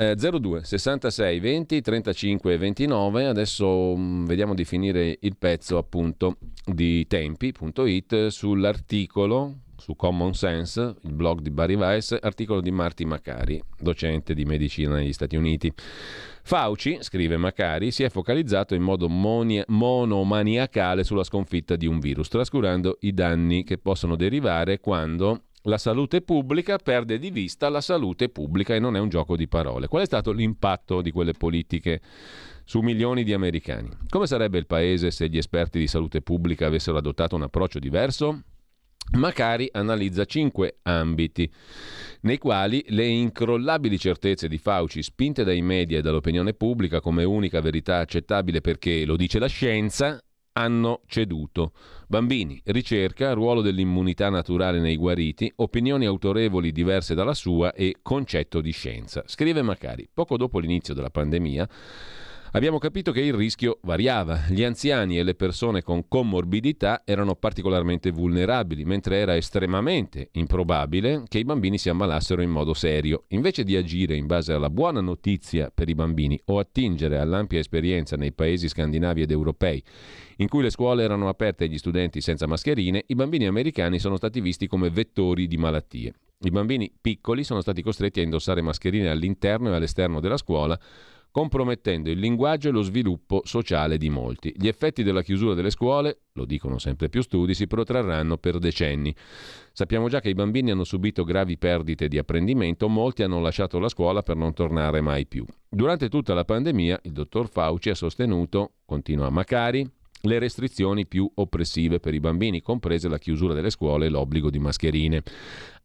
Eh, 0.00 0.14
02 0.14 0.62
66 0.62 1.40
20 1.40 1.80
35 1.80 2.56
29, 2.56 3.26
adesso 3.26 3.94
mm, 3.96 4.26
vediamo 4.26 4.54
di 4.54 4.64
finire 4.64 5.18
il 5.20 5.36
pezzo 5.36 5.76
appunto 5.76 6.36
di 6.64 7.04
tempi.it 7.08 8.28
sull'articolo 8.28 9.54
su 9.78 9.96
Common 9.96 10.34
Sense, 10.34 10.96
il 11.02 11.12
blog 11.12 11.40
di 11.40 11.50
Barry 11.50 11.74
Weiss, 11.74 12.16
articolo 12.20 12.60
di 12.60 12.70
Marty 12.70 13.04
Macari, 13.04 13.62
docente 13.78 14.34
di 14.34 14.44
medicina 14.44 14.96
negli 14.96 15.12
Stati 15.12 15.36
Uniti. 15.36 15.72
Fauci, 16.42 16.98
scrive 17.00 17.36
Macari, 17.36 17.90
si 17.90 18.02
è 18.02 18.08
focalizzato 18.08 18.74
in 18.74 18.82
modo 18.82 19.08
moni- 19.08 19.62
monomaniacale 19.66 21.04
sulla 21.04 21.24
sconfitta 21.24 21.76
di 21.76 21.86
un 21.86 22.00
virus, 22.00 22.28
trascurando 22.28 22.98
i 23.00 23.12
danni 23.12 23.64
che 23.64 23.78
possono 23.78 24.16
derivare 24.16 24.80
quando 24.80 25.42
la 25.62 25.78
salute 25.78 26.22
pubblica 26.22 26.78
perde 26.78 27.18
di 27.18 27.30
vista 27.30 27.68
la 27.68 27.80
salute 27.80 28.28
pubblica 28.28 28.74
e 28.74 28.78
non 28.78 28.96
è 28.96 28.98
un 28.98 29.08
gioco 29.08 29.36
di 29.36 29.48
parole. 29.48 29.86
Qual 29.86 30.02
è 30.02 30.06
stato 30.06 30.32
l'impatto 30.32 31.02
di 31.02 31.10
quelle 31.10 31.32
politiche 31.32 32.00
su 32.64 32.80
milioni 32.80 33.24
di 33.24 33.32
americani? 33.32 33.90
Come 34.08 34.26
sarebbe 34.26 34.58
il 34.58 34.66
paese 34.66 35.10
se 35.10 35.28
gli 35.28 35.36
esperti 35.36 35.78
di 35.78 35.86
salute 35.86 36.22
pubblica 36.22 36.66
avessero 36.66 36.96
adottato 36.96 37.36
un 37.36 37.42
approccio 37.42 37.78
diverso? 37.78 38.42
Macari 39.12 39.68
analizza 39.72 40.26
cinque 40.26 40.78
ambiti 40.82 41.50
nei 42.20 42.36
quali 42.36 42.84
le 42.88 43.06
incrollabili 43.06 43.98
certezze 43.98 44.48
di 44.48 44.58
Fauci, 44.58 45.02
spinte 45.02 45.44
dai 45.44 45.62
media 45.62 45.98
e 45.98 46.02
dall'opinione 46.02 46.52
pubblica 46.52 47.00
come 47.00 47.24
unica 47.24 47.60
verità 47.60 47.98
accettabile 47.98 48.60
perché 48.60 49.04
lo 49.06 49.16
dice 49.16 49.38
la 49.38 49.46
scienza, 49.46 50.22
hanno 50.52 51.02
ceduto. 51.06 51.72
Bambini, 52.06 52.60
ricerca, 52.66 53.32
ruolo 53.32 53.62
dell'immunità 53.62 54.28
naturale 54.28 54.80
nei 54.80 54.96
guariti, 54.96 55.50
opinioni 55.56 56.04
autorevoli 56.04 56.72
diverse 56.72 57.14
dalla 57.14 57.34
sua 57.34 57.72
e 57.72 57.96
concetto 58.02 58.60
di 58.60 58.72
scienza. 58.72 59.22
Scrive 59.26 59.62
Macari, 59.62 60.08
poco 60.12 60.36
dopo 60.36 60.58
l'inizio 60.58 60.94
della 60.94 61.10
pandemia, 61.10 61.68
Abbiamo 62.52 62.78
capito 62.78 63.12
che 63.12 63.20
il 63.20 63.34
rischio 63.34 63.78
variava. 63.82 64.46
Gli 64.48 64.64
anziani 64.64 65.18
e 65.18 65.22
le 65.22 65.34
persone 65.34 65.82
con 65.82 66.08
comorbidità 66.08 67.02
erano 67.04 67.34
particolarmente 67.34 68.10
vulnerabili, 68.10 68.86
mentre 68.86 69.18
era 69.18 69.36
estremamente 69.36 70.30
improbabile 70.32 71.24
che 71.28 71.38
i 71.38 71.44
bambini 71.44 71.76
si 71.76 71.90
ammalassero 71.90 72.40
in 72.40 72.48
modo 72.48 72.72
serio. 72.72 73.24
Invece 73.28 73.64
di 73.64 73.76
agire 73.76 74.16
in 74.16 74.24
base 74.24 74.54
alla 74.54 74.70
buona 74.70 75.02
notizia 75.02 75.70
per 75.72 75.90
i 75.90 75.94
bambini 75.94 76.40
o 76.46 76.58
attingere 76.58 77.18
all'ampia 77.18 77.58
esperienza 77.58 78.16
nei 78.16 78.32
paesi 78.32 78.66
scandinavi 78.66 79.20
ed 79.20 79.30
europei, 79.30 79.82
in 80.36 80.48
cui 80.48 80.62
le 80.62 80.70
scuole 80.70 81.02
erano 81.02 81.28
aperte 81.28 81.64
agli 81.64 81.76
studenti 81.76 82.22
senza 82.22 82.46
mascherine, 82.46 83.04
i 83.08 83.14
bambini 83.14 83.46
americani 83.46 83.98
sono 83.98 84.16
stati 84.16 84.40
visti 84.40 84.66
come 84.66 84.88
vettori 84.88 85.48
di 85.48 85.58
malattie. 85.58 86.14
I 86.40 86.50
bambini 86.50 86.90
piccoli 86.98 87.44
sono 87.44 87.60
stati 87.60 87.82
costretti 87.82 88.20
a 88.20 88.22
indossare 88.22 88.62
mascherine 88.62 89.10
all'interno 89.10 89.70
e 89.70 89.74
all'esterno 89.74 90.20
della 90.20 90.36
scuola 90.38 90.78
compromettendo 91.30 92.10
il 92.10 92.18
linguaggio 92.18 92.68
e 92.68 92.72
lo 92.72 92.82
sviluppo 92.82 93.42
sociale 93.44 93.98
di 93.98 94.08
molti. 94.10 94.52
Gli 94.56 94.68
effetti 94.68 95.02
della 95.02 95.22
chiusura 95.22 95.54
delle 95.54 95.70
scuole, 95.70 96.22
lo 96.32 96.44
dicono 96.44 96.78
sempre 96.78 97.08
più 97.08 97.22
studi, 97.22 97.54
si 97.54 97.66
protrarranno 97.66 98.38
per 98.38 98.58
decenni. 98.58 99.14
Sappiamo 99.72 100.08
già 100.08 100.20
che 100.20 100.30
i 100.30 100.34
bambini 100.34 100.70
hanno 100.70 100.84
subito 100.84 101.24
gravi 101.24 101.58
perdite 101.58 102.08
di 102.08 102.18
apprendimento, 102.18 102.88
molti 102.88 103.22
hanno 103.22 103.40
lasciato 103.40 103.78
la 103.78 103.88
scuola 103.88 104.22
per 104.22 104.36
non 104.36 104.52
tornare 104.52 105.00
mai 105.00 105.26
più. 105.26 105.44
Durante 105.68 106.08
tutta 106.08 106.34
la 106.34 106.44
pandemia, 106.44 107.00
il 107.02 107.12
dottor 107.12 107.48
Fauci 107.48 107.90
ha 107.90 107.94
sostenuto, 107.94 108.72
continua 108.84 109.30
Macari, 109.30 109.88
le 110.22 110.38
restrizioni 110.38 111.06
più 111.06 111.30
oppressive 111.32 112.00
per 112.00 112.14
i 112.14 112.20
bambini, 112.20 112.60
comprese 112.60 113.08
la 113.08 113.18
chiusura 113.18 113.54
delle 113.54 113.70
scuole 113.70 114.06
e 114.06 114.08
l'obbligo 114.08 114.50
di 114.50 114.58
mascherine. 114.58 115.22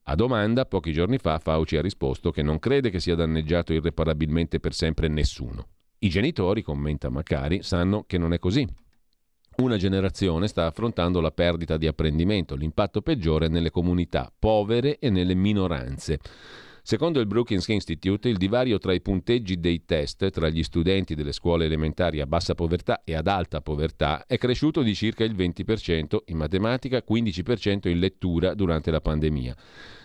A 0.07 0.15
domanda, 0.15 0.65
pochi 0.65 0.91
giorni 0.91 1.17
fa, 1.17 1.39
Fauci 1.39 1.77
ha 1.77 1.81
risposto 1.81 2.31
che 2.31 2.43
non 2.43 2.59
crede 2.59 2.89
che 2.89 2.99
sia 2.99 3.15
danneggiato 3.15 3.71
irreparabilmente 3.71 4.59
per 4.59 4.73
sempre 4.73 5.07
nessuno. 5.07 5.67
I 5.99 6.09
genitori, 6.09 6.61
commenta 6.61 7.09
Macari, 7.09 7.63
sanno 7.63 8.03
che 8.05 8.17
non 8.17 8.33
è 8.33 8.39
così. 8.39 8.67
Una 9.57 9.77
generazione 9.77 10.47
sta 10.47 10.65
affrontando 10.65 11.21
la 11.21 11.31
perdita 11.31 11.77
di 11.77 11.87
apprendimento, 11.87 12.55
l'impatto 12.55 13.01
peggiore 13.01 13.47
nelle 13.47 13.69
comunità 13.69 14.29
povere 14.37 14.99
e 14.99 15.09
nelle 15.09 15.35
minoranze. 15.35 16.19
Secondo 16.85 17.21
il 17.21 17.27
Brookings 17.27 17.69
Institute, 17.69 18.27
il 18.27 18.35
divario 18.35 18.77
tra 18.77 18.91
i 18.91 18.99
punteggi 18.99 19.57
dei 19.57 19.85
test 19.85 20.29
tra 20.31 20.49
gli 20.49 20.63
studenti 20.63 21.15
delle 21.15 21.31
scuole 21.31 21.63
elementari 21.63 22.19
a 22.19 22.27
bassa 22.27 22.55
povertà 22.55 23.03
e 23.05 23.15
ad 23.15 23.27
alta 23.27 23.61
povertà 23.61 24.25
è 24.27 24.37
cresciuto 24.37 24.81
di 24.81 24.93
circa 24.93 25.23
il 25.23 25.33
20% 25.33 26.17
in 26.25 26.35
matematica, 26.35 27.01
15% 27.09 27.87
in 27.87 27.99
lettura 27.99 28.53
durante 28.53 28.91
la 28.91 28.99
pandemia. 28.99 29.55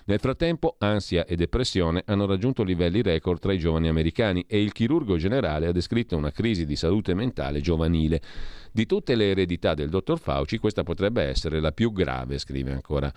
Nel 0.05 0.21
frattempo, 0.21 0.77
ansia 0.79 1.27
e 1.27 1.35
depressione 1.35 2.05
hanno 2.07 2.27
raggiunto 2.27 2.63
livelli 2.63 3.03
record 3.03 3.41
tra 3.41 3.53
i 3.53 3.59
giovani 3.59 3.89
americani 3.89 4.45
e 4.47 4.63
il 4.63 4.71
chirurgo 4.71 5.17
generale 5.17 5.67
ha 5.67 5.73
descritto 5.73 6.17
una 6.17 6.31
crisi 6.31 6.65
di 6.65 6.77
salute 6.77 7.13
mentale 7.13 7.61
giovanile. 7.61 8.23
Di 8.71 8.87
tutte 8.87 9.17
le 9.17 9.31
eredità 9.31 9.75
del 9.75 9.89
dottor 9.89 10.21
Fauci, 10.21 10.59
questa 10.59 10.85
potrebbe 10.85 11.25
essere 11.25 11.59
la 11.59 11.73
più 11.73 11.91
grave, 11.91 12.39
scrive 12.39 12.71
ancora. 12.71 13.13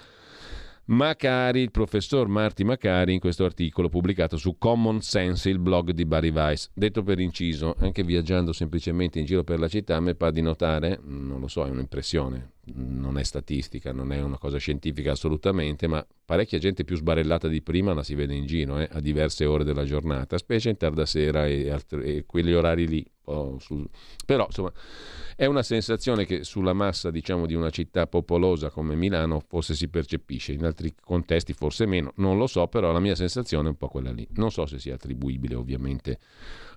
Macari, 0.85 1.61
il 1.61 1.71
professor 1.71 2.27
Marti 2.27 2.63
Macari, 2.63 3.13
in 3.13 3.19
questo 3.19 3.45
articolo 3.45 3.87
pubblicato 3.87 4.35
su 4.35 4.57
Common 4.57 5.01
Sense, 5.01 5.49
il 5.49 5.59
blog 5.59 5.91
di 5.91 6.05
Barry 6.05 6.31
Weiss. 6.31 6.69
Detto 6.73 7.03
per 7.03 7.19
inciso, 7.19 7.75
anche 7.79 8.03
viaggiando 8.03 8.51
semplicemente 8.51 9.19
in 9.19 9.25
giro 9.25 9.43
per 9.43 9.59
la 9.59 9.67
città, 9.67 9.99
mi 9.99 10.15
pare 10.15 10.31
di 10.31 10.41
notare, 10.41 10.99
non 11.03 11.39
lo 11.39 11.47
so, 11.47 11.65
è 11.65 11.69
un'impressione, 11.69 12.53
non 12.73 13.17
è 13.17 13.23
statistica, 13.23 13.93
non 13.93 14.11
è 14.11 14.21
una 14.21 14.37
cosa 14.37 14.57
scientifica 14.57 15.11
assolutamente, 15.11 15.87
ma 15.87 16.05
parecchia 16.25 16.57
gente 16.57 16.83
più 16.83 16.95
sbarellata 16.95 17.47
di 17.47 17.61
prima 17.61 17.93
la 17.93 18.03
si 18.03 18.15
vede 18.15 18.33
in 18.33 18.45
giro 18.45 18.79
eh, 18.79 18.89
a 18.91 18.99
diverse 18.99 19.45
ore 19.45 19.63
della 19.63 19.85
giornata, 19.85 20.37
specie 20.37 20.69
in 20.69 20.77
tarda 20.77 21.05
sera 21.05 21.45
e, 21.45 21.69
altri, 21.69 22.17
e 22.17 22.25
quegli 22.25 22.53
orari 22.53 22.87
lì. 22.87 23.05
Sul... 23.59 23.87
Però 24.25 24.45
insomma 24.45 24.73
è 25.41 25.47
una 25.47 25.63
sensazione 25.63 26.23
che 26.23 26.43
sulla 26.43 26.73
massa 26.73 27.09
diciamo, 27.09 27.47
di 27.47 27.55
una 27.55 27.71
città 27.71 28.05
popolosa 28.05 28.69
come 28.69 28.93
Milano 28.93 29.39
forse 29.39 29.73
si 29.73 29.87
percepisce, 29.87 30.51
in 30.51 30.63
altri 30.63 30.93
contesti 30.93 31.53
forse 31.53 31.87
meno, 31.87 32.13
non 32.17 32.37
lo 32.37 32.45
so, 32.45 32.67
però 32.67 32.91
la 32.91 32.99
mia 32.99 33.15
sensazione 33.15 33.65
è 33.65 33.71
un 33.71 33.75
po' 33.75 33.87
quella 33.87 34.11
lì. 34.11 34.27
Non 34.33 34.51
so 34.51 34.67
se 34.67 34.77
sia 34.77 34.93
attribuibile 34.93 35.55
ovviamente 35.55 36.19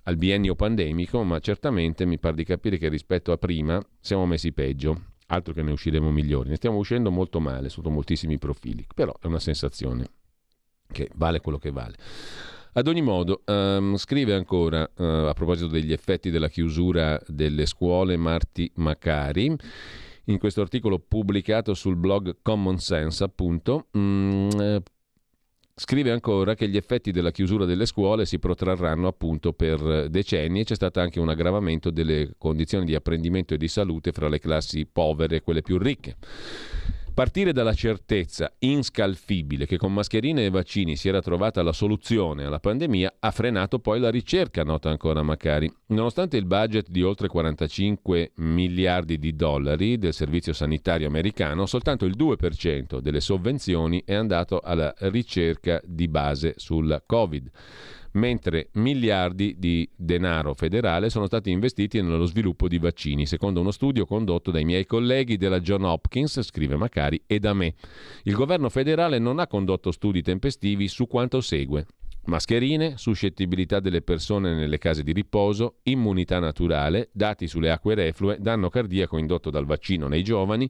al 0.05 0.17
biennio 0.17 0.55
pandemico, 0.55 1.21
ma 1.21 1.37
certamente 1.37 2.05
mi 2.05 2.17
pare 2.17 2.33
di 2.33 2.43
capire 2.43 2.79
che 2.79 2.89
rispetto 2.89 3.31
a 3.31 3.37
prima 3.37 3.79
siamo 3.99 4.25
messi 4.25 4.51
peggio 4.51 5.13
altro 5.27 5.53
che 5.53 5.61
ne 5.61 5.71
usciremo 5.71 6.09
migliori, 6.09 6.49
ne 6.49 6.55
stiamo 6.55 6.77
uscendo 6.77 7.11
molto 7.11 7.39
male 7.39 7.69
sotto 7.69 7.91
moltissimi 7.91 8.39
profili, 8.39 8.83
però 8.95 9.15
è 9.21 9.27
una 9.27 9.39
sensazione 9.39 10.07
che 10.91 11.07
vale 11.13 11.39
quello 11.39 11.59
che 11.59 11.69
vale. 11.69 11.97
Ad 12.77 12.87
ogni 12.87 13.01
modo, 13.01 13.41
um, 13.45 13.95
scrive 13.95 14.33
ancora 14.33 14.81
uh, 14.97 15.03
a 15.03 15.33
proposito 15.33 15.67
degli 15.67 15.93
effetti 15.93 16.29
della 16.29 16.49
chiusura 16.49 17.17
delle 17.25 17.65
scuole 17.67 18.17
Marti 18.17 18.69
Macari 18.75 19.55
in 20.25 20.37
questo 20.37 20.59
articolo 20.59 20.99
pubblicato 20.99 21.73
sul 21.73 21.95
blog 21.95 22.37
Common 22.41 22.77
Sense, 22.77 23.23
appunto, 23.23 23.87
um, 23.93 24.81
Scrive 25.77 26.11
ancora 26.11 26.55
che 26.55 26.69
gli 26.69 26.77
effetti 26.77 27.11
della 27.11 27.31
chiusura 27.31 27.65
delle 27.65 27.85
scuole 27.85 28.25
si 28.25 28.39
protrarranno 28.39 29.07
appunto 29.09 29.51
per 29.51 30.07
decenni 30.09 30.61
e 30.61 30.63
c'è 30.63 30.75
stato 30.75 31.01
anche 31.01 31.19
un 31.19 31.27
aggravamento 31.27 31.89
delle 31.89 32.35
condizioni 32.37 32.85
di 32.85 32.95
apprendimento 32.95 33.53
e 33.53 33.57
di 33.57 33.67
salute 33.67 34.13
fra 34.13 34.29
le 34.29 34.39
classi 34.39 34.85
povere 34.85 35.35
e 35.35 35.41
quelle 35.41 35.61
più 35.61 35.77
ricche. 35.77 36.15
Partire 37.15 37.53
dalla 37.53 37.73
certezza 37.73 38.51
inscalfibile 38.59 39.65
che 39.65 39.77
con 39.77 39.93
mascherine 39.93 40.43
e 40.43 40.49
vaccini 40.49 40.97
si 40.97 41.07
era 41.07 41.21
trovata 41.21 41.63
la 41.63 41.71
soluzione 41.71 42.43
alla 42.43 42.59
pandemia 42.59 43.15
ha 43.19 43.31
frenato 43.31 43.79
poi 43.79 44.01
la 44.01 44.11
ricerca, 44.11 44.65
nota 44.65 44.89
ancora 44.89 45.23
Macari. 45.23 45.73
Nonostante 45.87 46.35
il 46.35 46.45
budget 46.45 46.89
di 46.89 47.01
oltre 47.03 47.29
45 47.29 48.33
miliardi 48.39 49.17
di 49.17 49.33
dollari 49.33 49.97
del 49.97 50.13
servizio 50.13 50.51
sanitario 50.51 51.07
americano, 51.07 51.65
soltanto 51.65 52.03
il 52.03 52.17
2% 52.17 52.99
delle 52.99 53.21
sovvenzioni 53.21 54.03
è 54.05 54.13
andato 54.13 54.59
alla 54.59 54.93
ricerca 54.97 55.79
di 55.85 56.09
base 56.09 56.55
sul 56.57 57.01
Covid 57.05 57.49
mentre 58.15 58.69
miliardi 58.73 59.55
di 59.57 59.89
denaro 59.95 60.53
federale 60.53 61.09
sono 61.09 61.27
stati 61.27 61.51
investiti 61.51 62.01
nello 62.01 62.25
sviluppo 62.25 62.67
di 62.67 62.77
vaccini, 62.77 63.25
secondo 63.25 63.61
uno 63.61 63.71
studio 63.71 64.05
condotto 64.05 64.51
dai 64.51 64.65
miei 64.65 64.85
colleghi 64.85 65.37
della 65.37 65.59
John 65.59 65.83
Hopkins, 65.83 66.41
scrive 66.41 66.75
Macari, 66.75 67.21
e 67.25 67.39
da 67.39 67.53
me. 67.53 67.73
Il 68.23 68.33
governo 68.33 68.69
federale 68.69 69.19
non 69.19 69.39
ha 69.39 69.47
condotto 69.47 69.91
studi 69.91 70.21
tempestivi 70.21 70.87
su 70.87 71.07
quanto 71.07 71.41
segue. 71.41 71.85
Mascherine, 72.25 72.97
suscettibilità 72.97 73.79
delle 73.79 74.01
persone 74.01 74.55
nelle 74.55 74.79
case 74.79 75.03
di 75.03 75.11
riposo, 75.11 75.75
immunità 75.83 76.39
naturale, 76.39 77.09
dati 77.11 77.47
sulle 77.47 77.69
acque 77.69 77.93
reflue, 77.93 78.37
danno 78.39 78.69
cardiaco 78.69 79.17
indotto 79.17 79.51
dal 79.51 79.65
vaccino 79.65 80.07
nei 80.07 80.23
giovani, 80.23 80.69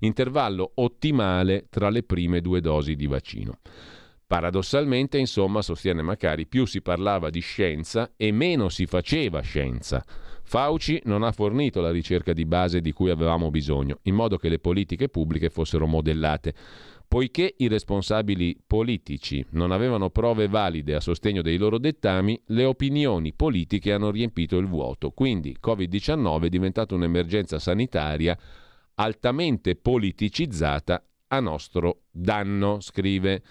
intervallo 0.00 0.72
ottimale 0.74 1.66
tra 1.70 1.90
le 1.90 2.02
prime 2.02 2.40
due 2.40 2.60
dosi 2.60 2.96
di 2.96 3.06
vaccino. 3.06 3.58
Paradossalmente, 4.28 5.18
insomma, 5.18 5.62
sostiene 5.62 6.02
Macari, 6.02 6.46
più 6.46 6.64
si 6.64 6.82
parlava 6.82 7.30
di 7.30 7.38
scienza 7.38 8.10
e 8.16 8.32
meno 8.32 8.68
si 8.68 8.86
faceva 8.86 9.40
scienza. 9.40 10.04
Fauci 10.42 11.00
non 11.04 11.22
ha 11.22 11.30
fornito 11.30 11.80
la 11.80 11.92
ricerca 11.92 12.32
di 12.32 12.44
base 12.44 12.80
di 12.80 12.92
cui 12.92 13.10
avevamo 13.10 13.50
bisogno, 13.50 14.00
in 14.02 14.16
modo 14.16 14.36
che 14.36 14.48
le 14.48 14.58
politiche 14.58 15.08
pubbliche 15.08 15.48
fossero 15.48 15.86
modellate. 15.86 16.54
Poiché 17.06 17.54
i 17.58 17.68
responsabili 17.68 18.60
politici 18.66 19.46
non 19.50 19.70
avevano 19.70 20.10
prove 20.10 20.48
valide 20.48 20.96
a 20.96 21.00
sostegno 21.00 21.40
dei 21.40 21.56
loro 21.56 21.78
dettami, 21.78 22.40
le 22.46 22.64
opinioni 22.64 23.32
politiche 23.32 23.92
hanno 23.92 24.10
riempito 24.10 24.56
il 24.56 24.66
vuoto. 24.66 25.10
Quindi 25.10 25.56
Covid-19 25.64 26.42
è 26.42 26.48
diventata 26.48 26.96
un'emergenza 26.96 27.60
sanitaria 27.60 28.36
altamente 28.94 29.76
politicizzata 29.76 31.00
a 31.28 31.40
nostro 31.40 32.02
danno, 32.10 32.80
scrive 32.80 33.42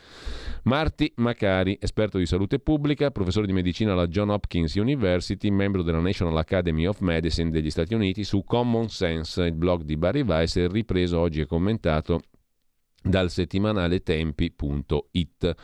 Marti 0.63 1.11
Macari, 1.17 1.77
esperto 1.81 2.17
di 2.17 2.25
salute 2.25 2.59
pubblica, 2.59 3.11
professore 3.11 3.47
di 3.47 3.53
medicina 3.53 3.91
alla 3.91 4.07
John 4.07 4.29
Hopkins 4.29 4.75
University, 4.75 5.49
membro 5.49 5.81
della 5.81 5.99
National 5.99 6.37
Academy 6.37 6.85
of 6.85 6.99
Medicine 6.99 7.49
degli 7.49 7.69
Stati 7.69 7.93
Uniti, 7.93 8.23
su 8.23 8.43
Common 8.43 8.89
Sense, 8.89 9.43
il 9.43 9.53
blog 9.53 9.83
di 9.83 9.97
Barry 9.97 10.21
Weiss, 10.21 10.65
ripreso 10.67 11.19
oggi 11.19 11.41
e 11.41 11.45
commentato 11.45 12.21
dal 13.01 13.29
settimanale 13.29 14.01
tempi.it. 14.01 15.55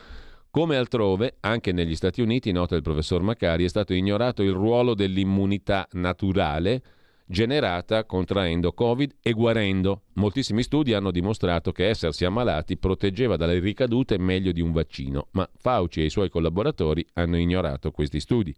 Come 0.50 0.76
altrove, 0.76 1.36
anche 1.40 1.72
negli 1.72 1.96
Stati 1.96 2.20
Uniti, 2.20 2.52
nota 2.52 2.76
il 2.76 2.82
professor 2.82 3.22
Macari, 3.22 3.64
è 3.64 3.68
stato 3.68 3.94
ignorato 3.94 4.42
il 4.42 4.52
ruolo 4.52 4.94
dell'immunità 4.94 5.88
naturale 5.92 6.82
generata 7.26 8.04
contraendo 8.04 8.72
Covid 8.72 9.16
e 9.22 9.32
guarendo. 9.32 10.02
Moltissimi 10.14 10.62
studi 10.62 10.94
hanno 10.94 11.10
dimostrato 11.10 11.72
che 11.72 11.88
essersi 11.88 12.24
ammalati 12.24 12.76
proteggeva 12.76 13.36
dalle 13.36 13.58
ricadute 13.58 14.18
meglio 14.18 14.52
di 14.52 14.60
un 14.60 14.72
vaccino, 14.72 15.28
ma 15.32 15.48
Fauci 15.56 16.00
e 16.00 16.04
i 16.04 16.10
suoi 16.10 16.28
collaboratori 16.28 17.06
hanno 17.14 17.38
ignorato 17.38 17.90
questi 17.90 18.20
studi. 18.20 18.54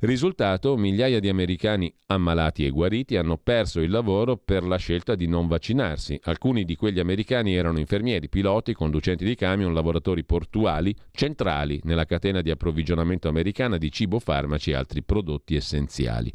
Risultato, 0.00 0.76
migliaia 0.76 1.20
di 1.20 1.30
americani 1.30 1.92
ammalati 2.06 2.66
e 2.66 2.70
guariti 2.70 3.16
hanno 3.16 3.38
perso 3.38 3.80
il 3.80 3.90
lavoro 3.90 4.36
per 4.36 4.62
la 4.62 4.76
scelta 4.76 5.14
di 5.14 5.26
non 5.26 5.46
vaccinarsi. 5.46 6.20
Alcuni 6.24 6.64
di 6.64 6.76
quegli 6.76 7.00
americani 7.00 7.54
erano 7.54 7.78
infermieri, 7.78 8.28
piloti, 8.28 8.74
conducenti 8.74 9.24
di 9.24 9.34
camion, 9.34 9.72
lavoratori 9.72 10.22
portuali, 10.24 10.94
centrali 11.12 11.80
nella 11.84 12.04
catena 12.04 12.42
di 12.42 12.50
approvvigionamento 12.50 13.28
americana 13.28 13.78
di 13.78 13.90
cibo, 13.90 14.18
farmaci 14.18 14.72
e 14.72 14.74
altri 14.74 15.02
prodotti 15.02 15.56
essenziali. 15.56 16.30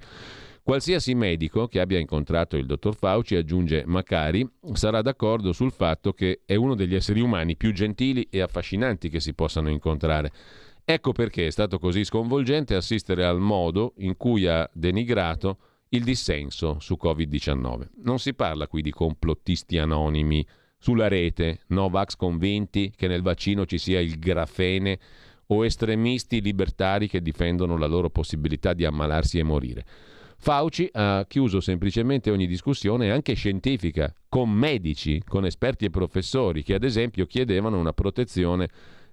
Qualsiasi 0.64 1.16
medico 1.16 1.68
che 1.68 1.80
abbia 1.80 1.98
incontrato 1.98 2.56
il 2.56 2.68
dottor 2.68 2.96
Fauci, 2.96 3.36
aggiunge 3.36 3.84
Macari, 3.86 4.48
sarà 4.74 5.02
d'accordo 5.02 5.54
sul 5.54 5.72
fatto 5.72 6.14
che 6.14 6.42
è 6.46 6.54
uno 6.54 6.76
degli 6.76 6.94
esseri 6.94 7.20
umani 7.20 7.56
più 7.56 7.74
gentili 7.74 8.28
e 8.30 8.42
affascinanti 8.42 9.10
che 9.10 9.20
si 9.20 9.34
possano 9.34 9.70
incontrare. 9.70 10.32
Ecco 10.86 11.14
perché 11.14 11.48
è 11.48 11.50
stato 11.50 11.80
così 11.80 12.04
sconvolgente 12.04 12.76
assistere 12.76 13.26
al 13.26 13.40
modo 13.40 13.94
in 13.98 14.16
cui 14.18 14.46
ha 14.46 14.70
denigrato 14.72 15.58
il 15.90 16.04
dissenso 16.04 16.78
su 16.80 16.96
Covid-19. 17.02 17.88
Non 18.04 18.20
si 18.20 18.36
parla 18.36 18.68
qui 18.68 18.84
di 18.84 18.92
complottisti 18.92 19.80
anonimi 19.80 20.46
sulla 20.78 21.08
rete, 21.08 21.62
Novax 21.68 22.16
convinti 22.16 22.94
che 22.96 23.08
nel 23.08 23.24
vaccino 23.24 23.66
ci 23.66 23.80
sia 23.80 24.00
il 24.00 24.20
grafene 24.20 25.00
o 25.48 25.66
estremisti 25.66 26.40
libertari 26.40 27.08
che 27.08 27.22
difendono 27.22 27.78
la 27.78 27.88
loro 27.88 28.10
possibilità 28.10 28.74
di 28.74 28.86
ammalarsi 28.86 29.40
e 29.40 29.44
morire. 29.44 29.86
Fauci 30.44 30.90
ha 30.94 31.24
chiuso 31.28 31.60
semplicemente 31.60 32.32
ogni 32.32 32.48
discussione 32.48 33.12
anche 33.12 33.36
scientifica 33.36 34.12
con 34.28 34.50
medici, 34.50 35.22
con 35.24 35.46
esperti 35.46 35.86
e 35.86 35.92
professori 35.92 36.64
che 36.64 36.74
ad 36.74 36.84
esempio 36.84 37.28
chiedevano 37.28 37.78
una 37.78 37.94
protezione 37.94 38.68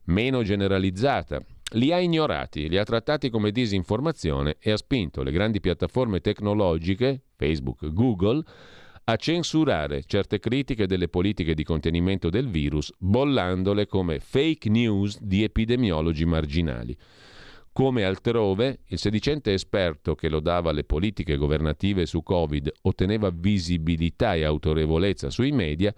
meno 0.05 0.43
generalizzata. 0.43 1.39
Li 1.73 1.93
ha 1.93 1.99
ignorati, 1.99 2.71
li 2.71 2.79
ha 2.79 2.85
trattati 2.85 3.29
come 3.29 3.51
disinformazione 3.51 4.57
e 4.59 4.71
ha 4.71 4.79
spinto 4.79 5.23
le 5.23 5.31
grandi 5.31 5.61
piattaforme 5.61 6.21
tecnologiche, 6.21 7.25
Facebook, 7.37 7.93
Google, 7.93 8.43
a 9.05 9.17
censurare 9.17 10.05
certe 10.07 10.39
critiche 10.39 10.87
delle 10.87 11.09
politiche 11.09 11.53
di 11.53 11.63
contenimento 11.63 12.31
del 12.31 12.49
virus, 12.49 12.91
bollandole 12.97 13.87
come 13.87 14.19
fake 14.19 14.71
news 14.71 15.21
di 15.21 15.43
epidemiologi 15.43 16.25
marginali. 16.25 16.97
Come 17.79 18.03
altrove, 18.03 18.81
il 18.87 18.99
sedicente 18.99 19.53
esperto 19.53 20.17
che 20.17 20.29
lodava 20.29 20.73
le 20.73 20.83
politiche 20.83 21.37
governative 21.37 22.07
su 22.07 22.25
Covid 22.25 22.73
otteneva 22.83 23.31
visibilità 23.33 24.35
e 24.35 24.43
autorevolezza 24.43 25.31
sui 25.31 25.53
media, 25.53 25.95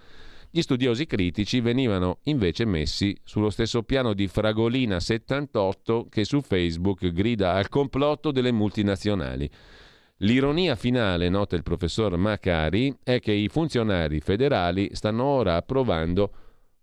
gli 0.51 0.61
studiosi 0.61 1.07
critici 1.07 1.61
venivano 1.61 2.19
invece 2.25 2.67
messi 2.67 3.19
sullo 3.25 3.49
stesso 3.49 3.83
piano 3.83 4.13
di 4.13 4.29
Fragolina 4.29 5.01
78 5.01 6.09
che 6.11 6.27
su 6.27 6.43
Facebook 6.43 7.11
grida 7.13 7.55
al 7.55 7.71
complotto 7.71 8.31
delle 8.31 8.53
multinazionali. 8.53 9.49
L'ironia 10.19 10.77
finale, 10.77 11.31
nota 11.31 11.57
il 11.57 11.63
professor 11.63 12.15
Macari, 12.19 12.95
è 13.03 13.21
che 13.21 13.33
i 13.33 13.49
funzionari 13.49 14.21
federali 14.21 14.91
stanno 14.93 15.25
ora 15.25 15.57
approvando 15.57 16.35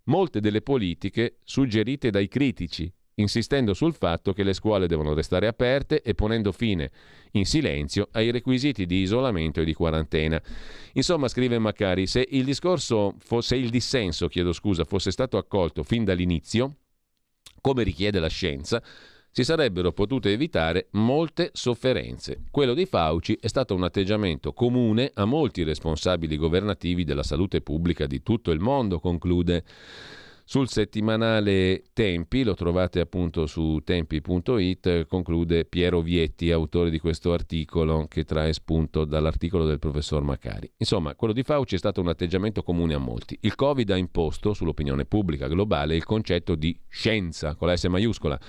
molte 0.06 0.40
delle 0.40 0.64
politiche 0.64 1.38
suggerite 1.44 2.10
dai 2.10 2.28
critici 2.28 2.92
insistendo 3.20 3.74
sul 3.74 3.94
fatto 3.94 4.34
che 4.34 4.44
le 4.44 4.54
scuole 4.54 4.88
devono 4.88 5.14
restare 5.14 5.48
aperte 5.48 6.02
e 6.02 6.14
ponendo 6.14 6.52
fine 6.52 6.92
in 7.32 7.46
silenzio 7.46 8.10
ai 8.12 8.32
requisiti 8.32 8.86
di 8.86 9.02
isolamento 9.02 9.62
e 9.62 9.66
di 9.66 9.74
quarantena. 9.74 10.42
Insomma, 10.94 11.28
scrive 11.28 11.60
Macari, 11.60 12.08
se 12.08 12.26
il 12.30 12.44
discorso 12.44 13.16
fosse 13.20 13.56
il 13.56 13.70
dissenso, 13.70 14.28
chiedo 14.28 14.54
scusa, 14.54 14.84
fosse 14.84 15.12
stato 15.12 15.38
accolto 15.38 15.84
fin 15.84 16.04
dall'inizio, 16.04 16.76
come 17.62 17.84
richiede 17.84 18.20
la 18.20 18.30
scienza, 18.30 18.82
si 19.32 19.44
sarebbero 19.44 19.92
potute 19.92 20.32
evitare 20.32 20.88
molte 20.92 21.50
sofferenze. 21.54 22.44
Quello 22.50 22.74
di 22.74 22.86
Fauci 22.86 23.38
è 23.40 23.48
stato 23.48 23.76
un 23.76 23.84
atteggiamento 23.84 24.54
comune 24.54 25.12
a 25.14 25.26
molti 25.26 25.64
responsabili 25.64 26.38
governativi 26.38 27.04
della 27.04 27.24
salute 27.24 27.62
pubblica 27.62 28.08
di 28.08 28.24
tutto 28.24 28.52
il 28.52 28.60
mondo, 28.60 29.00
conclude 29.00 29.64
sul 30.50 30.70
settimanale 30.70 31.84
Tempi, 31.92 32.46
lo 32.46 32.54
trovate 32.54 33.02
appunto 33.02 33.48
su 33.48 33.82
tempi.it, 33.84 35.06
conclude 35.06 35.66
Piero 35.66 36.00
Vietti, 36.00 36.52
autore 36.52 36.90
di 36.90 37.00
questo 37.00 37.34
articolo 37.34 38.06
che 38.08 38.24
trae 38.24 38.54
spunto 38.54 39.04
dall'articolo 39.04 39.66
del 39.66 39.78
professor 39.78 40.24
Macari. 40.24 40.72
Insomma, 40.78 41.16
quello 41.16 41.34
di 41.34 41.44
Fauci 41.44 41.76
è 41.76 41.78
stato 41.78 42.00
un 42.00 42.08
atteggiamento 42.08 42.64
comune 42.64 42.94
a 42.94 42.98
molti. 42.98 43.38
Il 43.42 43.56
Covid 43.56 43.90
ha 43.90 43.98
imposto 43.98 44.54
sull'opinione 44.54 45.04
pubblica 45.04 45.50
globale 45.50 45.98
il 45.98 46.06
concetto 46.06 46.56
di 46.56 46.80
scienza, 46.88 47.56
con 47.56 47.68
la 47.68 47.76
S 47.76 47.84
maiuscola. 47.84 48.40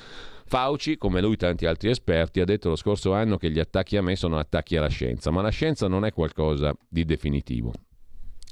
Fauci, 0.47 0.99
come 0.99 1.21
lui 1.21 1.37
tanti 1.37 1.67
altri 1.67 1.91
esperti, 1.91 2.39
ha 2.39 2.45
detto 2.45 2.69
lo 2.69 2.77
scorso 2.77 3.13
anno 3.13 3.39
che 3.39 3.51
gli 3.51 3.59
attacchi 3.59 3.97
a 3.97 4.03
me 4.03 4.15
sono 4.15 4.39
attacchi 4.39 4.77
alla 4.77 4.87
scienza, 4.87 5.33
ma 5.33 5.43
la 5.43 5.51
scienza 5.51 5.89
non 5.89 6.05
è 6.05 6.13
qualcosa 6.13 6.73
di 6.89 7.05
definitivo 7.05 7.73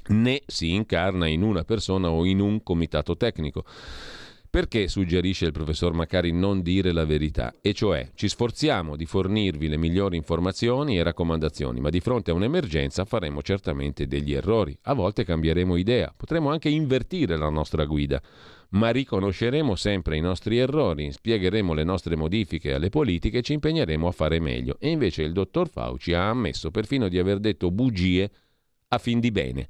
né 0.09 0.41
si 0.45 0.73
incarna 0.73 1.27
in 1.27 1.41
una 1.41 1.63
persona 1.63 2.09
o 2.09 2.25
in 2.25 2.39
un 2.39 2.63
comitato 2.63 3.17
tecnico. 3.17 3.63
Perché 4.49 4.87
suggerisce 4.87 5.45
il 5.45 5.51
professor 5.51 5.93
Macari 5.93 6.31
non 6.31 6.61
dire 6.61 6.93
la 6.93 7.05
verità? 7.05 7.53
E 7.61 7.73
cioè 7.73 8.09
ci 8.15 8.29
sforziamo 8.29 8.95
di 8.95 9.05
fornirvi 9.05 9.67
le 9.67 9.77
migliori 9.77 10.15
informazioni 10.15 10.97
e 10.97 11.03
raccomandazioni, 11.03 11.81
ma 11.81 11.89
di 11.89 11.99
fronte 11.99 12.31
a 12.31 12.33
un'emergenza 12.33 13.03
faremo 13.03 13.41
certamente 13.41 14.07
degli 14.07 14.33
errori. 14.33 14.75
A 14.83 14.93
volte 14.93 15.25
cambieremo 15.25 15.75
idea, 15.75 16.13
potremo 16.15 16.49
anche 16.49 16.69
invertire 16.69 17.35
la 17.35 17.49
nostra 17.49 17.83
guida, 17.85 18.21
ma 18.69 18.89
riconosceremo 18.89 19.75
sempre 19.75 20.15
i 20.15 20.21
nostri 20.21 20.57
errori, 20.57 21.11
spiegheremo 21.11 21.73
le 21.73 21.83
nostre 21.83 22.15
modifiche 22.15 22.73
alle 22.73 22.89
politiche 22.89 23.39
e 23.39 23.41
ci 23.41 23.53
impegneremo 23.53 24.07
a 24.07 24.11
fare 24.11 24.39
meglio. 24.39 24.77
E 24.79 24.89
invece 24.89 25.23
il 25.23 25.33
dottor 25.33 25.69
Fauci 25.69 26.13
ha 26.13 26.29
ammesso 26.29 26.71
perfino 26.71 27.09
di 27.09 27.19
aver 27.19 27.39
detto 27.39 27.69
bugie 27.69 28.31
a 28.87 28.97
fin 28.97 29.19
di 29.19 29.31
bene. 29.31 29.67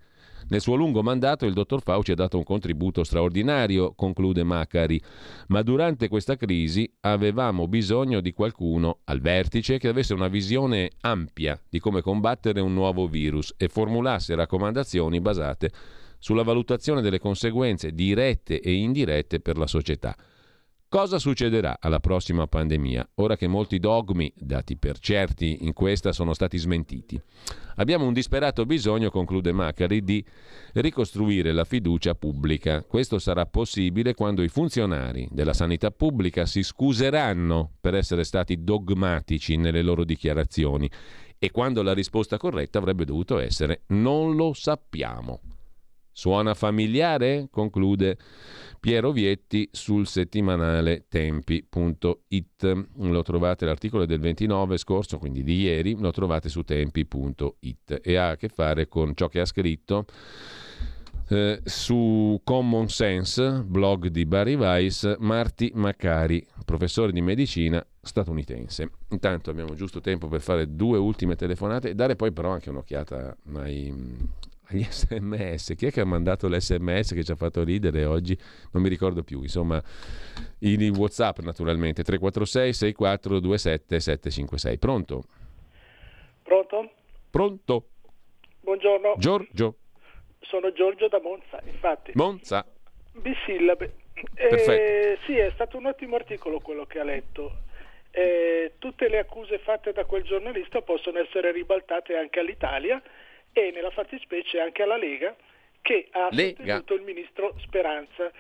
Nel 0.50 0.62
suo 0.62 0.76
lungo 0.76 1.04
mandato 1.04 1.46
il 1.46 1.54
dottor 1.54 1.82
Fauci 1.82 2.12
ha 2.12 2.16
dato 2.16 2.38
un 2.38 2.44
contributo 2.44 3.04
straordinario, 3.04 3.94
conclude 3.94 4.44
Macari, 4.44 5.02
ma 5.48 5.62
durante 5.62 6.08
questa 6.08 6.38
crisi 6.38 6.90
avevamo 7.02 7.68
bisogno 7.68 8.22
di 8.22 8.32
qualcuno 8.32 9.00
al 9.06 9.20
vertice 9.20 9.78
che 9.78 9.90
avesse 9.90 10.14
una 10.14 10.30
visione 10.30 10.92
ampia 11.02 11.60
di 11.70 11.80
come 11.80 12.02
combattere 12.02 12.62
un 12.62 12.74
nuovo 12.74 13.08
virus 13.08 13.54
e 13.58 13.68
formulasse 13.68 14.36
raccomandazioni 14.36 15.20
basate 15.20 15.70
sulla 16.18 16.44
valutazione 16.44 17.02
delle 17.02 17.20
conseguenze 17.20 17.92
dirette 17.92 18.62
e 18.62 18.72
indirette 18.72 19.42
per 19.42 19.58
la 19.58 19.68
società. 19.68 20.16
Cosa 20.90 21.20
succederà 21.20 21.80
alla 21.82 22.00
prossima 22.00 22.48
pandemia, 22.48 23.10
ora 23.16 23.36
che 23.36 23.48
molti 23.48 23.78
dogmi, 23.78 24.32
dati 24.34 24.78
per 24.78 25.00
certi 25.00 25.66
in 25.66 25.74
questa, 25.74 26.14
sono 26.14 26.34
stati 26.34 26.58
smentiti? 26.58 27.22
Abbiamo 27.76 28.06
un 28.06 28.14
disperato 28.14 28.66
bisogno, 28.66 29.10
conclude 29.10 29.52
Macari, 29.52 30.02
di 30.02 30.24
ricostruire 30.76 31.52
la 31.52 31.66
fiducia 31.66 32.16
pubblica. 32.16 32.84
Questo 32.84 33.20
sarà 33.20 33.46
possibile 33.46 34.14
quando 34.14 34.44
i 34.44 34.48
funzionari 34.48 35.28
della 35.30 35.52
sanità 35.52 35.92
pubblica 35.92 36.46
si 36.46 36.64
scuseranno 36.64 37.74
per 37.82 37.94
essere 37.94 38.24
stati 38.24 38.64
dogmatici 38.64 39.58
nelle 39.58 39.82
loro 39.82 40.06
dichiarazioni 40.06 40.90
e 41.38 41.52
quando 41.52 41.84
la 41.84 41.94
risposta 41.94 42.38
corretta 42.38 42.78
avrebbe 42.78 43.04
dovuto 43.04 43.40
essere 43.40 43.82
non 43.88 44.38
lo 44.38 44.54
sappiamo. 44.54 45.42
Suona 46.18 46.56
familiare? 46.56 47.48
conclude 47.52 48.18
Piero 48.80 49.12
Vietti 49.12 49.68
sul 49.72 50.08
settimanale 50.08 51.06
tempi.it. 51.08 52.86
Lo 52.98 53.22
trovate, 53.24 53.66
l'articolo 53.66 54.06
del 54.06 54.20
29 54.20 54.78
scorso, 54.78 55.18
quindi 55.18 55.44
di 55.44 55.62
ieri, 55.62 55.96
lo 56.00 56.12
trovate 56.12 56.50
su 56.50 56.64
tempi.it 56.64 58.00
e 58.04 58.16
ha 58.16 58.30
a 58.30 58.36
che 58.36 58.50
fare 58.50 58.88
con 58.88 59.14
ciò 59.16 59.28
che 59.28 59.40
ha 59.40 59.46
scritto 59.46 60.06
eh, 61.30 61.60
su 61.64 62.40
Common 62.44 62.88
Sense, 62.90 63.64
blog 63.66 64.08
di 64.08 64.26
Barry 64.26 64.56
Weiss, 64.56 65.18
Marti 65.20 65.72
Macari, 65.74 66.46
professore 66.64 67.12
di 67.12 67.22
medicina 67.22 67.86
statunitense. 68.02 68.92
Intanto 69.10 69.50
abbiamo 69.50 69.76
giusto 69.76 70.00
tempo 70.00 70.28
per 70.28 70.42
fare 70.42 70.74
due 70.76 70.98
ultime 70.98 71.36
telefonate 71.36 71.90
e 71.90 71.96
dare 71.96 72.16
poi 72.16 72.32
però 72.32 72.52
anche 72.52 72.70
un'occhiata 72.70 73.36
ai 73.56 73.94
agli 74.70 74.84
sms. 74.90 75.74
Chi 75.76 75.88
è 75.88 75.92
che 75.92 76.02
ha 76.02 76.06
mandato 76.06 76.48
l'sms 76.48 77.14
che 77.14 77.24
ci 77.24 77.32
ha 77.32 77.36
fatto 77.36 77.64
ridere 77.64 78.06
oggi? 78.06 78.38
Non 78.72 78.84
mi 78.84 78.90
ricordo 78.90 79.24
più. 79.24 79.42
Insomma, 79.42 79.82
i 80.60 80.90
WhatsApp 80.90 81.40
naturalmente 81.40 82.04
346 82.04 82.74
6427 82.74 84.00
756. 84.00 84.78
Pronto? 84.78 85.24
Pronto? 86.44 86.92
Pronto? 87.30 87.88
Buongiorno. 88.62 89.16
Giorgio. 89.18 89.76
Sono 90.42 90.72
Giorgio 90.72 91.08
da 91.08 91.20
Monza, 91.22 91.60
infatti. 91.66 92.12
Monza. 92.16 92.66
Bisillabe. 93.14 93.96
Eh, 94.34 95.18
sì, 95.26 95.36
è 95.38 95.52
stato 95.54 95.78
un 95.78 95.86
ottimo 95.86 96.16
articolo 96.16 96.60
quello 96.60 96.86
che 96.86 97.00
ha 97.00 97.04
letto. 97.04 97.66
Eh, 98.12 98.74
tutte 98.80 99.10
le 99.10 99.20
accuse 99.20 99.60
fatte 99.60 99.92
da 99.92 100.06
quel 100.06 100.24
giornalista 100.24 100.82
possono 100.82 101.20
essere 101.20 101.52
ribaltate 101.52 102.16
anche 102.16 102.40
all'Italia 102.40 103.02
e 103.66 103.72
nella 103.72 103.90
fattispecie 103.90 104.60
anche 104.60 104.84
alla 104.84 104.98
Lega 104.98 105.36
che 105.82 106.08
ha 106.12 106.30
Lega. 106.32 106.58
sostenuto 106.58 106.94
il 106.94 107.02
ministro 107.02 107.56
Speranza. 107.60 108.32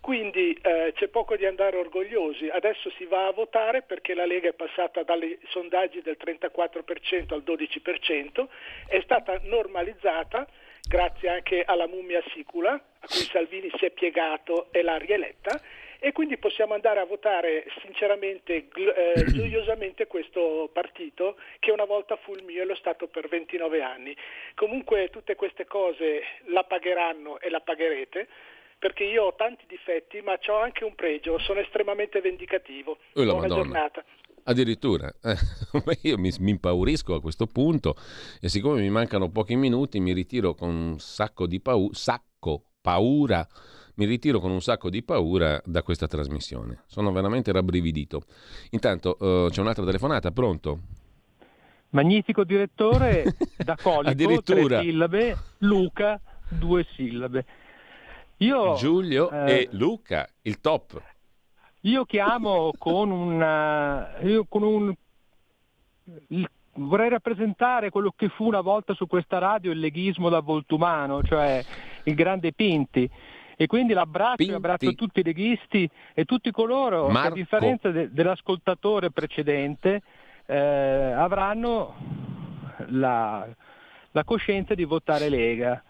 Quindi 0.00 0.56
eh, 0.62 0.92
c'è 0.94 1.08
poco 1.08 1.36
di 1.36 1.46
andare 1.46 1.76
orgogliosi. 1.76 2.48
Adesso 2.48 2.90
si 2.96 3.04
va 3.06 3.26
a 3.26 3.32
votare 3.32 3.82
perché 3.82 4.14
la 4.14 4.24
Lega 4.24 4.48
è 4.48 4.52
passata 4.52 5.02
dai 5.02 5.38
sondaggi 5.48 6.00
del 6.00 6.16
34% 6.18 7.34
al 7.34 7.42
12%, 7.44 8.46
è 8.88 9.00
stata 9.02 9.40
normalizzata 9.42 10.46
grazie 10.88 11.28
anche 11.28 11.64
alla 11.64 11.88
mummia 11.88 12.22
sicula 12.32 12.72
a 12.72 13.06
cui 13.06 13.24
Salvini 13.32 13.68
si 13.76 13.84
è 13.84 13.90
piegato 13.90 14.68
e 14.70 14.82
l'ha 14.82 14.96
rieletta 14.96 15.60
e 15.98 16.12
quindi 16.12 16.36
possiamo 16.38 16.74
andare 16.74 17.00
a 17.00 17.04
votare 17.04 17.64
sinceramente, 17.82 18.68
eh, 18.74 19.24
gioiosamente 19.32 20.06
questo 20.06 20.68
partito 20.72 21.36
che 21.58 21.70
una 21.70 21.84
volta 21.84 22.16
fu 22.16 22.34
il 22.34 22.44
mio 22.44 22.62
e 22.62 22.66
lo 22.66 22.74
stato 22.74 23.06
per 23.08 23.28
29 23.28 23.82
anni. 23.82 24.16
Comunque 24.54 25.08
tutte 25.10 25.34
queste 25.34 25.66
cose 25.66 26.22
la 26.46 26.64
pagheranno 26.64 27.40
e 27.40 27.50
la 27.50 27.60
pagherete 27.60 28.28
perché 28.78 29.04
io 29.04 29.24
ho 29.24 29.34
tanti 29.34 29.64
difetti 29.66 30.20
ma 30.20 30.38
ho 30.46 30.56
anche 30.56 30.84
un 30.84 30.94
pregio, 30.94 31.38
sono 31.38 31.60
estremamente 31.60 32.20
vendicativo. 32.20 32.98
Oh, 33.14 33.24
Buona 33.24 33.32
Madonna. 33.40 33.54
giornata. 33.54 34.04
Addirittura, 34.48 35.12
eh, 35.22 35.34
io 36.08 36.18
mi, 36.18 36.30
mi, 36.38 36.50
impaurisco 36.50 37.14
a 37.14 37.20
questo 37.20 37.46
punto 37.46 37.96
e 38.40 38.48
siccome 38.48 38.80
mi 38.80 38.90
mancano 38.90 39.30
pochi 39.30 39.56
minuti 39.56 39.98
mi 39.98 40.12
ritiro 40.12 40.54
con 40.54 40.68
un 40.68 40.98
sacco 41.00 41.46
di 41.46 41.60
paura, 41.60 41.92
sacco 41.94 42.66
paura 42.80 43.44
mi 43.96 44.04
ritiro 44.04 44.40
con 44.40 44.50
un 44.50 44.60
sacco 44.60 44.90
di 44.90 45.02
paura 45.02 45.60
da 45.64 45.82
questa 45.82 46.06
trasmissione. 46.06 46.82
Sono 46.86 47.12
veramente 47.12 47.52
rabbrividito. 47.52 48.22
Intanto 48.70 49.16
uh, 49.18 49.48
c'è 49.48 49.60
un'altra 49.60 49.84
telefonata, 49.84 50.30
pronto? 50.30 50.80
Magnifico 51.90 52.44
direttore, 52.44 53.36
da 53.56 53.76
Colico, 53.80 54.42
tre 54.42 54.80
sillabe, 54.80 55.36
Luca, 55.58 56.20
due 56.48 56.86
sillabe. 56.94 57.44
Io, 58.38 58.74
Giulio 58.74 59.30
eh, 59.30 59.52
e 59.52 59.68
Luca, 59.72 60.28
il 60.42 60.60
top. 60.60 61.00
Io 61.82 62.04
chiamo 62.04 62.72
con, 62.76 63.10
una, 63.10 64.18
io 64.20 64.44
con 64.46 64.62
un... 64.62 64.94
Il, 66.28 66.48
vorrei 66.74 67.08
rappresentare 67.08 67.90
quello 67.90 68.12
che 68.14 68.28
fu 68.28 68.44
una 68.44 68.60
volta 68.60 68.92
su 68.92 69.06
questa 69.06 69.38
radio 69.38 69.72
il 69.72 69.78
leghismo 69.78 70.28
da 70.28 70.40
voltumano, 70.40 71.22
cioè 71.22 71.64
il 72.04 72.14
grande 72.14 72.52
Pinti. 72.52 73.08
E 73.58 73.66
quindi 73.66 73.94
l'abbraccio, 73.94 74.36
Pinti. 74.36 74.52
abbraccio 74.52 74.94
tutti 74.94 75.20
i 75.20 75.22
leghisti 75.22 75.88
e 76.12 76.26
tutti 76.26 76.50
coloro 76.50 77.08
Marco. 77.08 77.20
che 77.20 77.40
a 77.40 77.42
differenza 77.42 77.90
de, 77.90 78.12
dell'ascoltatore 78.12 79.10
precedente 79.10 80.02
eh, 80.44 80.56
avranno 80.56 81.94
la, 82.88 83.46
la, 84.10 84.24
coscienza 84.24 84.74
di 84.74 84.84
votare 84.84 85.30
Lega. 85.30 85.82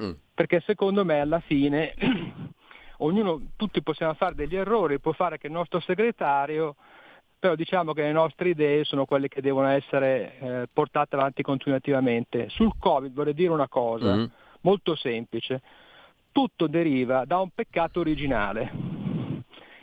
Mm. 0.00 0.12
Perché 0.32 0.62
secondo 0.64 1.04
me 1.04 1.20
alla 1.20 1.40
fine 1.40 1.94
ognuno, 2.98 3.42
tutti 3.56 3.82
possiamo 3.82 4.14
fare 4.14 4.34
degli 4.34 4.56
errori, 4.56 4.98
può 4.98 5.12
fare 5.12 5.36
che 5.36 5.48
il 5.48 5.52
nostro 5.52 5.80
segretario, 5.80 6.76
però 7.38 7.54
diciamo 7.54 7.92
che 7.92 8.02
le 8.02 8.12
nostre 8.12 8.50
idee 8.50 8.84
sono 8.84 9.04
quelle 9.04 9.28
che 9.28 9.42
devono 9.42 9.68
essere 9.68 10.38
eh, 10.38 10.68
portate 10.72 11.14
avanti 11.16 11.42
continuativamente. 11.42 12.48
Sul 12.48 12.72
Covid 12.78 13.12
vorrei 13.12 13.34
dire 13.34 13.52
una 13.52 13.68
cosa 13.68 14.16
mm. 14.16 14.24
molto 14.62 14.94
semplice, 14.94 15.60
tutto 16.36 16.66
deriva 16.66 17.24
da 17.24 17.38
un 17.38 17.48
peccato 17.48 18.00
originale. 18.00 18.70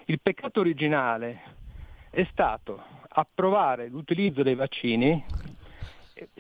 Il 0.05 0.19
peccato 0.21 0.59
originale 0.59 1.41
è 2.11 2.27
stato 2.29 2.79
approvare 3.07 3.87
l'utilizzo 3.87 4.43
dei 4.43 4.53
vaccini 4.53 5.25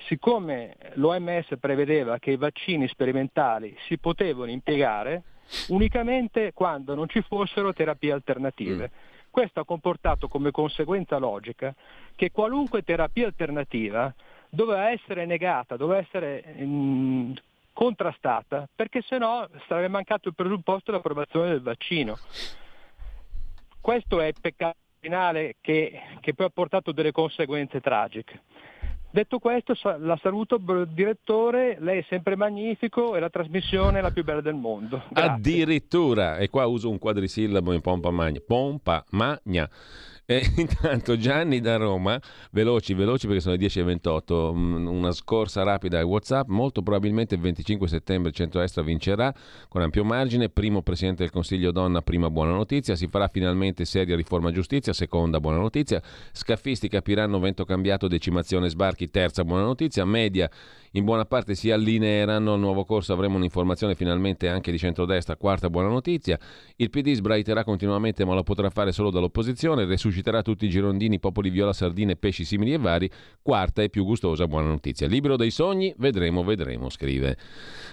siccome 0.05 0.75
l'OMS 0.93 1.57
prevedeva 1.59 2.19
che 2.19 2.29
i 2.29 2.37
vaccini 2.37 2.87
sperimentali 2.89 3.75
si 3.87 3.97
potevano 3.97 4.51
impiegare, 4.51 5.23
unicamente 5.69 6.53
quando 6.53 6.93
non 6.93 7.09
ci 7.09 7.23
fossero 7.23 7.73
terapie 7.73 8.11
alternative. 8.11 8.91
Mm. 8.93 9.27
Questo 9.31 9.61
ha 9.61 9.65
comportato 9.65 10.27
come 10.27 10.51
conseguenza 10.51 11.17
logica 11.17 11.73
che 12.15 12.29
qualunque 12.29 12.83
terapia 12.83 13.25
alternativa 13.25 14.13
doveva 14.47 14.91
essere 14.91 15.25
negata, 15.25 15.75
doveva 15.75 16.01
essere 16.01 16.53
mh, 16.55 16.63
mm, 16.63 17.31
contrastata, 17.73 18.67
perché 18.73 19.01
se 19.01 19.17
no 19.17 19.47
sarebbe 19.67 19.89
mancato 19.89 20.29
il 20.29 20.35
presupposto 20.35 20.91
dell'approvazione 20.91 21.49
del 21.49 21.61
vaccino. 21.61 22.17
Questo 23.81 24.21
è 24.21 24.27
il 24.27 24.35
peccato 24.39 24.77
finale 24.99 25.55
che, 25.59 25.99
che 26.21 26.33
poi 26.33 26.45
ha 26.45 26.51
portato 26.53 26.93
delle 26.93 27.11
conseguenze 27.11 27.81
tragiche. 27.81 28.41
Detto 29.13 29.37
questo, 29.37 29.75
la 29.99 30.17
saluto 30.23 30.59
direttore, 30.87 31.77
lei 31.79 31.99
è 31.99 32.05
sempre 32.09 32.35
magnifico 32.35 33.15
e 33.15 33.19
la 33.19 33.29
trasmissione 33.29 33.99
è 33.99 34.01
la 34.01 34.09
più 34.09 34.23
bella 34.23 34.41
del 34.41 34.55
mondo. 34.55 35.03
Grazie. 35.09 35.29
Addirittura, 35.29 36.37
e 36.37 36.49
qua 36.49 36.65
uso 36.65 36.89
un 36.89 36.97
quadrisillabo 36.97 37.73
in 37.73 37.81
pompa 37.81 38.09
magna, 38.09 38.39
pompa 38.43 39.05
magna. 39.11 39.69
E 40.25 40.41
intanto 40.55 41.17
Gianni 41.17 41.59
da 41.59 41.75
Roma, 41.75 42.19
veloci, 42.51 42.93
veloci 42.93 43.27
perché 43.27 43.41
sono 43.41 43.55
le 43.55 43.65
10.28, 43.65 44.55
mm, 44.55 44.87
una 44.87 45.11
scorsa 45.11 45.63
rapida 45.63 45.97
ai 45.97 46.05
Whatsapp, 46.05 46.47
molto 46.47 46.81
probabilmente 46.81 47.35
il 47.35 47.41
25 47.41 47.89
settembre 47.89 48.29
il 48.29 48.35
centro-destra 48.35 48.83
vincerà 48.83 49.33
con 49.67 49.81
ampio 49.81 50.05
margine, 50.05 50.47
primo 50.47 50.81
Presidente 50.81 51.23
del 51.23 51.31
Consiglio 51.31 51.71
donna, 51.71 52.01
prima 52.01 52.29
buona 52.29 52.53
notizia, 52.53 52.95
si 52.95 53.07
farà 53.07 53.27
finalmente 53.27 53.83
seria 53.83 54.15
riforma 54.15 54.51
giustizia, 54.51 54.93
seconda 54.93 55.41
buona 55.41 55.57
notizia, 55.57 56.01
scaffisti 56.31 56.87
capiranno 56.87 57.39
vento 57.39 57.65
cambiato, 57.65 58.07
decimazione 58.07 58.69
sbarchi, 58.69 59.09
terza 59.09 59.43
buona 59.43 59.63
notizia, 59.63 60.05
media 60.05 60.49
in 60.95 61.03
buona 61.03 61.25
parte 61.25 61.55
si 61.55 61.71
allineeranno. 61.71 62.53
Al 62.53 62.59
nuovo 62.59 62.85
corso, 62.85 63.13
avremo 63.13 63.37
un'informazione 63.37 63.95
finalmente 63.95 64.47
anche 64.47 64.71
di 64.71 64.77
centrodestra, 64.77 65.35
quarta 65.35 65.69
buona 65.69 65.89
notizia, 65.89 66.39
il 66.77 66.89
PD 66.89 67.13
sbraiterà 67.13 67.63
continuamente 67.63 68.25
ma 68.25 68.33
lo 68.33 68.43
potrà 68.43 68.69
fare 68.69 68.91
solo 68.91 69.09
dall'opposizione, 69.09 69.85
resusciterà 69.85 70.12
tutti 70.41 70.65
i 70.65 70.69
girondini, 70.69 71.19
popoli 71.19 71.49
viola, 71.49 71.73
sardine, 71.73 72.15
pesci 72.15 72.45
simili 72.45 72.73
e 72.73 72.77
vari, 72.77 73.09
quarta 73.41 73.81
e 73.81 73.89
più 73.89 74.03
gustosa 74.03 74.47
buona 74.47 74.67
notizia. 74.67 75.07
Libero 75.07 75.35
dei 75.35 75.51
sogni, 75.51 75.93
vedremo, 75.97 76.43
vedremo, 76.43 76.89
scrive 76.89 77.37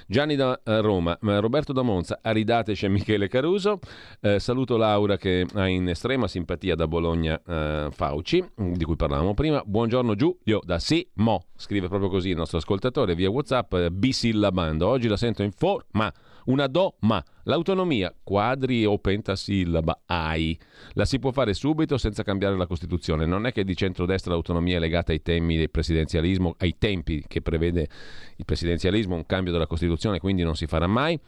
Gianni 0.06 0.36
da 0.36 0.60
eh, 0.64 0.80
Roma, 0.80 1.16
Roberto 1.20 1.72
da 1.72 1.82
Monza, 1.82 2.18
Aridate 2.22 2.74
c'è 2.74 2.88
Michele 2.88 3.28
Caruso, 3.28 3.78
eh, 4.20 4.40
saluto 4.40 4.76
Laura 4.76 5.16
che 5.16 5.46
ha 5.54 5.68
in 5.68 5.88
estrema 5.88 6.26
simpatia 6.26 6.74
da 6.74 6.88
Bologna 6.88 7.40
eh, 7.46 7.88
Fauci, 7.90 8.44
di 8.56 8.84
cui 8.84 8.96
parlavamo 8.96 9.34
prima, 9.34 9.62
buongiorno 9.64 10.14
Giulio 10.14 10.60
da 10.64 10.78
Simo, 10.78 11.46
scrive 11.56 11.88
proprio 11.88 12.10
così 12.10 12.30
il 12.30 12.36
nostro 12.36 12.58
ascoltatore 12.58 12.78
ascoltatore 12.80 13.14
via 13.14 13.30
WhatsApp 13.30 13.72
eh, 13.74 13.90
bisillabando. 13.90 14.88
Oggi 14.88 15.08
la 15.08 15.16
sento 15.16 15.42
in 15.42 15.52
forma. 15.52 16.12
Una 16.46 16.66
do, 16.66 16.96
ma 17.00 17.22
l'autonomia 17.44 18.14
quadri 18.22 18.84
o 18.84 18.98
pentasillaba 18.98 20.02
ai. 20.06 20.58
La 20.94 21.04
si 21.04 21.18
può 21.18 21.32
fare 21.32 21.54
subito 21.54 21.98
senza 21.98 22.22
cambiare 22.22 22.56
la 22.56 22.66
Costituzione. 22.66 23.26
Non 23.26 23.46
è 23.46 23.52
che 23.52 23.64
di 23.64 23.76
centrodestra 23.76 24.32
l'autonomia 24.32 24.76
è 24.76 24.80
legata 24.80 25.12
ai 25.12 25.22
temi 25.22 25.56
del 25.56 25.70
presidenzialismo, 25.70 26.54
ai 26.58 26.76
tempi 26.78 27.24
che 27.26 27.42
prevede 27.42 27.88
il 28.36 28.44
presidenzialismo, 28.44 29.14
un 29.14 29.26
cambio 29.26 29.52
della 29.52 29.66
Costituzione, 29.66 30.18
quindi 30.18 30.42
non 30.42 30.56
si 30.56 30.66
farà 30.66 30.86
mai. 30.86 31.18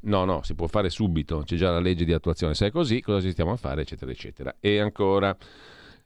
No, 0.00 0.24
no, 0.24 0.42
si 0.42 0.54
può 0.54 0.66
fare 0.66 0.90
subito, 0.90 1.42
c'è 1.44 1.56
già 1.56 1.70
la 1.70 1.80
legge 1.80 2.04
di 2.04 2.12
attuazione. 2.12 2.54
Se 2.54 2.66
è 2.66 2.70
così, 2.70 3.00
cosa 3.00 3.20
ci 3.20 3.30
stiamo 3.30 3.52
a 3.52 3.56
fare, 3.56 3.82
eccetera, 3.82 4.10
eccetera. 4.10 4.56
E 4.60 4.78
ancora, 4.78 5.34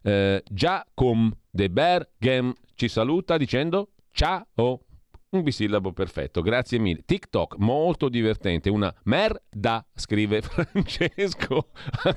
eh, 0.02 0.42
Giacom 0.48 1.32
de 1.50 1.70
Berghem 1.70 2.52
ci 2.74 2.88
saluta 2.88 3.36
dicendo 3.36 3.90
ciao. 4.12 4.82
Un 5.30 5.42
bisillabo 5.42 5.92
perfetto, 5.92 6.40
grazie 6.40 6.78
mille. 6.78 7.02
TikTok 7.04 7.56
molto 7.58 8.08
divertente, 8.08 8.70
una 8.70 8.90
merda, 9.04 9.86
scrive 9.94 10.40
Francesco 10.42 11.68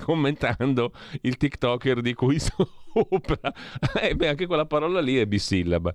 commentando 0.03 0.93
il 1.23 1.35
TikToker 1.35 1.99
di 1.99 2.13
cui 2.13 2.39
sopra. 2.39 3.51
Eh 4.01 4.15
beh, 4.15 4.29
anche 4.29 4.47
quella 4.47 4.65
parola 4.65 5.01
lì 5.01 5.17
è 5.17 5.25
bisillaba. 5.25 5.93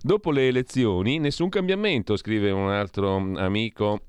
Dopo 0.00 0.32
le 0.32 0.48
elezioni 0.48 1.20
nessun 1.20 1.50
cambiamento, 1.50 2.16
scrive 2.16 2.50
un 2.50 2.68
altro 2.68 3.14
amico 3.14 4.00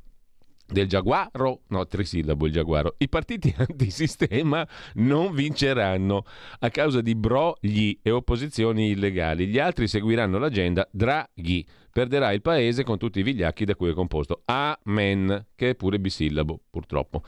del 0.65 0.87
Giaguaro, 0.87 1.61
no, 1.67 1.87
trisillabo 1.87 2.45
il 2.47 2.51
Giaguaro, 2.51 2.95
i 2.97 3.07
partiti 3.07 3.53
antisistema 3.55 4.67
non 4.95 5.33
vinceranno 5.33 6.25
a 6.59 6.69
causa 6.69 7.01
di 7.01 7.15
brogli 7.15 7.97
e 8.01 8.11
opposizioni 8.11 8.89
illegali. 8.89 9.47
Gli 9.47 9.59
altri 9.59 9.87
seguiranno 9.87 10.37
l'agenda 10.37 10.87
Draghi. 10.91 11.65
Perderà 11.97 12.31
il 12.31 12.43
paese 12.43 12.83
con 12.83 12.99
tutti 12.99 13.21
i 13.21 13.23
vigliacchi 13.23 13.65
da 13.65 13.75
cui 13.75 13.89
è 13.89 13.93
composto. 13.93 14.43
Amen, 14.45 15.47
che 15.55 15.71
è 15.71 15.75
pure 15.75 15.99
bisillabo, 15.99 16.61
purtroppo. 16.69 17.23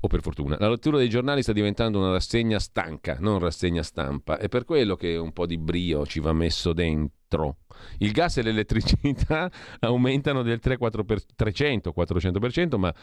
O 0.00 0.08
per 0.08 0.20
fortuna. 0.20 0.56
La 0.58 0.68
lettura 0.68 0.98
dei 0.98 1.08
giornali 1.08 1.44
sta 1.44 1.52
diventando 1.52 2.00
una 2.00 2.10
rassegna 2.10 2.58
stanca, 2.58 3.18
non 3.20 3.38
rassegna 3.38 3.84
stampa. 3.84 4.38
È 4.38 4.48
per 4.48 4.64
quello 4.64 4.96
che 4.96 5.16
un 5.16 5.32
po' 5.32 5.46
di 5.46 5.58
brio 5.58 6.04
ci 6.06 6.18
va 6.18 6.32
messo 6.32 6.72
dentro. 6.72 7.58
Il 7.98 8.12
gas 8.12 8.38
e 8.38 8.42
l'elettricità 8.42 9.50
aumentano 9.80 10.42
del 10.42 10.60
300-400%, 10.62 12.76
ma 12.76 12.94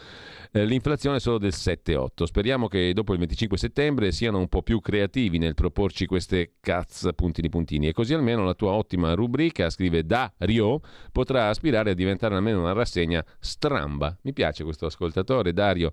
eh, 0.52 0.66
l'inflazione 0.66 1.18
è 1.18 1.20
solo 1.20 1.38
del 1.38 1.54
7-8%. 1.54 2.24
Speriamo 2.24 2.68
che 2.68 2.94
dopo 2.94 3.14
il 3.14 3.20
25 3.20 3.58
settembre 3.58 4.12
siano 4.12 4.40
un 4.40 4.48
po' 4.48 4.62
più 4.62 4.80
creativi 4.80 5.38
nel 5.38 5.54
proporci 5.54 6.06
queste 6.06 6.54
cazz 6.60 7.08
puntini 7.16 7.50
puntini 7.50 7.88
e 7.88 7.94
così 7.94 8.14
almeno 8.14 8.44
la 8.44 8.54
tua 8.54 8.72
ottima 8.72 9.14
rubrica, 9.14 9.70
scrive 9.70 10.06
Dario, 10.06 10.82
potrà 11.12 11.50
aspirare 11.50 11.92
a 11.92 11.94
diventare 11.94 12.36
almeno 12.36 12.60
una 12.60 12.74
rassegna 12.74 13.24
stramba. 13.40 14.16
Mi 14.22 14.34
piace 14.34 14.64
questo 14.64 14.86
ascoltatore 14.86 15.54
Dario 15.54 15.92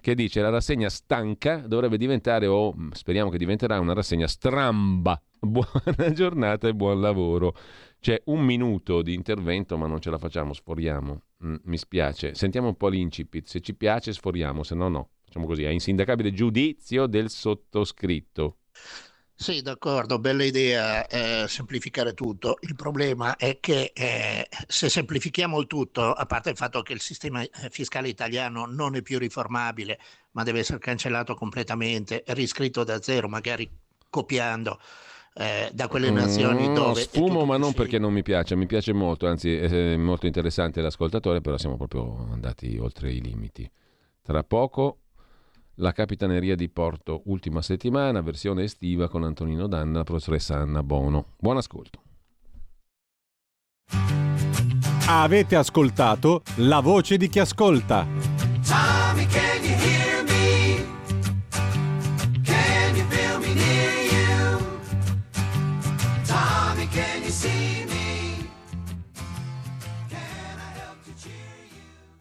che 0.00 0.14
dice 0.14 0.40
la 0.40 0.50
rassegna 0.50 0.88
stanca 0.88 1.62
dovrebbe 1.66 1.96
diventare 1.96 2.46
o 2.46 2.74
speriamo 2.92 3.30
che 3.30 3.38
diventerà 3.38 3.80
una 3.80 3.94
rassegna 3.94 4.26
stramba 4.26 5.20
buona 5.40 6.12
giornata 6.12 6.68
e 6.68 6.74
buon 6.74 7.00
lavoro. 7.00 7.54
C'è 8.04 8.20
un 8.26 8.44
minuto 8.44 9.00
di 9.00 9.14
intervento, 9.14 9.78
ma 9.78 9.86
non 9.86 9.98
ce 9.98 10.10
la 10.10 10.18
facciamo, 10.18 10.52
sforiamo. 10.52 11.22
Mm, 11.42 11.54
mi 11.62 11.78
spiace. 11.78 12.34
Sentiamo 12.34 12.68
un 12.68 12.76
po' 12.76 12.88
l'incipit. 12.88 13.46
Se 13.46 13.62
ci 13.62 13.74
piace, 13.74 14.12
sforiamo, 14.12 14.62
se 14.62 14.74
no, 14.74 14.88
no. 14.90 15.08
Facciamo 15.24 15.46
così: 15.46 15.64
è 15.64 15.70
insindacabile 15.70 16.30
giudizio 16.34 17.06
del 17.06 17.30
sottoscritto. 17.30 18.58
Sì, 19.34 19.62
d'accordo, 19.62 20.18
bella 20.18 20.44
idea 20.44 21.06
eh, 21.06 21.48
semplificare 21.48 22.12
tutto. 22.12 22.58
Il 22.60 22.74
problema 22.74 23.36
è 23.36 23.58
che 23.58 23.92
eh, 23.94 24.48
se 24.66 24.90
semplifichiamo 24.90 25.58
il 25.58 25.66
tutto, 25.66 26.12
a 26.12 26.26
parte 26.26 26.50
il 26.50 26.56
fatto 26.56 26.82
che 26.82 26.92
il 26.92 27.00
sistema 27.00 27.40
eh, 27.40 27.50
fiscale 27.70 28.08
italiano 28.08 28.66
non 28.66 28.96
è 28.96 29.00
più 29.00 29.18
riformabile, 29.18 29.98
ma 30.32 30.42
deve 30.42 30.58
essere 30.58 30.78
cancellato 30.78 31.34
completamente, 31.34 32.22
riscritto 32.26 32.84
da 32.84 33.00
zero, 33.00 33.28
magari 33.28 33.66
copiando 34.10 34.78
eh, 35.36 35.70
da 35.72 35.88
quelle 35.88 36.12
mm, 36.12 36.14
nazioni 36.14 36.68
mm, 36.68 36.74
dove... 36.74 37.00
Sfumo 37.00 37.44
ma 37.44 37.56
non 37.56 37.70
sì. 37.70 37.74
perché 37.74 37.98
non 37.98 38.12
mi 38.12 38.22
piace, 38.22 38.54
mi 38.54 38.66
piace 38.66 38.92
molto, 38.92 39.26
anzi 39.26 39.52
è 39.52 39.96
molto 39.96 40.26
interessante 40.26 40.80
l'ascoltatore, 40.80 41.40
però 41.40 41.58
siamo 41.58 41.76
proprio 41.76 42.28
andati 42.30 42.78
oltre 42.78 43.10
i 43.10 43.20
limiti. 43.20 43.68
Tra 44.22 44.44
poco 44.44 44.98
la 45.78 45.90
Capitaneria 45.90 46.54
di 46.54 46.68
Porto, 46.68 47.22
ultima 47.24 47.62
settimana, 47.62 48.20
versione 48.20 48.62
estiva 48.62 49.08
con 49.08 49.24
Antonino 49.24 49.66
Danna, 49.66 50.04
professoressa 50.04 50.56
Anna 50.56 50.84
Bono. 50.84 51.26
Buon 51.36 51.56
ascolto. 51.56 52.02
Avete 55.06 55.56
ascoltato 55.56 56.42
La 56.56 56.80
voce 56.80 57.16
di 57.16 57.28
chi 57.28 57.40
ascolta. 57.40 58.06